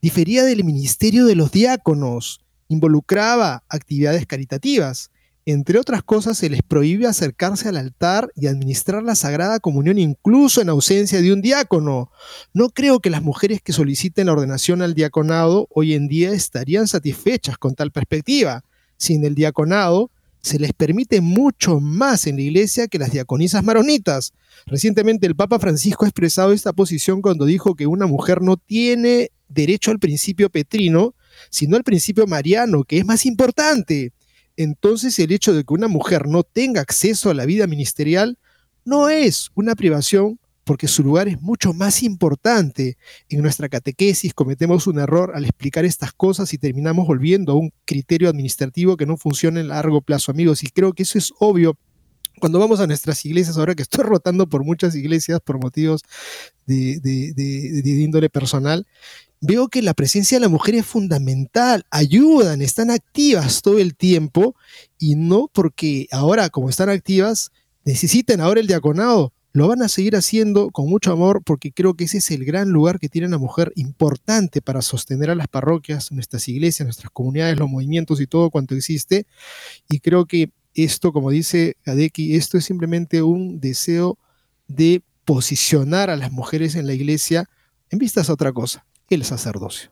difería 0.00 0.42
del 0.42 0.64
ministerio 0.64 1.24
de 1.24 1.36
los 1.36 1.52
diáconos, 1.52 2.40
involucraba 2.68 3.62
actividades 3.68 4.26
caritativas. 4.26 5.10
Entre 5.44 5.78
otras 5.78 6.02
cosas, 6.02 6.38
se 6.38 6.50
les 6.50 6.62
prohíbe 6.62 7.06
acercarse 7.06 7.68
al 7.68 7.76
altar 7.76 8.32
y 8.34 8.48
administrar 8.48 9.04
la 9.04 9.14
Sagrada 9.14 9.60
Comunión 9.60 9.98
incluso 9.98 10.60
en 10.60 10.68
ausencia 10.68 11.20
de 11.20 11.32
un 11.32 11.42
diácono. 11.42 12.10
No 12.52 12.70
creo 12.70 12.98
que 12.98 13.10
las 13.10 13.22
mujeres 13.22 13.60
que 13.62 13.72
soliciten 13.72 14.26
la 14.26 14.32
ordenación 14.32 14.82
al 14.82 14.94
diaconado 14.94 15.68
hoy 15.70 15.94
en 15.94 16.08
día 16.08 16.32
estarían 16.32 16.88
satisfechas 16.88 17.56
con 17.56 17.74
tal 17.74 17.92
perspectiva. 17.92 18.64
Sin 18.96 19.24
el 19.24 19.34
diaconado, 19.34 20.10
se 20.42 20.58
les 20.58 20.72
permite 20.72 21.20
mucho 21.20 21.78
más 21.80 22.26
en 22.26 22.36
la 22.36 22.42
iglesia 22.42 22.88
que 22.88 22.98
las 22.98 23.12
diaconisas 23.12 23.62
maronitas. 23.62 24.32
Recientemente 24.66 25.26
el 25.26 25.36
Papa 25.36 25.60
Francisco 25.60 26.04
ha 26.04 26.08
expresado 26.08 26.52
esta 26.52 26.72
posición 26.72 27.22
cuando 27.22 27.44
dijo 27.44 27.76
que 27.76 27.86
una 27.86 28.06
mujer 28.06 28.42
no 28.42 28.56
tiene 28.56 29.30
derecho 29.48 29.92
al 29.92 30.00
principio 30.00 30.50
petrino, 30.50 31.14
sino 31.48 31.76
al 31.76 31.84
principio 31.84 32.26
mariano, 32.26 32.82
que 32.82 32.98
es 32.98 33.04
más 33.04 33.24
importante. 33.24 34.12
Entonces 34.56 35.16
el 35.20 35.30
hecho 35.30 35.54
de 35.54 35.62
que 35.62 35.74
una 35.74 35.88
mujer 35.88 36.26
no 36.26 36.42
tenga 36.42 36.80
acceso 36.80 37.30
a 37.30 37.34
la 37.34 37.46
vida 37.46 37.66
ministerial 37.68 38.36
no 38.84 39.08
es 39.08 39.50
una 39.54 39.76
privación 39.76 40.40
porque 40.64 40.88
su 40.88 41.02
lugar 41.02 41.28
es 41.28 41.40
mucho 41.40 41.72
más 41.72 42.02
importante. 42.02 42.96
En 43.28 43.42
nuestra 43.42 43.68
catequesis 43.68 44.34
cometemos 44.34 44.86
un 44.86 44.98
error 44.98 45.32
al 45.34 45.44
explicar 45.44 45.84
estas 45.84 46.12
cosas 46.12 46.52
y 46.54 46.58
terminamos 46.58 47.06
volviendo 47.06 47.52
a 47.52 47.56
un 47.56 47.72
criterio 47.84 48.28
administrativo 48.28 48.96
que 48.96 49.06
no 49.06 49.16
funciona 49.16 49.60
en 49.60 49.68
largo 49.68 50.00
plazo, 50.00 50.30
amigos. 50.30 50.62
Y 50.62 50.68
creo 50.68 50.92
que 50.92 51.02
eso 51.02 51.18
es 51.18 51.32
obvio 51.38 51.76
cuando 52.38 52.58
vamos 52.58 52.80
a 52.80 52.86
nuestras 52.86 53.24
iglesias, 53.24 53.56
ahora 53.56 53.74
que 53.74 53.82
estoy 53.82 54.04
rotando 54.04 54.48
por 54.48 54.64
muchas 54.64 54.94
iglesias 54.94 55.40
por 55.40 55.60
motivos 55.60 56.02
de, 56.66 56.98
de, 57.00 58.02
índole 58.02 58.30
personal, 58.30 58.86
veo 59.40 59.68
que 59.68 59.82
la 59.82 59.94
presencia 59.94 60.36
de 60.38 60.42
la 60.42 60.48
mujer 60.48 60.74
es 60.74 60.86
fundamental, 60.86 61.84
ayudan, 61.90 62.62
están 62.62 62.90
activas 62.90 63.62
todo 63.62 63.78
el 63.78 63.94
tiempo 63.94 64.56
y 64.98 65.14
no 65.14 65.50
porque 65.52 66.08
ahora 66.10 66.48
como 66.48 66.68
están 66.68 66.88
activas 66.88 67.50
necesiten 67.84 68.40
ahora 68.40 68.60
el 68.60 68.66
diaconado, 68.66 69.32
lo 69.52 69.68
van 69.68 69.82
a 69.82 69.88
seguir 69.88 70.16
haciendo 70.16 70.70
con 70.70 70.88
mucho 70.88 71.12
amor 71.12 71.42
porque 71.44 71.72
creo 71.72 71.94
que 71.94 72.04
ese 72.04 72.18
es 72.18 72.30
el 72.30 72.44
gran 72.44 72.70
lugar 72.70 72.98
que 72.98 73.08
tiene 73.08 73.26
una 73.26 73.38
mujer 73.38 73.72
importante 73.76 74.62
para 74.62 74.80
sostener 74.80 75.30
a 75.30 75.34
las 75.34 75.48
parroquias, 75.48 76.10
nuestras 76.10 76.48
iglesias, 76.48 76.86
nuestras 76.86 77.10
comunidades, 77.10 77.58
los 77.58 77.68
movimientos 77.68 78.20
y 78.20 78.26
todo 78.26 78.50
cuanto 78.50 78.74
existe. 78.74 79.26
Y 79.90 80.00
creo 80.00 80.26
que 80.26 80.50
esto, 80.74 81.12
como 81.12 81.30
dice 81.30 81.76
Adeki, 81.84 82.34
esto 82.36 82.56
es 82.56 82.64
simplemente 82.64 83.22
un 83.22 83.60
deseo 83.60 84.18
de 84.68 85.02
posicionar 85.24 86.08
a 86.08 86.16
las 86.16 86.32
mujeres 86.32 86.74
en 86.74 86.86
la 86.86 86.94
iglesia 86.94 87.48
en 87.90 87.98
vistas 87.98 88.30
a 88.30 88.32
otra 88.32 88.52
cosa, 88.52 88.86
el 89.10 89.24
sacerdocio. 89.24 89.90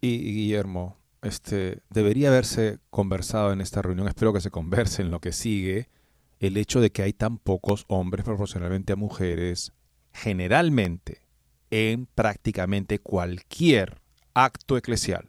Y, 0.00 0.18
Guillermo, 0.18 0.96
este, 1.22 1.80
debería 1.90 2.28
haberse 2.28 2.78
conversado 2.90 3.52
en 3.52 3.60
esta 3.60 3.82
reunión, 3.82 4.08
espero 4.08 4.32
que 4.32 4.40
se 4.40 4.50
converse 4.50 5.02
en 5.02 5.10
lo 5.10 5.20
que 5.20 5.32
sigue, 5.32 5.88
el 6.40 6.56
hecho 6.56 6.80
de 6.80 6.90
que 6.90 7.02
hay 7.02 7.12
tan 7.12 7.38
pocos 7.38 7.84
hombres 7.88 8.24
proporcionalmente 8.24 8.92
a 8.92 8.96
mujeres, 8.96 9.72
generalmente 10.12 11.22
en 11.70 12.06
prácticamente 12.06 12.98
cualquier 12.98 14.00
acto 14.34 14.76
eclesial. 14.76 15.28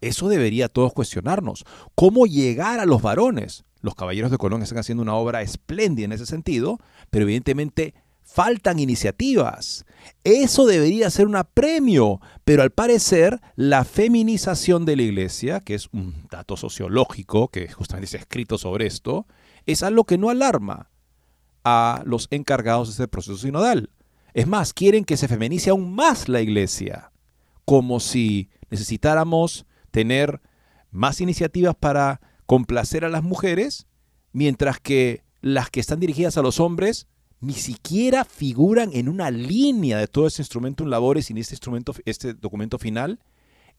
Eso 0.00 0.28
debería 0.28 0.68
todos 0.68 0.92
cuestionarnos. 0.92 1.64
¿Cómo 1.94 2.26
llegar 2.26 2.80
a 2.80 2.86
los 2.86 3.02
varones? 3.02 3.64
Los 3.80 3.94
caballeros 3.94 4.30
de 4.30 4.38
Colón 4.38 4.62
están 4.62 4.78
haciendo 4.78 5.02
una 5.02 5.14
obra 5.14 5.42
espléndida 5.42 6.04
en 6.04 6.12
ese 6.12 6.26
sentido, 6.26 6.78
pero 7.10 7.24
evidentemente 7.24 7.94
faltan 8.22 8.78
iniciativas. 8.78 9.86
Eso 10.24 10.66
debería 10.66 11.08
ser 11.10 11.26
un 11.26 11.40
premio, 11.54 12.20
pero 12.44 12.62
al 12.62 12.70
parecer 12.70 13.40
la 13.54 13.84
feminización 13.84 14.84
de 14.84 14.96
la 14.96 15.02
iglesia, 15.02 15.60
que 15.60 15.74
es 15.74 15.88
un 15.92 16.26
dato 16.30 16.56
sociológico 16.56 17.48
que 17.48 17.68
justamente 17.68 18.08
se 18.08 18.16
ha 18.18 18.20
escrito 18.20 18.58
sobre 18.58 18.86
esto, 18.86 19.26
es 19.66 19.82
algo 19.82 20.04
que 20.04 20.18
no 20.18 20.30
alarma 20.30 20.90
a 21.64 22.02
los 22.06 22.28
encargados 22.30 22.88
de 22.88 22.92
este 22.92 23.08
proceso 23.08 23.36
sinodal. 23.36 23.90
Es 24.34 24.46
más, 24.46 24.72
quieren 24.72 25.04
que 25.04 25.16
se 25.16 25.28
feminice 25.28 25.70
aún 25.70 25.94
más 25.94 26.28
la 26.28 26.40
iglesia. 26.40 27.10
como 27.64 27.98
si 27.98 28.48
necesitáramos 28.70 29.66
tener 29.90 30.40
más 30.92 31.20
iniciativas 31.20 31.74
para 31.74 32.20
complacer 32.46 33.04
a 33.04 33.08
las 33.08 33.24
mujeres, 33.24 33.88
mientras 34.32 34.78
que 34.78 35.24
las 35.40 35.68
que 35.68 35.80
están 35.80 35.98
dirigidas 35.98 36.38
a 36.38 36.42
los 36.42 36.60
hombres 36.60 37.08
ni 37.40 37.54
siquiera 37.54 38.24
figuran 38.24 38.90
en 38.92 39.08
una 39.08 39.30
línea 39.30 39.98
de 39.98 40.06
todo 40.06 40.26
ese 40.26 40.42
instrumento 40.42 40.84
en 40.84 40.90
labores 40.90 41.28
y 41.28 41.32
en 41.32 41.38
este 41.38 41.54
instrumento, 41.54 41.92
este 42.04 42.34
documento 42.34 42.78
final. 42.78 43.18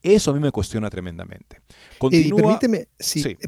Eso 0.02 0.30
a 0.30 0.34
mí 0.34 0.40
me 0.40 0.52
cuestiona 0.52 0.90
tremendamente. 0.90 1.60
permíteme, 2.00 2.88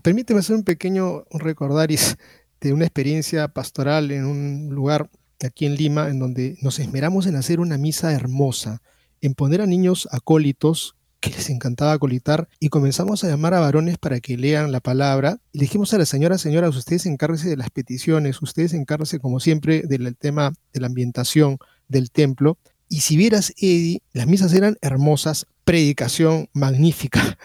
permíteme 0.02 0.40
hacer 0.40 0.56
un 0.56 0.64
pequeño 0.64 1.24
recordaris 1.30 2.16
de 2.60 2.72
una 2.72 2.84
experiencia 2.84 3.48
pastoral 3.48 4.10
en 4.10 4.26
un 4.26 4.68
lugar 4.70 5.10
aquí 5.46 5.66
en 5.66 5.76
Lima, 5.76 6.08
en 6.08 6.18
donde 6.18 6.56
nos 6.60 6.78
esmeramos 6.78 7.26
en 7.26 7.36
hacer 7.36 7.60
una 7.60 7.78
misa 7.78 8.12
hermosa, 8.12 8.82
en 9.20 9.34
poner 9.34 9.60
a 9.60 9.66
niños 9.66 10.08
acólitos 10.10 10.96
que 11.20 11.30
les 11.30 11.50
encantaba 11.50 11.92
acolitar 11.92 12.48
y 12.58 12.70
comenzamos 12.70 13.22
a 13.22 13.28
llamar 13.28 13.52
a 13.52 13.60
varones 13.60 13.98
para 13.98 14.20
que 14.20 14.38
lean 14.38 14.72
la 14.72 14.80
palabra. 14.80 15.38
Y 15.52 15.58
le 15.58 15.64
dijimos 15.64 15.92
a 15.92 15.98
la 15.98 16.06
señora, 16.06 16.38
señora, 16.38 16.68
ustedes 16.68 17.06
encárguense 17.06 17.48
de 17.48 17.56
las 17.56 17.70
peticiones, 17.70 18.40
ustedes 18.40 18.72
encárguense 18.72 19.18
como 19.18 19.38
siempre 19.38 19.82
del 19.82 20.16
tema 20.16 20.54
de 20.72 20.80
la 20.80 20.86
ambientación 20.86 21.58
del 21.88 22.10
templo. 22.10 22.58
Y 22.88 23.00
si 23.00 23.16
vieras, 23.16 23.52
Eddie, 23.58 24.02
las 24.12 24.26
misas 24.26 24.52
eran 24.54 24.76
hermosas, 24.80 25.46
predicación 25.70 26.48
magnífica. 26.52 27.38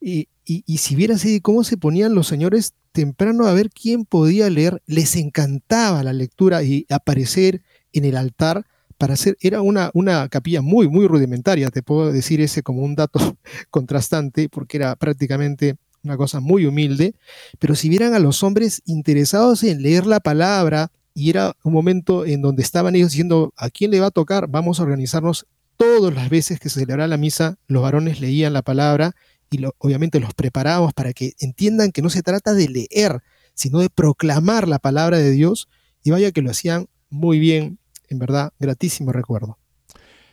Y, 0.00 0.28
y, 0.44 0.78
si 0.78 0.94
vieras, 0.94 1.24
cómo 1.42 1.64
se 1.64 1.76
ponían 1.76 2.14
los 2.14 2.28
señores 2.28 2.74
temprano 2.92 3.48
a 3.48 3.52
ver 3.52 3.68
quién 3.70 4.04
podía 4.04 4.48
leer, 4.48 4.80
les 4.86 5.16
encantaba 5.16 6.04
la 6.04 6.12
lectura 6.12 6.62
y 6.62 6.86
aparecer 6.88 7.62
en 7.92 8.04
el 8.04 8.16
altar 8.16 8.64
para 8.96 9.14
hacer, 9.14 9.36
era 9.40 9.60
una, 9.60 9.90
una 9.92 10.28
capilla 10.28 10.62
muy, 10.62 10.88
muy 10.88 11.08
rudimentaria, 11.08 11.68
te 11.70 11.82
puedo 11.82 12.12
decir 12.12 12.40
ese 12.40 12.62
como 12.62 12.82
un 12.82 12.94
dato 12.94 13.18
contrastante, 13.70 14.48
porque 14.48 14.76
era 14.76 14.94
prácticamente 14.94 15.74
una 16.04 16.16
cosa 16.16 16.38
muy 16.38 16.66
humilde, 16.66 17.16
pero 17.58 17.74
si 17.74 17.88
vieran 17.88 18.14
a 18.14 18.20
los 18.20 18.44
hombres 18.44 18.82
interesados 18.84 19.64
en 19.64 19.82
leer 19.82 20.06
la 20.06 20.20
palabra, 20.20 20.92
y 21.12 21.30
era 21.30 21.56
un 21.64 21.72
momento 21.72 22.24
en 22.24 22.40
donde 22.40 22.62
estaban 22.62 22.94
ellos 22.94 23.10
diciendo, 23.10 23.52
¿a 23.56 23.70
quién 23.70 23.90
le 23.90 23.98
va 23.98 24.06
a 24.06 24.10
tocar? 24.12 24.48
Vamos 24.48 24.78
a 24.78 24.84
organizarnos 24.84 25.46
todas 25.76 26.14
las 26.14 26.30
veces 26.30 26.60
que 26.60 26.68
se 26.68 26.80
celebraba 26.80 27.08
la 27.08 27.16
misa, 27.16 27.58
los 27.66 27.82
varones 27.82 28.20
leían 28.20 28.52
la 28.52 28.62
palabra 28.62 29.12
y 29.50 29.62
obviamente 29.78 30.20
los 30.20 30.34
preparábamos 30.34 30.94
para 30.94 31.12
que 31.12 31.32
entiendan 31.38 31.92
que 31.92 32.02
no 32.02 32.10
se 32.10 32.22
trata 32.22 32.54
de 32.54 32.68
leer, 32.68 33.22
sino 33.54 33.78
de 33.80 33.90
proclamar 33.90 34.66
la 34.66 34.78
palabra 34.78 35.18
de 35.18 35.30
Dios, 35.30 35.68
y 36.02 36.10
vaya 36.10 36.32
que 36.32 36.42
lo 36.42 36.50
hacían 36.50 36.88
muy 37.08 37.38
bien 37.38 37.78
en 38.08 38.18
verdad, 38.18 38.52
gratísimo 38.58 39.12
recuerdo. 39.12 39.58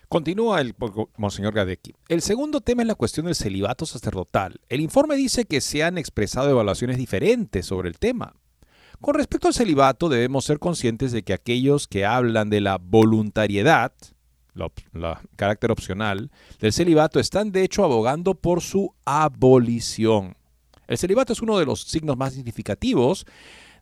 Continúa 0.08 0.60
el 0.60 0.76
Monseñor 1.18 1.54
Gadecki. 1.54 1.94
El 2.10 2.22
segundo 2.22 2.60
tema 2.60 2.82
es 2.82 2.88
la 2.88 2.96
cuestión 2.96 3.28
del 3.28 3.36
celibato 3.36 3.86
sacerdotal. 3.86 4.60
El 4.68 4.82
informe 4.82 5.16
dice 5.16 5.46
que 5.46 5.62
se 5.62 5.84
han 5.84 5.98
expresado 5.98 6.50
evaluaciones 6.50 6.98
diferentes 6.98 7.66
sobre 7.66 7.88
el 7.88 7.98
tema. 7.98 8.36
Con 9.00 9.16
respecto 9.16 9.48
al 9.48 9.54
celibato, 9.54 10.10
debemos 10.10 10.46
ser 10.46 10.60
conscientes 10.60 11.12
de 11.14 11.24
que 11.24 11.34
aquellos 11.34 11.88
que 11.88 12.06
hablan 12.06 12.50
de 12.50 12.60
la 12.60 12.78
voluntariedad, 12.78 13.94
el 14.56 14.70
carácter 15.36 15.72
opcional, 15.72 16.32
del 16.60 16.74
celibato 16.74 17.20
están 17.20 17.52
de 17.52 17.64
hecho 17.64 17.84
abogando 17.84 18.36
por 18.36 18.62
su 18.62 18.94
abolición. 19.06 20.36
El 20.88 20.98
celibato 20.98 21.34
es 21.34 21.42
uno 21.42 21.58
de 21.58 21.66
los 21.66 21.84
signos 21.84 22.18
más 22.18 22.34
significativos 22.34 23.26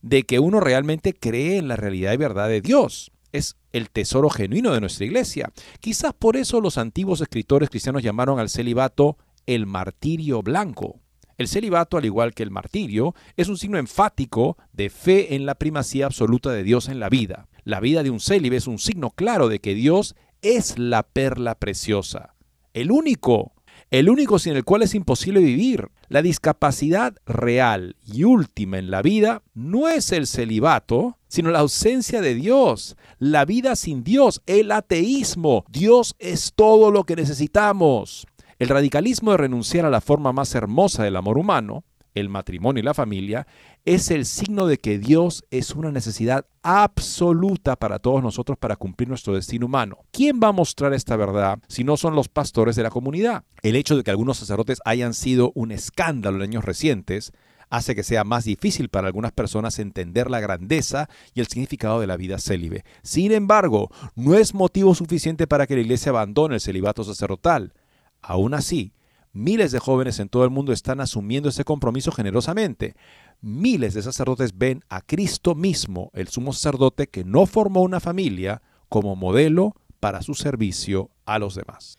de 0.02 0.24
que 0.24 0.40
uno 0.40 0.60
realmente 0.60 1.14
cree 1.14 1.58
en 1.58 1.68
la 1.68 1.76
realidad 1.76 2.14
y 2.14 2.18
verdad 2.18 2.48
de 2.48 2.62
Dios 2.62 3.12
es 3.32 3.58
el 3.74 3.90
tesoro 3.90 4.30
genuino 4.30 4.72
de 4.74 4.82
nuestra 4.82 5.06
iglesia. 5.06 5.52
Quizás 5.80 6.14
por 6.14 6.36
eso 6.38 6.62
los 6.62 6.78
antiguos 6.78 7.22
escritores 7.22 7.70
cristianos 7.70 8.04
llamaron 8.04 8.40
al 8.40 8.50
celibato 8.50 9.18
el 9.46 9.66
martirio 9.66 10.42
blanco. 10.42 11.00
El 11.38 11.48
celibato, 11.48 11.98
al 11.98 12.06
igual 12.06 12.34
que 12.34 12.44
el 12.44 12.52
martirio, 12.52 13.16
es 13.38 13.48
un 13.48 13.58
signo 13.58 13.78
enfático 13.78 14.58
de 14.74 14.90
fe 14.90 15.36
en 15.36 15.46
la 15.46 15.56
primacía 15.56 16.06
absoluta 16.06 16.52
de 16.52 16.64
Dios 16.64 16.90
en 16.90 17.00
la 17.00 17.08
vida. 17.08 17.48
La 17.64 17.80
vida 17.80 18.04
de 18.04 18.10
un 18.10 18.20
célibe 18.20 18.58
es 18.58 18.68
un 18.68 18.78
signo 18.78 19.12
claro 19.12 19.48
de 19.48 19.60
que 19.60 19.74
Dios 19.74 20.16
es 20.42 20.78
la 20.78 21.04
perla 21.04 21.56
preciosa, 21.56 22.36
el 22.74 22.92
único 22.92 23.54
el 23.92 24.08
único 24.08 24.38
sin 24.38 24.56
el 24.56 24.64
cual 24.64 24.84
es 24.84 24.94
imposible 24.94 25.40
vivir. 25.40 25.90
La 26.10 26.22
discapacidad 26.22 27.16
real 27.26 27.96
y 28.06 28.24
última 28.24 28.78
en 28.78 28.92
la 28.92 29.02
vida 29.02 29.42
no 29.56 29.90
es 29.90 30.12
el 30.12 30.28
celibato, 30.28 31.18
sino 31.28 31.50
la 31.50 31.60
ausencia 31.60 32.22
de 32.22 32.36
Dios, 32.36 32.98
la 33.18 33.46
vida 33.46 33.76
sin 33.76 34.04
Dios, 34.04 34.42
el 34.46 34.72
ateísmo. 34.72 35.66
Dios 35.70 36.16
es 36.20 36.54
todo 36.56 36.92
lo 36.92 37.04
que 37.04 37.16
necesitamos. 37.16 38.28
El 38.60 38.70
radicalismo 38.70 39.32
de 39.32 39.38
renunciar 39.38 39.86
a 39.86 39.90
la 39.90 40.02
forma 40.02 40.34
más 40.34 40.54
hermosa 40.54 41.04
del 41.04 41.16
amor 41.16 41.40
humano, 41.40 41.84
el 42.14 42.30
matrimonio 42.30 42.82
y 42.82 42.86
la 42.86 42.94
familia, 42.94 43.48
es 43.86 44.12
el 44.12 44.26
signo 44.26 44.68
de 44.68 44.78
que 44.78 45.00
Dios 45.00 45.44
es 45.52 45.72
una 45.72 45.92
necesidad 45.92 46.46
absoluta 46.64 47.76
para 47.76 48.00
todos 48.00 48.22
nosotros 48.22 48.58
para 48.58 48.76
cumplir 48.76 49.10
nuestro 49.10 49.34
destino 49.34 49.66
humano. 49.66 50.00
¿Quién 50.12 50.40
va 50.42 50.50
a 50.50 50.54
mostrar 50.54 50.94
esta 50.94 51.16
verdad 51.16 51.60
si 51.68 51.84
no 51.84 51.98
son 51.98 52.16
los 52.16 52.28
pastores 52.28 52.76
de 52.76 52.84
la 52.84 52.90
comunidad? 52.90 53.44
El 53.62 53.76
hecho 53.76 53.96
de 53.96 54.04
que 54.04 54.12
algunos 54.12 54.38
sacerdotes 54.38 54.80
hayan 54.86 55.14
sido 55.14 55.52
un 55.56 55.72
escándalo 55.72 56.38
en 56.38 56.44
años 56.44 56.66
recientes 56.66 57.32
hace 57.70 57.96
que 57.96 58.04
sea 58.04 58.24
más 58.24 58.46
difícil 58.46 58.90
para 58.90 59.08
algunas 59.08 59.32
personas 59.32 59.80
entender 59.80 60.30
la 60.30 60.40
grandeza 60.40 61.08
y 61.34 61.40
el 61.40 61.48
significado 61.48 62.00
de 62.00 62.08
la 62.08 62.18
vida 62.18 62.40
célibe. 62.40 62.84
Sin 63.04 63.32
embargo, 63.32 63.90
no 64.16 64.36
es 64.36 64.54
motivo 64.54 64.96
suficiente 64.96 65.48
para 65.48 65.68
que 65.68 65.76
la 65.76 65.82
iglesia 65.82 66.10
abandone 66.10 66.56
el 66.56 66.62
celibato 66.62 67.04
sacerdotal. 67.04 67.74
Aún 68.22 68.56
así, 68.56 68.94
Miles 69.32 69.72
de 69.72 69.78
jóvenes 69.78 70.20
en 70.20 70.28
todo 70.28 70.44
el 70.44 70.50
mundo 70.50 70.74
están 70.74 71.00
asumiendo 71.02 71.50
ese 71.50 71.64
compromiso 71.64 72.12
generosamente. 72.12 72.96
Miles 73.42 73.94
de 73.94 74.02
sacerdotes 74.02 74.58
ven 74.58 74.84
a 74.90 75.02
Cristo 75.02 75.56
mismo, 75.56 76.12
el 76.14 76.28
sumo 76.28 76.54
sacerdote 76.54 77.08
que 77.08 77.24
no 77.24 77.46
formó 77.46 77.82
una 77.82 78.00
familia, 78.00 78.62
como 78.90 79.16
modelo 79.16 79.76
para 80.00 80.22
su 80.22 80.34
servicio 80.34 81.10
a 81.26 81.40
los 81.40 81.56
demás. 81.56 81.98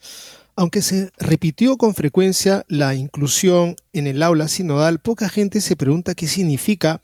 Aunque 0.56 0.82
se 0.82 1.10
repitió 1.18 1.76
con 1.76 1.94
frecuencia 1.94 2.64
la 2.68 2.94
inclusión 2.94 3.76
en 3.92 4.06
el 4.06 4.22
aula 4.22 4.48
sinodal, 4.48 4.98
poca 4.98 5.28
gente 5.28 5.60
se 5.60 5.76
pregunta 5.76 6.14
qué 6.14 6.26
significa. 6.26 7.00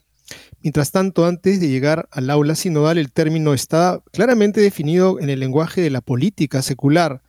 Mientras 0.60 0.90
tanto, 0.90 1.24
antes 1.24 1.60
de 1.60 1.68
llegar 1.68 2.08
al 2.10 2.28
aula 2.28 2.56
sinodal, 2.56 2.98
el 2.98 3.12
término 3.12 3.54
está 3.54 4.02
claramente 4.12 4.60
definido 4.60 5.20
en 5.20 5.30
el 5.30 5.40
lenguaje 5.40 5.80
de 5.80 5.90
la 5.90 6.00
política 6.00 6.62
secular 6.62 7.22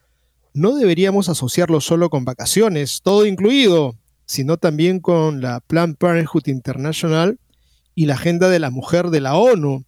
no 0.58 0.76
deberíamos 0.76 1.30
asociarlo 1.30 1.82
solo 1.82 2.10
con 2.10 2.26
vacaciones, 2.26 3.02
todo 3.04 3.28
incluido, 3.28 3.96
sino 4.28 4.58
también 4.58 5.00
con 5.00 5.42
la 5.42 5.62
Planned 5.62 5.96
Parenthood 5.96 6.48
International 6.48 7.40
y 7.96 8.06
la 8.06 8.14
Agenda 8.14 8.50
de 8.50 8.60
la 8.60 8.70
Mujer 8.70 9.10
de 9.10 9.22
la 9.22 9.36
ONU. 9.36 9.86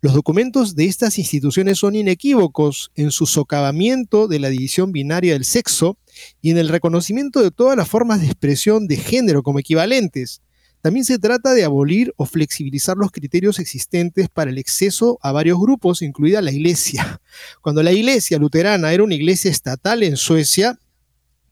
Los 0.00 0.14
documentos 0.14 0.76
de 0.76 0.84
estas 0.84 1.18
instituciones 1.18 1.78
son 1.78 1.96
inequívocos 1.96 2.92
en 2.94 3.10
su 3.10 3.26
socavamiento 3.26 4.28
de 4.28 4.38
la 4.38 4.50
división 4.50 4.92
binaria 4.92 5.32
del 5.32 5.44
sexo 5.44 5.98
y 6.40 6.50
en 6.50 6.58
el 6.58 6.68
reconocimiento 6.68 7.42
de 7.42 7.50
todas 7.50 7.76
las 7.76 7.88
formas 7.88 8.20
de 8.20 8.26
expresión 8.26 8.86
de 8.86 8.96
género 8.96 9.42
como 9.42 9.58
equivalentes. 9.58 10.40
También 10.82 11.04
se 11.04 11.18
trata 11.18 11.54
de 11.54 11.64
abolir 11.64 12.12
o 12.16 12.26
flexibilizar 12.26 12.96
los 12.96 13.10
criterios 13.10 13.58
existentes 13.58 14.28
para 14.28 14.50
el 14.50 14.58
acceso 14.58 15.18
a 15.22 15.32
varios 15.32 15.58
grupos, 15.58 16.02
incluida 16.02 16.42
la 16.42 16.52
iglesia. 16.52 17.20
Cuando 17.62 17.82
la 17.82 17.90
iglesia 17.90 18.38
luterana 18.38 18.92
era 18.92 19.02
una 19.02 19.14
iglesia 19.14 19.50
estatal 19.50 20.04
en 20.04 20.16
Suecia, 20.16 20.78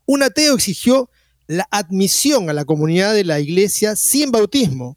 un 0.05 0.23
ateo 0.23 0.55
exigió 0.55 1.11
la 1.47 1.67
admisión 1.71 2.51
a 2.51 2.53
la 2.53 2.65
comunidad 2.65 3.15
de 3.15 3.25
la 3.25 3.41
iglesia 3.41 3.97
sin 3.97 4.31
bautismo. 4.31 4.97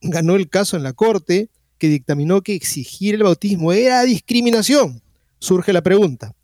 Ganó 0.00 0.34
el 0.36 0.48
caso 0.48 0.76
en 0.76 0.82
la 0.82 0.92
corte 0.92 1.50
que 1.78 1.88
dictaminó 1.88 2.42
que 2.42 2.54
exigir 2.54 3.14
el 3.14 3.22
bautismo 3.22 3.72
era 3.72 4.02
discriminación. 4.02 5.02
Surge 5.38 5.72
la 5.72 5.82
pregunta, 5.82 6.34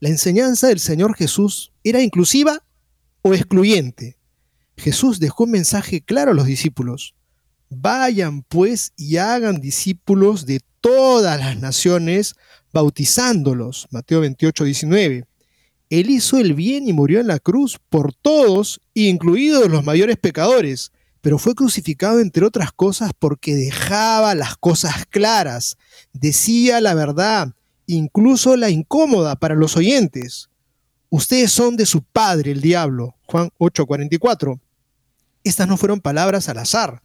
¿la 0.00 0.08
enseñanza 0.08 0.68
del 0.68 0.80
Señor 0.80 1.14
Jesús 1.14 1.72
era 1.84 2.02
inclusiva 2.02 2.62
o 3.22 3.34
excluyente? 3.34 4.16
Jesús 4.76 5.20
dejó 5.20 5.44
un 5.44 5.52
mensaje 5.52 6.00
claro 6.00 6.32
a 6.32 6.34
los 6.34 6.46
discípulos. 6.46 7.14
Vayan 7.68 8.42
pues 8.42 8.92
y 8.96 9.16
hagan 9.16 9.60
discípulos 9.60 10.46
de 10.46 10.60
todas 10.80 11.38
las 11.40 11.58
naciones, 11.58 12.36
bautizándolos. 12.72 13.88
Mateo 13.90 14.20
28, 14.20 14.64
19. 14.64 15.24
Él 15.90 16.10
hizo 16.10 16.38
el 16.38 16.54
bien 16.54 16.88
y 16.88 16.92
murió 16.92 17.20
en 17.20 17.28
la 17.28 17.38
cruz 17.38 17.78
por 17.88 18.12
todos, 18.12 18.80
incluidos 18.94 19.68
los 19.70 19.84
mayores 19.84 20.16
pecadores, 20.16 20.90
pero 21.20 21.38
fue 21.38 21.54
crucificado 21.54 22.20
entre 22.20 22.44
otras 22.44 22.72
cosas 22.72 23.12
porque 23.18 23.54
dejaba 23.54 24.34
las 24.34 24.56
cosas 24.56 25.06
claras, 25.06 25.76
decía 26.12 26.80
la 26.80 26.94
verdad, 26.94 27.54
incluso 27.86 28.56
la 28.56 28.70
incómoda 28.70 29.36
para 29.36 29.54
los 29.54 29.76
oyentes. 29.76 30.50
Ustedes 31.08 31.52
son 31.52 31.76
de 31.76 31.86
su 31.86 32.02
padre, 32.02 32.50
el 32.50 32.60
diablo. 32.60 33.14
Juan 33.26 33.50
8:44. 33.58 34.60
Estas 35.44 35.68
no 35.68 35.76
fueron 35.76 36.00
palabras 36.00 36.48
al 36.48 36.58
azar. 36.58 37.02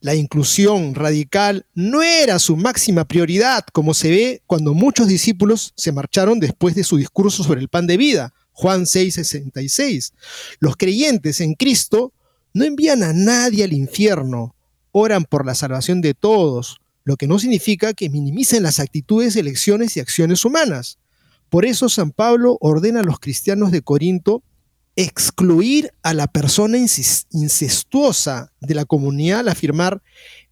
La 0.00 0.14
inclusión 0.14 0.94
radical 0.94 1.66
no 1.74 2.02
era 2.02 2.38
su 2.38 2.56
máxima 2.56 3.04
prioridad, 3.04 3.66
como 3.70 3.92
se 3.92 4.08
ve 4.08 4.42
cuando 4.46 4.72
muchos 4.72 5.08
discípulos 5.08 5.74
se 5.76 5.92
marcharon 5.92 6.40
después 6.40 6.74
de 6.74 6.84
su 6.84 6.96
discurso 6.96 7.44
sobre 7.44 7.60
el 7.60 7.68
pan 7.68 7.86
de 7.86 7.98
vida. 7.98 8.32
Juan 8.52 8.86
6:66. 8.86 10.14
Los 10.58 10.76
creyentes 10.76 11.42
en 11.42 11.52
Cristo 11.52 12.14
no 12.54 12.64
envían 12.64 13.02
a 13.02 13.12
nadie 13.12 13.64
al 13.64 13.74
infierno, 13.74 14.54
oran 14.90 15.24
por 15.24 15.44
la 15.44 15.54
salvación 15.54 16.00
de 16.00 16.14
todos, 16.14 16.80
lo 17.04 17.16
que 17.16 17.26
no 17.26 17.38
significa 17.38 17.92
que 17.92 18.08
minimicen 18.08 18.62
las 18.62 18.80
actitudes, 18.80 19.36
elecciones 19.36 19.96
y 19.96 20.00
acciones 20.00 20.46
humanas. 20.46 20.98
Por 21.50 21.66
eso 21.66 21.90
San 21.90 22.10
Pablo 22.10 22.56
ordena 22.60 23.00
a 23.00 23.04
los 23.04 23.20
cristianos 23.20 23.70
de 23.70 23.82
Corinto 23.82 24.42
excluir 24.96 25.92
a 26.02 26.14
la 26.14 26.26
persona 26.26 26.78
incestuosa 26.78 28.52
de 28.60 28.74
la 28.74 28.84
comunidad 28.84 29.40
al 29.40 29.48
afirmar, 29.48 30.02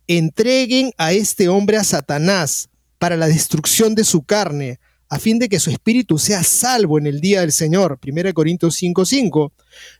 entreguen 0.06 0.92
a 0.96 1.12
este 1.12 1.48
hombre 1.48 1.76
a 1.76 1.84
Satanás 1.84 2.70
para 2.98 3.16
la 3.16 3.28
destrucción 3.28 3.94
de 3.94 4.04
su 4.04 4.22
carne, 4.22 4.80
a 5.10 5.18
fin 5.18 5.38
de 5.38 5.48
que 5.48 5.60
su 5.60 5.70
espíritu 5.70 6.18
sea 6.18 6.42
salvo 6.42 6.98
en 6.98 7.06
el 7.06 7.20
día 7.20 7.40
del 7.40 7.52
Señor. 7.52 7.98
1 8.02 8.34
Corintios 8.34 8.76
5:5. 8.76 9.52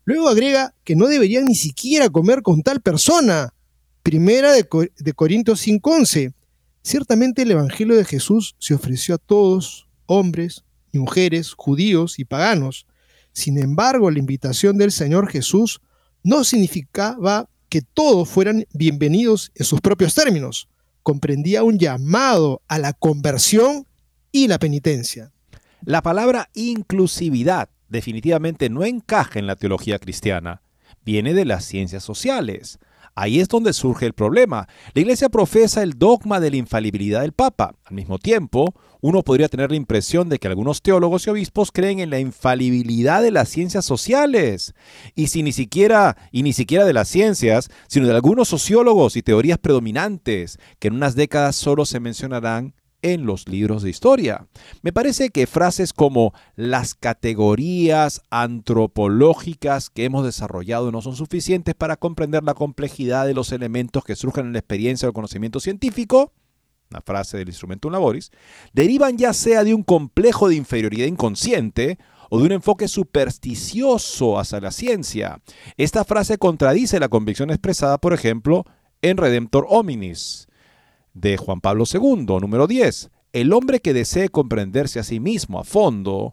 Luego 0.04 0.28
agrega 0.28 0.74
que 0.84 0.96
no 0.96 1.06
deberían 1.06 1.44
ni 1.44 1.54
siquiera 1.54 2.08
comer 2.08 2.42
con 2.42 2.62
tal 2.62 2.80
persona. 2.80 3.54
Primera 4.02 4.52
de, 4.52 4.66
de 4.98 5.12
Corintios 5.12 5.60
5:11. 5.66 6.32
Ciertamente 6.82 7.42
el 7.42 7.50
Evangelio 7.50 7.96
de 7.96 8.04
Jesús 8.04 8.54
se 8.58 8.74
ofreció 8.74 9.14
a 9.14 9.18
todos, 9.18 9.88
hombres 10.06 10.64
y 10.92 10.98
mujeres, 10.98 11.52
judíos 11.52 12.18
y 12.18 12.24
paganos. 12.24 12.86
Sin 13.38 13.56
embargo, 13.56 14.10
la 14.10 14.18
invitación 14.18 14.78
del 14.78 14.90
Señor 14.90 15.30
Jesús 15.30 15.80
no 16.24 16.42
significaba 16.42 17.48
que 17.68 17.82
todos 17.82 18.28
fueran 18.28 18.66
bienvenidos 18.74 19.52
en 19.54 19.64
sus 19.64 19.80
propios 19.80 20.12
términos. 20.12 20.68
Comprendía 21.04 21.62
un 21.62 21.78
llamado 21.78 22.62
a 22.66 22.80
la 22.80 22.94
conversión 22.94 23.86
y 24.32 24.48
la 24.48 24.58
penitencia. 24.58 25.30
La 25.84 26.02
palabra 26.02 26.50
inclusividad 26.52 27.68
definitivamente 27.88 28.70
no 28.70 28.84
encaja 28.84 29.38
en 29.38 29.46
la 29.46 29.54
teología 29.54 30.00
cristiana. 30.00 30.60
Viene 31.04 31.32
de 31.32 31.44
las 31.44 31.64
ciencias 31.64 32.02
sociales. 32.02 32.80
Ahí 33.20 33.40
es 33.40 33.48
donde 33.48 33.72
surge 33.72 34.06
el 34.06 34.12
problema. 34.12 34.68
La 34.94 35.00
Iglesia 35.00 35.28
profesa 35.28 35.82
el 35.82 35.98
dogma 35.98 36.38
de 36.38 36.52
la 36.52 36.56
infalibilidad 36.56 37.22
del 37.22 37.32
Papa. 37.32 37.74
Al 37.84 37.96
mismo 37.96 38.20
tiempo, 38.20 38.72
uno 39.00 39.24
podría 39.24 39.48
tener 39.48 39.72
la 39.72 39.76
impresión 39.76 40.28
de 40.28 40.38
que 40.38 40.46
algunos 40.46 40.82
teólogos 40.82 41.26
y 41.26 41.30
obispos 41.30 41.72
creen 41.72 41.98
en 41.98 42.10
la 42.10 42.20
infalibilidad 42.20 43.20
de 43.20 43.32
las 43.32 43.48
ciencias 43.48 43.84
sociales. 43.84 44.72
Y 45.16 45.26
si 45.26 45.42
ni 45.42 45.50
siquiera, 45.50 46.16
y 46.30 46.44
ni 46.44 46.52
siquiera 46.52 46.84
de 46.84 46.92
las 46.92 47.08
ciencias, 47.08 47.70
sino 47.88 48.06
de 48.06 48.14
algunos 48.14 48.46
sociólogos 48.46 49.16
y 49.16 49.22
teorías 49.22 49.58
predominantes, 49.58 50.60
que 50.78 50.86
en 50.86 50.94
unas 50.94 51.16
décadas 51.16 51.56
solo 51.56 51.86
se 51.86 51.98
mencionarán 51.98 52.74
en 53.02 53.26
los 53.26 53.48
libros 53.48 53.82
de 53.82 53.90
historia. 53.90 54.46
Me 54.82 54.92
parece 54.92 55.30
que 55.30 55.46
frases 55.46 55.92
como 55.92 56.32
las 56.56 56.94
categorías 56.94 58.22
antropológicas 58.30 59.90
que 59.90 60.04
hemos 60.04 60.24
desarrollado 60.24 60.90
no 60.90 61.02
son 61.02 61.16
suficientes 61.16 61.74
para 61.74 61.96
comprender 61.96 62.42
la 62.42 62.54
complejidad 62.54 63.26
de 63.26 63.34
los 63.34 63.52
elementos 63.52 64.04
que 64.04 64.16
surgen 64.16 64.46
en 64.46 64.52
la 64.52 64.58
experiencia 64.58 65.08
o 65.08 65.12
conocimiento 65.12 65.60
científico, 65.60 66.32
una 66.90 67.00
frase 67.02 67.36
del 67.36 67.48
instrumento 67.48 67.90
laboris, 67.90 68.30
derivan 68.72 69.18
ya 69.18 69.32
sea 69.32 69.64
de 69.64 69.74
un 69.74 69.82
complejo 69.82 70.48
de 70.48 70.56
inferioridad 70.56 71.06
inconsciente 71.06 71.98
o 72.30 72.38
de 72.38 72.46
un 72.46 72.52
enfoque 72.52 72.88
supersticioso 72.88 74.38
hacia 74.38 74.60
la 74.60 74.70
ciencia. 74.70 75.40
Esta 75.76 76.04
frase 76.04 76.38
contradice 76.38 77.00
la 77.00 77.08
convicción 77.08 77.50
expresada, 77.50 77.98
por 77.98 78.12
ejemplo, 78.12 78.64
en 79.02 79.16
Redemptor 79.16 79.66
Hominis 79.68 80.47
de 81.14 81.36
Juan 81.36 81.60
Pablo 81.60 81.84
II, 81.92 82.26
número 82.40 82.66
10. 82.66 83.10
El 83.32 83.52
hombre 83.52 83.80
que 83.80 83.92
desee 83.92 84.28
comprenderse 84.28 84.98
a 84.98 85.04
sí 85.04 85.20
mismo 85.20 85.60
a 85.60 85.64
fondo, 85.64 86.32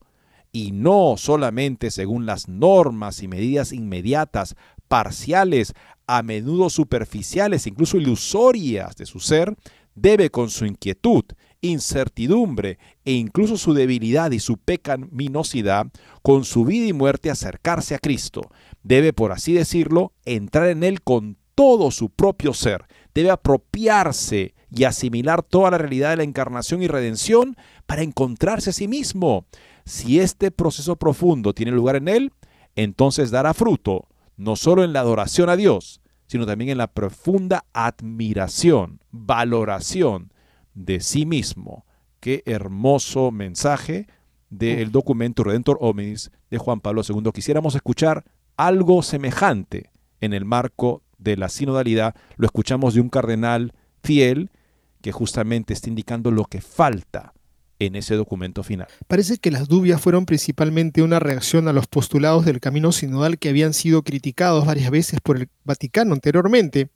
y 0.51 0.71
no 0.71 1.15
solamente 1.17 1.91
según 1.91 2.25
las 2.25 2.47
normas 2.47 3.21
y 3.21 3.27
medidas 3.27 3.73
inmediatas, 3.73 4.55
parciales, 4.87 5.73
a 6.07 6.23
menudo 6.23 6.69
superficiales, 6.69 7.67
incluso 7.67 7.97
ilusorias 7.97 8.95
de 8.95 9.05
su 9.05 9.19
ser, 9.19 9.55
debe 9.95 10.29
con 10.29 10.49
su 10.49 10.65
inquietud, 10.65 11.23
incertidumbre 11.61 12.77
e 13.03 13.13
incluso 13.13 13.57
su 13.57 13.73
debilidad 13.73 14.31
y 14.31 14.39
su 14.39 14.57
pecaminosidad, 14.57 15.87
con 16.21 16.45
su 16.45 16.65
vida 16.65 16.87
y 16.87 16.93
muerte 16.93 17.29
acercarse 17.29 17.95
a 17.95 17.99
Cristo. 17.99 18.49
Debe, 18.83 19.13
por 19.13 19.31
así 19.31 19.53
decirlo, 19.53 20.13
entrar 20.25 20.69
en 20.69 20.83
Él 20.83 21.01
con 21.01 21.37
todo 21.55 21.91
su 21.91 22.09
propio 22.09 22.53
ser. 22.53 22.85
Debe 23.13 23.31
apropiarse 23.31 24.54
y 24.75 24.83
asimilar 24.83 25.41
toda 25.41 25.71
la 25.71 25.77
realidad 25.77 26.09
de 26.09 26.17
la 26.17 26.23
encarnación 26.23 26.83
y 26.83 26.87
redención 26.87 27.55
para 27.85 28.03
encontrarse 28.03 28.71
a 28.71 28.73
sí 28.73 28.87
mismo. 28.87 29.45
Si 29.85 30.19
este 30.19 30.51
proceso 30.51 30.97
profundo 30.97 31.53
tiene 31.53 31.71
lugar 31.71 31.95
en 31.95 32.09
él, 32.09 32.33
entonces 32.75 33.31
dará 33.31 33.53
fruto, 33.53 34.07
no 34.35 34.57
solo 34.57 34.83
en 34.83 34.91
la 34.91 34.99
adoración 34.99 35.49
a 35.49 35.55
Dios, 35.55 36.01
sino 36.27 36.45
también 36.45 36.71
en 36.71 36.77
la 36.77 36.87
profunda 36.87 37.65
admiración, 37.71 38.99
valoración 39.11 40.33
de 40.73 40.99
sí 40.99 41.25
mismo. 41.25 41.85
Qué 42.19 42.43
hermoso 42.45 43.31
mensaje 43.31 44.07
del 44.49 44.91
documento 44.91 45.43
Redentor 45.43 45.77
Hominis 45.79 46.31
de 46.49 46.57
Juan 46.57 46.81
Pablo 46.81 47.01
II. 47.07 47.31
Quisiéramos 47.33 47.75
escuchar 47.75 48.25
algo 48.57 49.03
semejante 49.03 49.91
en 50.19 50.33
el 50.33 50.43
marco 50.43 51.01
de 51.17 51.37
la 51.37 51.47
sinodalidad. 51.47 52.15
Lo 52.35 52.45
escuchamos 52.45 52.93
de 52.93 53.01
un 53.01 53.09
cardenal 53.09 53.73
fiel 54.03 54.51
que 55.05 55.11
justamente 55.11 55.71
está 55.71 55.87
indicando 55.87 56.31
lo 56.31 56.45
que 56.45 56.61
falta 56.61 57.35
en 57.77 57.95
ese 57.95 58.15
documento 58.15 58.63
final. 58.63 58.87
Parece 59.05 59.37
que 59.37 59.51
las 59.51 59.67
dudas 59.67 60.01
fueron 60.01 60.25
principalmente 60.25 61.03
una 61.03 61.19
reacción 61.19 61.67
a 61.67 61.73
los 61.73 61.85
postulados 61.85 62.43
del 62.43 62.59
camino 62.59 62.91
sinodal 62.91 63.37
que 63.37 63.49
habían 63.49 63.75
sido 63.75 64.01
criticados 64.01 64.65
varias 64.65 64.89
veces 64.89 65.19
por 65.21 65.37
el 65.37 65.47
Vaticano 65.63 66.15
anteriormente. 66.15 66.89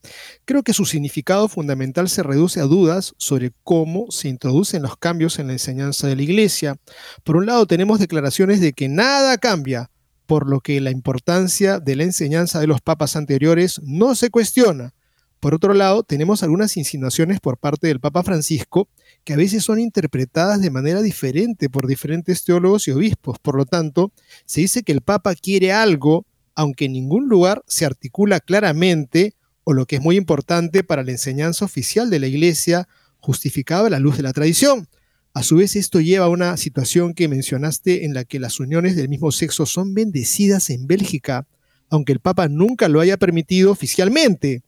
Creo 0.45 0.63
que 0.63 0.73
su 0.73 0.85
significado 0.85 1.49
fundamental 1.49 2.09
se 2.09 2.23
reduce 2.23 2.59
a 2.59 2.63
dudas 2.63 3.13
sobre 3.19 3.51
cómo 3.63 4.07
se 4.09 4.27
introducen 4.27 4.81
los 4.81 4.97
cambios 4.97 5.37
en 5.37 5.45
la 5.45 5.53
enseñanza 5.53 6.07
de 6.07 6.15
la 6.15 6.23
Iglesia. 6.23 6.77
Por 7.23 7.35
un 7.37 7.45
lado 7.45 7.67
tenemos 7.67 7.99
declaraciones 7.99 8.59
de 8.59 8.73
que 8.73 8.89
nada 8.89 9.37
cambia, 9.37 9.91
por 10.25 10.49
lo 10.49 10.61
que 10.61 10.81
la 10.81 10.89
importancia 10.89 11.79
de 11.79 11.95
la 11.95 12.05
enseñanza 12.05 12.59
de 12.59 12.65
los 12.65 12.81
papas 12.81 13.15
anteriores 13.15 13.79
no 13.83 14.15
se 14.15 14.31
cuestiona. 14.31 14.95
Por 15.39 15.53
otro 15.53 15.73
lado, 15.73 16.03
tenemos 16.03 16.43
algunas 16.43 16.75
insinuaciones 16.75 17.39
por 17.39 17.57
parte 17.57 17.87
del 17.87 18.01
Papa 18.01 18.23
Francisco 18.23 18.89
que 19.23 19.33
a 19.33 19.37
veces 19.37 19.63
son 19.63 19.79
interpretadas 19.79 20.61
de 20.61 20.69
manera 20.69 21.01
diferente 21.01 21.69
por 21.69 21.87
diferentes 21.87 22.43
teólogos 22.43 22.87
y 22.87 22.91
obispos. 22.91 23.39
Por 23.39 23.55
lo 23.55 23.65
tanto, 23.65 24.11
se 24.45 24.61
dice 24.61 24.83
que 24.83 24.91
el 24.91 25.01
Papa 25.01 25.35
quiere 25.35 25.71
algo, 25.71 26.25
aunque 26.55 26.85
en 26.85 26.93
ningún 26.93 27.29
lugar 27.29 27.63
se 27.67 27.85
articula 27.85 28.41
claramente, 28.41 29.35
o 29.63 29.73
lo 29.73 29.85
que 29.85 29.97
es 29.97 30.01
muy 30.01 30.17
importante 30.17 30.83
para 30.83 31.03
la 31.03 31.11
enseñanza 31.11 31.63
oficial 31.63 32.09
de 32.09 32.19
la 32.19 32.27
Iglesia, 32.27 32.89
justificado 33.19 33.85
a 33.85 33.89
la 33.89 33.99
luz 33.99 34.17
de 34.17 34.23
la 34.23 34.33
tradición. 34.33 34.87
A 35.33 35.43
su 35.43 35.57
vez, 35.57 35.75
esto 35.75 36.01
lleva 36.01 36.25
a 36.25 36.29
una 36.29 36.57
situación 36.57 37.13
que 37.13 37.27
mencionaste 37.29 38.03
en 38.03 38.13
la 38.13 38.25
que 38.25 38.39
las 38.39 38.59
uniones 38.59 38.95
del 38.97 39.07
mismo 39.07 39.31
sexo 39.31 39.65
son 39.65 39.93
bendecidas 39.93 40.69
en 40.69 40.87
Bélgica, 40.87 41.47
aunque 41.89 42.11
el 42.11 42.19
Papa 42.19 42.49
nunca 42.49 42.89
lo 42.89 42.99
haya 42.99 43.15
permitido 43.15 43.71
oficialmente. 43.71 44.63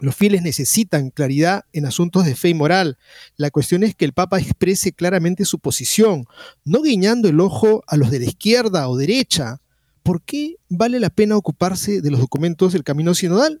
Los 0.00 0.16
fieles 0.16 0.42
necesitan 0.42 1.10
claridad 1.10 1.64
en 1.72 1.86
asuntos 1.86 2.24
de 2.24 2.34
fe 2.34 2.48
y 2.48 2.54
moral. 2.54 2.98
La 3.36 3.50
cuestión 3.50 3.82
es 3.82 3.94
que 3.94 4.04
el 4.04 4.12
Papa 4.12 4.40
exprese 4.40 4.92
claramente 4.92 5.44
su 5.44 5.58
posición, 5.58 6.24
no 6.64 6.82
guiñando 6.82 7.28
el 7.28 7.40
ojo 7.40 7.82
a 7.86 7.96
los 7.96 8.10
de 8.10 8.20
la 8.20 8.26
izquierda 8.26 8.88
o 8.88 8.96
derecha. 8.96 9.60
¿Por 10.02 10.22
qué 10.22 10.56
vale 10.68 10.98
la 11.00 11.10
pena 11.10 11.36
ocuparse 11.36 12.00
de 12.00 12.10
los 12.10 12.20
documentos 12.20 12.72
del 12.72 12.84
camino 12.84 13.14
sinodal? 13.14 13.60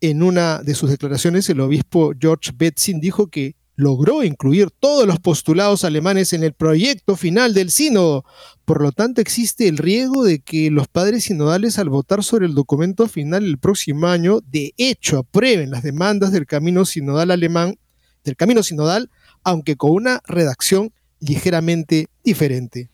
En 0.00 0.22
una 0.22 0.62
de 0.62 0.74
sus 0.74 0.90
declaraciones, 0.90 1.48
el 1.48 1.60
obispo 1.60 2.12
George 2.18 2.52
Betzin 2.54 3.00
dijo 3.00 3.28
que 3.28 3.56
logró 3.78 4.24
incluir 4.24 4.72
todos 4.72 5.06
los 5.06 5.20
postulados 5.20 5.84
alemanes 5.84 6.32
en 6.32 6.42
el 6.42 6.52
proyecto 6.52 7.14
final 7.14 7.54
del 7.54 7.70
sínodo. 7.70 8.24
Por 8.64 8.82
lo 8.82 8.90
tanto, 8.90 9.20
existe 9.20 9.68
el 9.68 9.78
riesgo 9.78 10.24
de 10.24 10.40
que 10.40 10.68
los 10.72 10.88
padres 10.88 11.24
sinodales 11.24 11.78
al 11.78 11.88
votar 11.88 12.24
sobre 12.24 12.46
el 12.46 12.56
documento 12.56 13.06
final 13.06 13.44
el 13.44 13.56
próximo 13.56 14.08
año, 14.08 14.40
de 14.40 14.74
hecho 14.78 15.18
aprueben 15.18 15.70
las 15.70 15.84
demandas 15.84 16.32
del 16.32 16.44
camino 16.44 16.84
sinodal 16.84 17.30
alemán, 17.30 17.78
del 18.24 18.34
camino 18.34 18.64
sinodal, 18.64 19.12
aunque 19.44 19.76
con 19.76 19.92
una 19.92 20.22
redacción 20.26 20.92
ligeramente 21.20 22.08
diferente. 22.24 22.90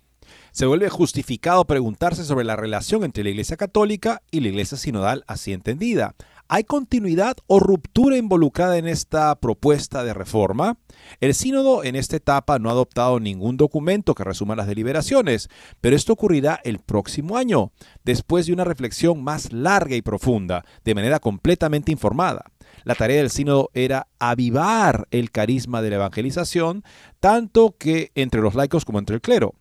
Se 0.52 0.66
vuelve 0.66 0.90
justificado 0.90 1.64
preguntarse 1.64 2.24
sobre 2.24 2.44
la 2.44 2.56
relación 2.56 3.04
entre 3.04 3.24
la 3.24 3.30
Iglesia 3.30 3.56
Católica 3.56 4.20
y 4.30 4.40
la 4.40 4.48
Iglesia 4.48 4.76
Sinodal 4.76 5.24
así 5.26 5.54
entendida. 5.54 6.14
¿Hay 6.46 6.64
continuidad 6.64 7.38
o 7.46 7.58
ruptura 7.58 8.18
involucrada 8.18 8.76
en 8.76 8.86
esta 8.86 9.34
propuesta 9.36 10.04
de 10.04 10.12
reforma? 10.12 10.76
El 11.20 11.34
sínodo 11.34 11.82
en 11.84 11.96
esta 11.96 12.16
etapa 12.16 12.58
no 12.58 12.68
ha 12.68 12.72
adoptado 12.72 13.18
ningún 13.18 13.56
documento 13.56 14.14
que 14.14 14.24
resuma 14.24 14.54
las 14.54 14.66
deliberaciones, 14.66 15.48
pero 15.80 15.96
esto 15.96 16.12
ocurrirá 16.12 16.60
el 16.62 16.80
próximo 16.80 17.38
año, 17.38 17.72
después 18.04 18.44
de 18.44 18.52
una 18.52 18.64
reflexión 18.64 19.24
más 19.24 19.54
larga 19.54 19.96
y 19.96 20.02
profunda, 20.02 20.66
de 20.84 20.94
manera 20.94 21.18
completamente 21.18 21.90
informada. 21.90 22.44
La 22.84 22.94
tarea 22.94 23.16
del 23.16 23.30
sínodo 23.30 23.70
era 23.72 24.08
avivar 24.18 25.08
el 25.10 25.30
carisma 25.30 25.80
de 25.80 25.90
la 25.90 25.96
evangelización, 25.96 26.84
tanto 27.20 27.74
que 27.78 28.12
entre 28.14 28.42
los 28.42 28.54
laicos 28.54 28.84
como 28.84 28.98
entre 28.98 29.16
el 29.16 29.22
clero. 29.22 29.54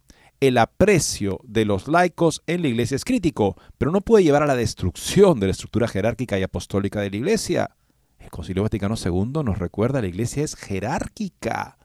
El 0.47 0.57
aprecio 0.57 1.39
de 1.45 1.63
los 1.63 1.87
laicos 1.87 2.43
en 2.47 2.63
la 2.63 2.67
iglesia 2.67 2.95
es 2.95 3.05
crítico, 3.05 3.55
pero 3.77 3.91
no 3.91 4.01
puede 4.01 4.25
llevar 4.25 4.43
a 4.43 4.47
la 4.47 4.57
destrucción 4.57 5.39
de 5.39 5.47
la 5.47 5.51
estructura 5.51 5.87
jerárquica 5.87 6.37
y 6.37 6.43
apostólica 6.43 6.99
de 6.99 7.09
la 7.09 7.15
iglesia. 7.15 7.71
El 8.19 8.29
Concilio 8.29 8.63
Vaticano 8.63 8.95
II 8.95 9.41
nos 9.43 9.57
recuerda 9.57 10.01
la 10.01 10.07
iglesia 10.07 10.43
es 10.43 10.55
jerárquica. 10.55 11.77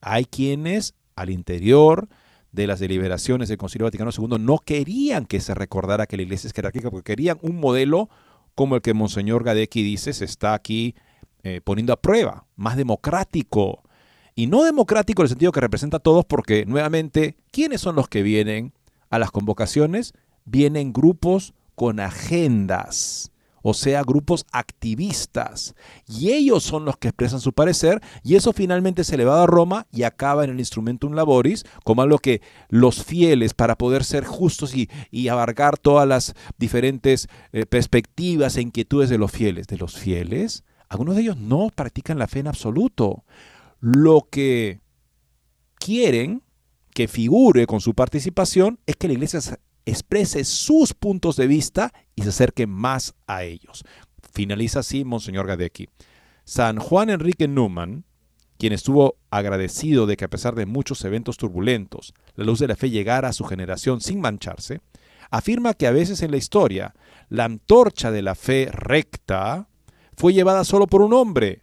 Hay 0.00 0.24
quienes 0.24 0.94
al 1.14 1.28
interior 1.28 2.08
de 2.52 2.66
las 2.66 2.80
deliberaciones 2.80 3.50
del 3.50 3.58
Concilio 3.58 3.84
Vaticano 3.84 4.10
II 4.16 4.38
no 4.38 4.60
querían 4.60 5.26
que 5.26 5.40
se 5.40 5.52
recordara 5.52 6.06
que 6.06 6.16
la 6.16 6.22
iglesia 6.22 6.48
es 6.48 6.54
jerárquica 6.54 6.90
porque 6.90 7.12
querían 7.12 7.38
un 7.42 7.60
modelo 7.60 8.08
como 8.54 8.76
el 8.76 8.80
que 8.80 8.94
Monseñor 8.94 9.44
Gadecki 9.44 9.82
dice 9.82 10.14
se 10.14 10.24
está 10.24 10.54
aquí 10.54 10.94
eh, 11.42 11.60
poniendo 11.62 11.92
a 11.92 12.00
prueba, 12.00 12.46
más 12.56 12.78
democrático, 12.78 13.82
y 14.38 14.46
no 14.46 14.62
democrático 14.62 15.22
en 15.22 15.24
el 15.24 15.30
sentido 15.30 15.50
que 15.50 15.62
representa 15.62 15.96
a 15.96 16.00
todos, 16.00 16.26
porque 16.26 16.66
nuevamente, 16.66 17.36
¿quiénes 17.50 17.80
son 17.80 17.96
los 17.96 18.06
que 18.06 18.22
vienen 18.22 18.74
a 19.08 19.18
las 19.18 19.30
convocaciones? 19.30 20.12
Vienen 20.44 20.92
grupos 20.92 21.54
con 21.74 22.00
agendas, 22.00 23.32
o 23.62 23.72
sea, 23.72 24.02
grupos 24.02 24.44
activistas. 24.52 25.74
Y 26.06 26.32
ellos 26.32 26.62
son 26.62 26.84
los 26.84 26.98
que 26.98 27.08
expresan 27.08 27.40
su 27.40 27.54
parecer 27.54 28.02
y 28.22 28.36
eso 28.36 28.52
finalmente 28.52 29.04
se 29.04 29.14
elevado 29.14 29.42
a 29.42 29.46
Roma 29.46 29.86
y 29.90 30.02
acaba 30.02 30.44
en 30.44 30.50
el 30.50 30.58
instrumentum 30.58 31.14
laboris 31.14 31.64
como 31.82 32.02
algo 32.02 32.18
que 32.18 32.42
los 32.68 33.04
fieles, 33.04 33.54
para 33.54 33.76
poder 33.78 34.04
ser 34.04 34.26
justos 34.26 34.74
y, 34.74 35.28
abarcar 35.28 35.78
todas 35.78 36.06
las 36.06 36.34
diferentes 36.58 37.28
eh, 37.52 37.64
perspectivas 37.64 38.58
e 38.58 38.62
inquietudes 38.62 39.08
de 39.08 39.16
los 39.16 39.32
fieles, 39.32 39.66
de 39.66 39.78
los 39.78 39.96
fieles, 39.96 40.62
algunos 40.90 41.16
de 41.16 41.22
ellos 41.22 41.38
no 41.38 41.70
practican 41.74 42.18
la 42.18 42.28
fe 42.28 42.40
en 42.40 42.48
absoluto 42.48 43.24
lo 43.86 44.26
que 44.28 44.80
quieren 45.76 46.42
que 46.92 47.06
figure 47.06 47.68
con 47.68 47.80
su 47.80 47.94
participación 47.94 48.80
es 48.84 48.96
que 48.96 49.06
la 49.06 49.14
iglesia 49.14 49.38
exprese 49.84 50.42
sus 50.44 50.92
puntos 50.92 51.36
de 51.36 51.46
vista 51.46 51.92
y 52.16 52.22
se 52.22 52.30
acerque 52.30 52.66
más 52.66 53.14
a 53.28 53.44
ellos. 53.44 53.84
Finaliza 54.32 54.80
así 54.80 55.04
Monseñor 55.04 55.46
Gadecki. 55.46 55.88
San 56.42 56.80
Juan 56.80 57.10
Enrique 57.10 57.46
Newman, 57.46 58.04
quien 58.58 58.72
estuvo 58.72 59.18
agradecido 59.30 60.06
de 60.06 60.16
que 60.16 60.24
a 60.24 60.30
pesar 60.30 60.56
de 60.56 60.66
muchos 60.66 61.04
eventos 61.04 61.36
turbulentos, 61.36 62.12
la 62.34 62.44
luz 62.44 62.58
de 62.58 62.66
la 62.66 62.74
fe 62.74 62.90
llegara 62.90 63.28
a 63.28 63.32
su 63.32 63.44
generación 63.44 64.00
sin 64.00 64.20
mancharse, 64.20 64.80
afirma 65.30 65.74
que 65.74 65.86
a 65.86 65.92
veces 65.92 66.22
en 66.22 66.32
la 66.32 66.38
historia 66.38 66.96
la 67.28 67.44
antorcha 67.44 68.10
de 68.10 68.22
la 68.22 68.34
fe 68.34 68.68
recta 68.72 69.68
fue 70.16 70.32
llevada 70.32 70.64
solo 70.64 70.88
por 70.88 71.02
un 71.02 71.12
hombre, 71.12 71.62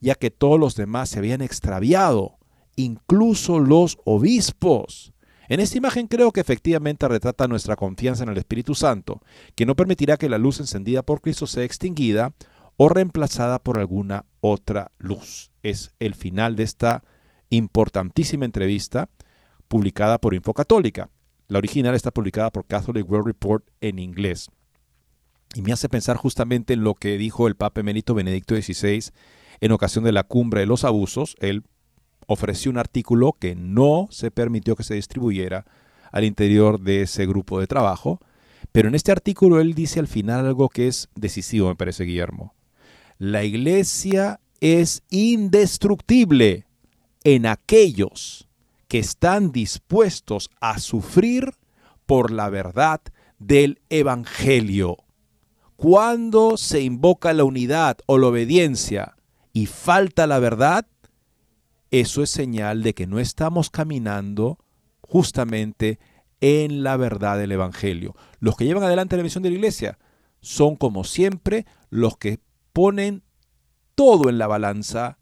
ya 0.00 0.14
que 0.14 0.30
todos 0.30 0.58
los 0.58 0.74
demás 0.74 1.10
se 1.10 1.18
habían 1.18 1.42
extraviado, 1.42 2.38
incluso 2.76 3.58
los 3.58 3.98
obispos. 4.04 5.12
En 5.48 5.60
esta 5.60 5.78
imagen 5.78 6.08
creo 6.08 6.32
que 6.32 6.40
efectivamente 6.40 7.06
retrata 7.06 7.46
nuestra 7.46 7.76
confianza 7.76 8.24
en 8.24 8.30
el 8.30 8.38
Espíritu 8.38 8.74
Santo, 8.74 9.22
que 9.54 9.66
no 9.66 9.76
permitirá 9.76 10.16
que 10.16 10.28
la 10.28 10.38
luz 10.38 10.60
encendida 10.60 11.02
por 11.02 11.20
Cristo 11.20 11.46
sea 11.46 11.64
extinguida 11.64 12.34
o 12.76 12.88
reemplazada 12.88 13.58
por 13.58 13.78
alguna 13.78 14.26
otra 14.40 14.92
luz. 14.98 15.50
Es 15.62 15.92
el 15.98 16.14
final 16.14 16.56
de 16.56 16.64
esta 16.64 17.04
importantísima 17.48 18.44
entrevista 18.44 19.08
publicada 19.68 20.18
por 20.18 20.34
Infocatólica. 20.34 21.10
La 21.48 21.58
original 21.58 21.94
está 21.94 22.10
publicada 22.10 22.50
por 22.50 22.66
Catholic 22.66 23.08
World 23.08 23.26
Report 23.26 23.64
en 23.80 23.98
inglés. 23.98 24.50
Y 25.54 25.62
me 25.62 25.72
hace 25.72 25.88
pensar 25.88 26.16
justamente 26.16 26.74
en 26.74 26.82
lo 26.82 26.94
que 26.94 27.16
dijo 27.16 27.46
el 27.46 27.54
Papa 27.54 27.80
Emérito 27.80 28.14
Benedicto 28.14 28.56
XVI 28.56 29.12
en 29.60 29.72
ocasión 29.72 30.04
de 30.04 30.12
la 30.12 30.24
cumbre 30.24 30.60
de 30.60 30.66
los 30.66 30.84
abusos, 30.84 31.36
él 31.40 31.64
ofreció 32.26 32.70
un 32.70 32.78
artículo 32.78 33.36
que 33.38 33.54
no 33.54 34.08
se 34.10 34.30
permitió 34.30 34.76
que 34.76 34.82
se 34.82 34.94
distribuyera 34.94 35.64
al 36.12 36.24
interior 36.24 36.80
de 36.80 37.02
ese 37.02 37.26
grupo 37.26 37.60
de 37.60 37.66
trabajo, 37.66 38.20
pero 38.72 38.88
en 38.88 38.94
este 38.94 39.12
artículo 39.12 39.60
él 39.60 39.74
dice 39.74 40.00
al 40.00 40.08
final 40.08 40.46
algo 40.46 40.68
que 40.68 40.88
es 40.88 41.08
decisivo, 41.14 41.68
me 41.68 41.76
parece, 41.76 42.04
Guillermo. 42.04 42.54
La 43.18 43.44
iglesia 43.44 44.40
es 44.60 45.02
indestructible 45.10 46.66
en 47.24 47.46
aquellos 47.46 48.48
que 48.88 48.98
están 48.98 49.52
dispuestos 49.52 50.50
a 50.60 50.78
sufrir 50.78 51.54
por 52.06 52.30
la 52.30 52.48
verdad 52.50 53.00
del 53.38 53.80
Evangelio. 53.90 54.98
Cuando 55.76 56.56
se 56.56 56.80
invoca 56.80 57.32
la 57.32 57.44
unidad 57.44 57.98
o 58.06 58.18
la 58.18 58.28
obediencia 58.28 59.15
y 59.56 59.64
falta 59.64 60.26
la 60.26 60.38
verdad, 60.38 60.86
eso 61.90 62.22
es 62.22 62.28
señal 62.28 62.82
de 62.82 62.92
que 62.92 63.06
no 63.06 63.18
estamos 63.18 63.70
caminando 63.70 64.58
justamente 65.00 65.98
en 66.42 66.82
la 66.82 66.98
verdad 66.98 67.38
del 67.38 67.52
Evangelio. 67.52 68.14
Los 68.38 68.54
que 68.54 68.66
llevan 68.66 68.82
adelante 68.82 69.16
la 69.16 69.22
misión 69.22 69.42
de 69.42 69.48
la 69.48 69.56
iglesia 69.56 69.98
son 70.42 70.76
como 70.76 71.04
siempre 71.04 71.64
los 71.88 72.18
que 72.18 72.38
ponen 72.74 73.22
todo 73.94 74.28
en 74.28 74.36
la 74.36 74.46
balanza 74.46 75.16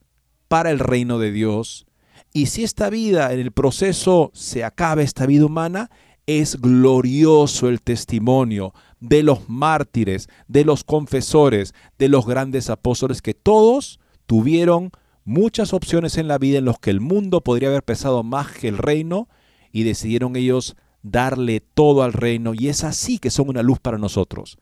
para 0.49 0.73
el 0.73 0.81
reino 0.81 1.21
de 1.21 1.31
Dios. 1.31 1.87
Y 2.33 2.47
si 2.47 2.65
esta 2.65 2.91
vida, 2.91 3.33
en 3.33 3.39
el 3.39 3.53
proceso, 3.53 4.33
se 4.35 4.65
acaba 4.65 5.03
esta 5.03 5.27
vida 5.27 5.47
humana, 5.47 5.93
es 6.27 6.61
glorioso 6.61 7.69
el 7.69 7.83
testimonio 7.83 8.75
de 8.99 9.23
los 9.23 9.49
mártires, 9.49 10.29
de 10.49 10.65
los 10.65 10.83
confesores, 10.83 11.73
de 11.99 12.09
los 12.09 12.27
grandes 12.27 12.69
apóstoles, 12.69 13.23
que 13.23 13.35
todos 13.35 14.01
tuvieron 14.27 14.91
muchas 15.25 15.73
opciones 15.73 16.19
en 16.19 16.29
la 16.29 16.39
vida 16.39 16.59
en 16.59 16.65
los 16.65 16.79
que 16.79 16.91
el 16.91 17.01
mundo 17.01 17.41
podría 17.41 17.69
haber 17.69 17.83
pesado 17.83 18.23
más 18.23 18.53
que 18.53 18.69
el 18.69 18.79
reino 18.79 19.29
y 19.73 19.83
decidieron 19.83 20.37
ellos 20.37 20.77
darle 21.03 21.61
todo 21.61 22.03
al 22.03 22.13
reino 22.13 22.55
y 22.55 22.69
es 22.69 22.85
así 22.85 23.19
que 23.19 23.31
son 23.31 23.49
una 23.49 23.63
luz 23.63 23.79
para 23.79 23.99
nosotros. 23.99 24.59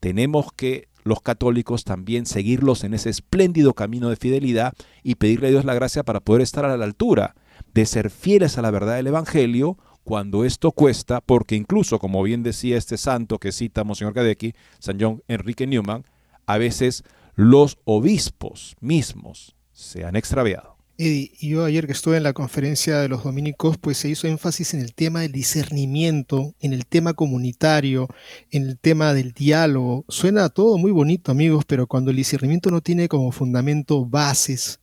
Tenemos 0.00 0.52
que 0.52 0.88
los 1.04 1.20
católicos 1.20 1.84
también 1.84 2.26
seguirlos 2.26 2.84
en 2.84 2.94
ese 2.94 3.10
espléndido 3.10 3.74
camino 3.74 4.08
de 4.08 4.16
fidelidad 4.16 4.72
y 5.02 5.16
pedirle 5.16 5.48
a 5.48 5.50
Dios 5.50 5.64
la 5.64 5.74
gracia 5.74 6.02
para 6.02 6.20
poder 6.20 6.42
estar 6.42 6.64
a 6.64 6.76
la 6.76 6.84
altura 6.84 7.34
de 7.74 7.86
ser 7.86 8.10
fieles 8.10 8.56
a 8.56 8.62
la 8.62 8.70
verdad 8.70 8.96
del 8.96 9.08
Evangelio 9.08 9.76
cuando 10.02 10.44
esto 10.44 10.70
cuesta, 10.70 11.20
porque 11.20 11.56
incluso, 11.56 11.98
como 11.98 12.22
bien 12.22 12.42
decía 12.42 12.76
este 12.76 12.98
santo 12.98 13.38
que 13.38 13.52
cita 13.52 13.84
Monseñor 13.84 14.12
Gadecki, 14.12 14.54
San 14.78 14.98
John 15.00 15.22
Enrique 15.28 15.66
Newman, 15.66 16.04
a 16.46 16.58
veces 16.58 17.04
los 17.34 17.78
obispos 17.84 18.76
mismos 18.80 19.54
se 19.72 20.04
han 20.04 20.16
extraviado. 20.16 20.74
Y 20.96 21.48
yo 21.48 21.64
ayer 21.64 21.86
que 21.86 21.92
estuve 21.92 22.18
en 22.18 22.22
la 22.22 22.32
conferencia 22.32 23.00
de 23.00 23.08
los 23.08 23.24
dominicos, 23.24 23.76
pues 23.78 23.98
se 23.98 24.08
hizo 24.08 24.28
énfasis 24.28 24.74
en 24.74 24.80
el 24.80 24.94
tema 24.94 25.22
del 25.22 25.32
discernimiento, 25.32 26.54
en 26.60 26.72
el 26.72 26.86
tema 26.86 27.14
comunitario, 27.14 28.06
en 28.52 28.68
el 28.68 28.78
tema 28.78 29.12
del 29.12 29.32
diálogo. 29.32 30.04
Suena 30.08 30.48
todo 30.50 30.78
muy 30.78 30.92
bonito, 30.92 31.32
amigos, 31.32 31.64
pero 31.66 31.88
cuando 31.88 32.12
el 32.12 32.16
discernimiento 32.16 32.70
no 32.70 32.80
tiene 32.80 33.08
como 33.08 33.32
fundamento 33.32 34.06
bases. 34.06 34.78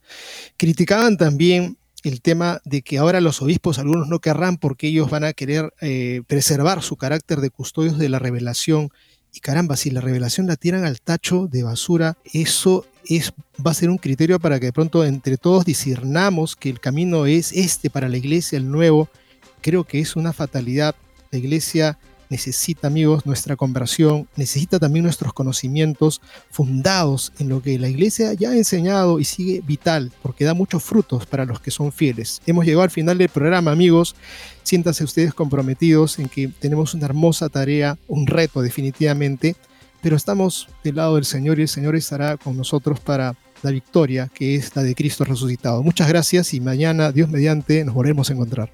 Criticaban 0.57 1.15
también 1.15 1.77
el 2.03 2.21
tema 2.21 2.59
de 2.65 2.81
que 2.81 2.97
ahora 2.97 3.21
los 3.21 3.41
obispos, 3.41 3.79
algunos 3.79 4.09
no 4.09 4.19
querrán 4.19 4.57
porque 4.57 4.87
ellos 4.87 5.09
van 5.09 5.23
a 5.23 5.31
querer 5.31 5.73
eh, 5.79 6.23
preservar 6.27 6.81
su 6.81 6.97
carácter 6.97 7.39
de 7.39 7.51
custodios 7.51 7.97
de 7.97 8.09
la 8.09 8.19
revelación 8.19 8.89
y 9.33 9.39
caramba, 9.39 9.77
si 9.77 9.91
la 9.91 10.01
revelación 10.01 10.47
la 10.47 10.57
tiran 10.57 10.83
al 10.83 10.99
tacho 10.99 11.47
de 11.47 11.63
basura, 11.63 12.17
eso 12.33 12.85
es, 13.05 13.33
va 13.65 13.71
a 13.71 13.75
ser 13.75 13.89
un 13.89 13.97
criterio 13.97 14.39
para 14.39 14.59
que 14.59 14.67
de 14.67 14.73
pronto 14.73 15.05
entre 15.05 15.37
todos 15.37 15.65
discernamos 15.65 16.55
que 16.55 16.69
el 16.69 16.79
camino 16.79 17.25
es 17.25 17.51
este 17.53 17.89
para 17.89 18.09
la 18.09 18.17
iglesia, 18.17 18.57
el 18.57 18.69
nuevo. 18.69 19.09
Creo 19.61 19.83
que 19.85 19.99
es 19.99 20.15
una 20.15 20.33
fatalidad. 20.33 20.95
La 21.31 21.37
iglesia 21.39 21.97
necesita, 22.31 22.87
amigos, 22.87 23.25
nuestra 23.25 23.55
conversión, 23.55 24.27
necesita 24.37 24.79
también 24.79 25.03
nuestros 25.03 25.33
conocimientos 25.33 26.21
fundados 26.49 27.33
en 27.37 27.49
lo 27.49 27.61
que 27.61 27.77
la 27.77 27.89
iglesia 27.89 28.33
ya 28.33 28.51
ha 28.51 28.57
enseñado 28.57 29.19
y 29.19 29.25
sigue 29.25 29.61
vital, 29.67 30.11
porque 30.23 30.45
da 30.45 30.53
muchos 30.53 30.81
frutos 30.81 31.25
para 31.25 31.45
los 31.45 31.59
que 31.59 31.69
son 31.69 31.91
fieles. 31.91 32.41
Hemos 32.47 32.65
llegado 32.65 32.83
al 32.83 32.89
final 32.89 33.17
del 33.17 33.29
programa, 33.29 33.71
amigos. 33.71 34.15
Siéntanse 34.63 35.03
ustedes 35.03 35.33
comprometidos 35.33 36.17
en 36.19 36.29
que 36.29 36.47
tenemos 36.47 36.93
una 36.93 37.05
hermosa 37.05 37.49
tarea, 37.49 37.97
un 38.07 38.25
reto 38.25 38.61
definitivamente, 38.61 39.55
pero 40.01 40.15
estamos 40.15 40.69
del 40.83 40.95
lado 40.95 41.15
del 41.15 41.25
Señor 41.25 41.59
y 41.59 41.63
el 41.63 41.67
Señor 41.67 41.95
estará 41.95 42.37
con 42.37 42.55
nosotros 42.55 42.99
para 43.01 43.35
la 43.61 43.71
victoria 43.71 44.29
que 44.33 44.55
es 44.55 44.75
la 44.75 44.83
de 44.83 44.95
Cristo 44.95 45.25
resucitado. 45.25 45.83
Muchas 45.83 46.07
gracias 46.07 46.53
y 46.53 46.61
mañana, 46.61 47.11
Dios 47.11 47.29
mediante, 47.29 47.83
nos 47.83 47.93
volvemos 47.93 48.29
a 48.29 48.33
encontrar. 48.33 48.71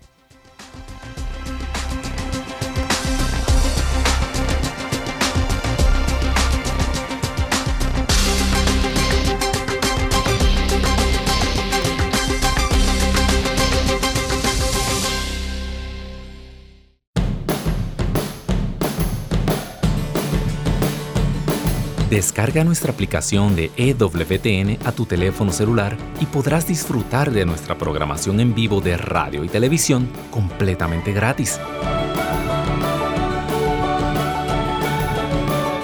Descarga 22.18 22.64
nuestra 22.64 22.92
aplicación 22.92 23.56
de 23.56 23.70
EWTN 23.78 24.80
a 24.88 24.92
tu 24.92 25.06
teléfono 25.06 25.52
celular 25.52 25.96
y 26.20 26.26
podrás 26.26 26.66
disfrutar 26.66 27.30
de 27.30 27.46
nuestra 27.46 27.78
programación 27.78 28.40
en 28.40 28.56
vivo 28.56 28.82
de 28.82 28.98
radio 28.98 29.44
y 29.44 29.50
televisión 29.50 30.10
completamente 30.32 31.14
gratis. 31.14 31.60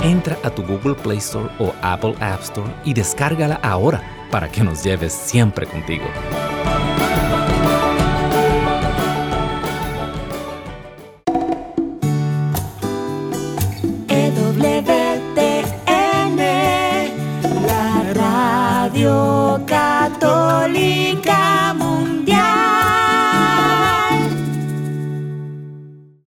Entra 0.02 0.40
a 0.42 0.50
tu 0.50 0.64
Google 0.64 0.96
Play 0.96 1.20
Store 1.20 1.52
o 1.60 1.72
Apple 1.84 2.16
App 2.20 2.42
Store 2.42 2.74
y 2.84 2.96
descárgala 2.96 3.60
ahora 3.62 4.02
para 4.32 4.52
que 4.52 4.64
nos 4.64 4.84
lleves 4.84 5.14
siempre 5.14 5.68
contigo. 5.68 6.06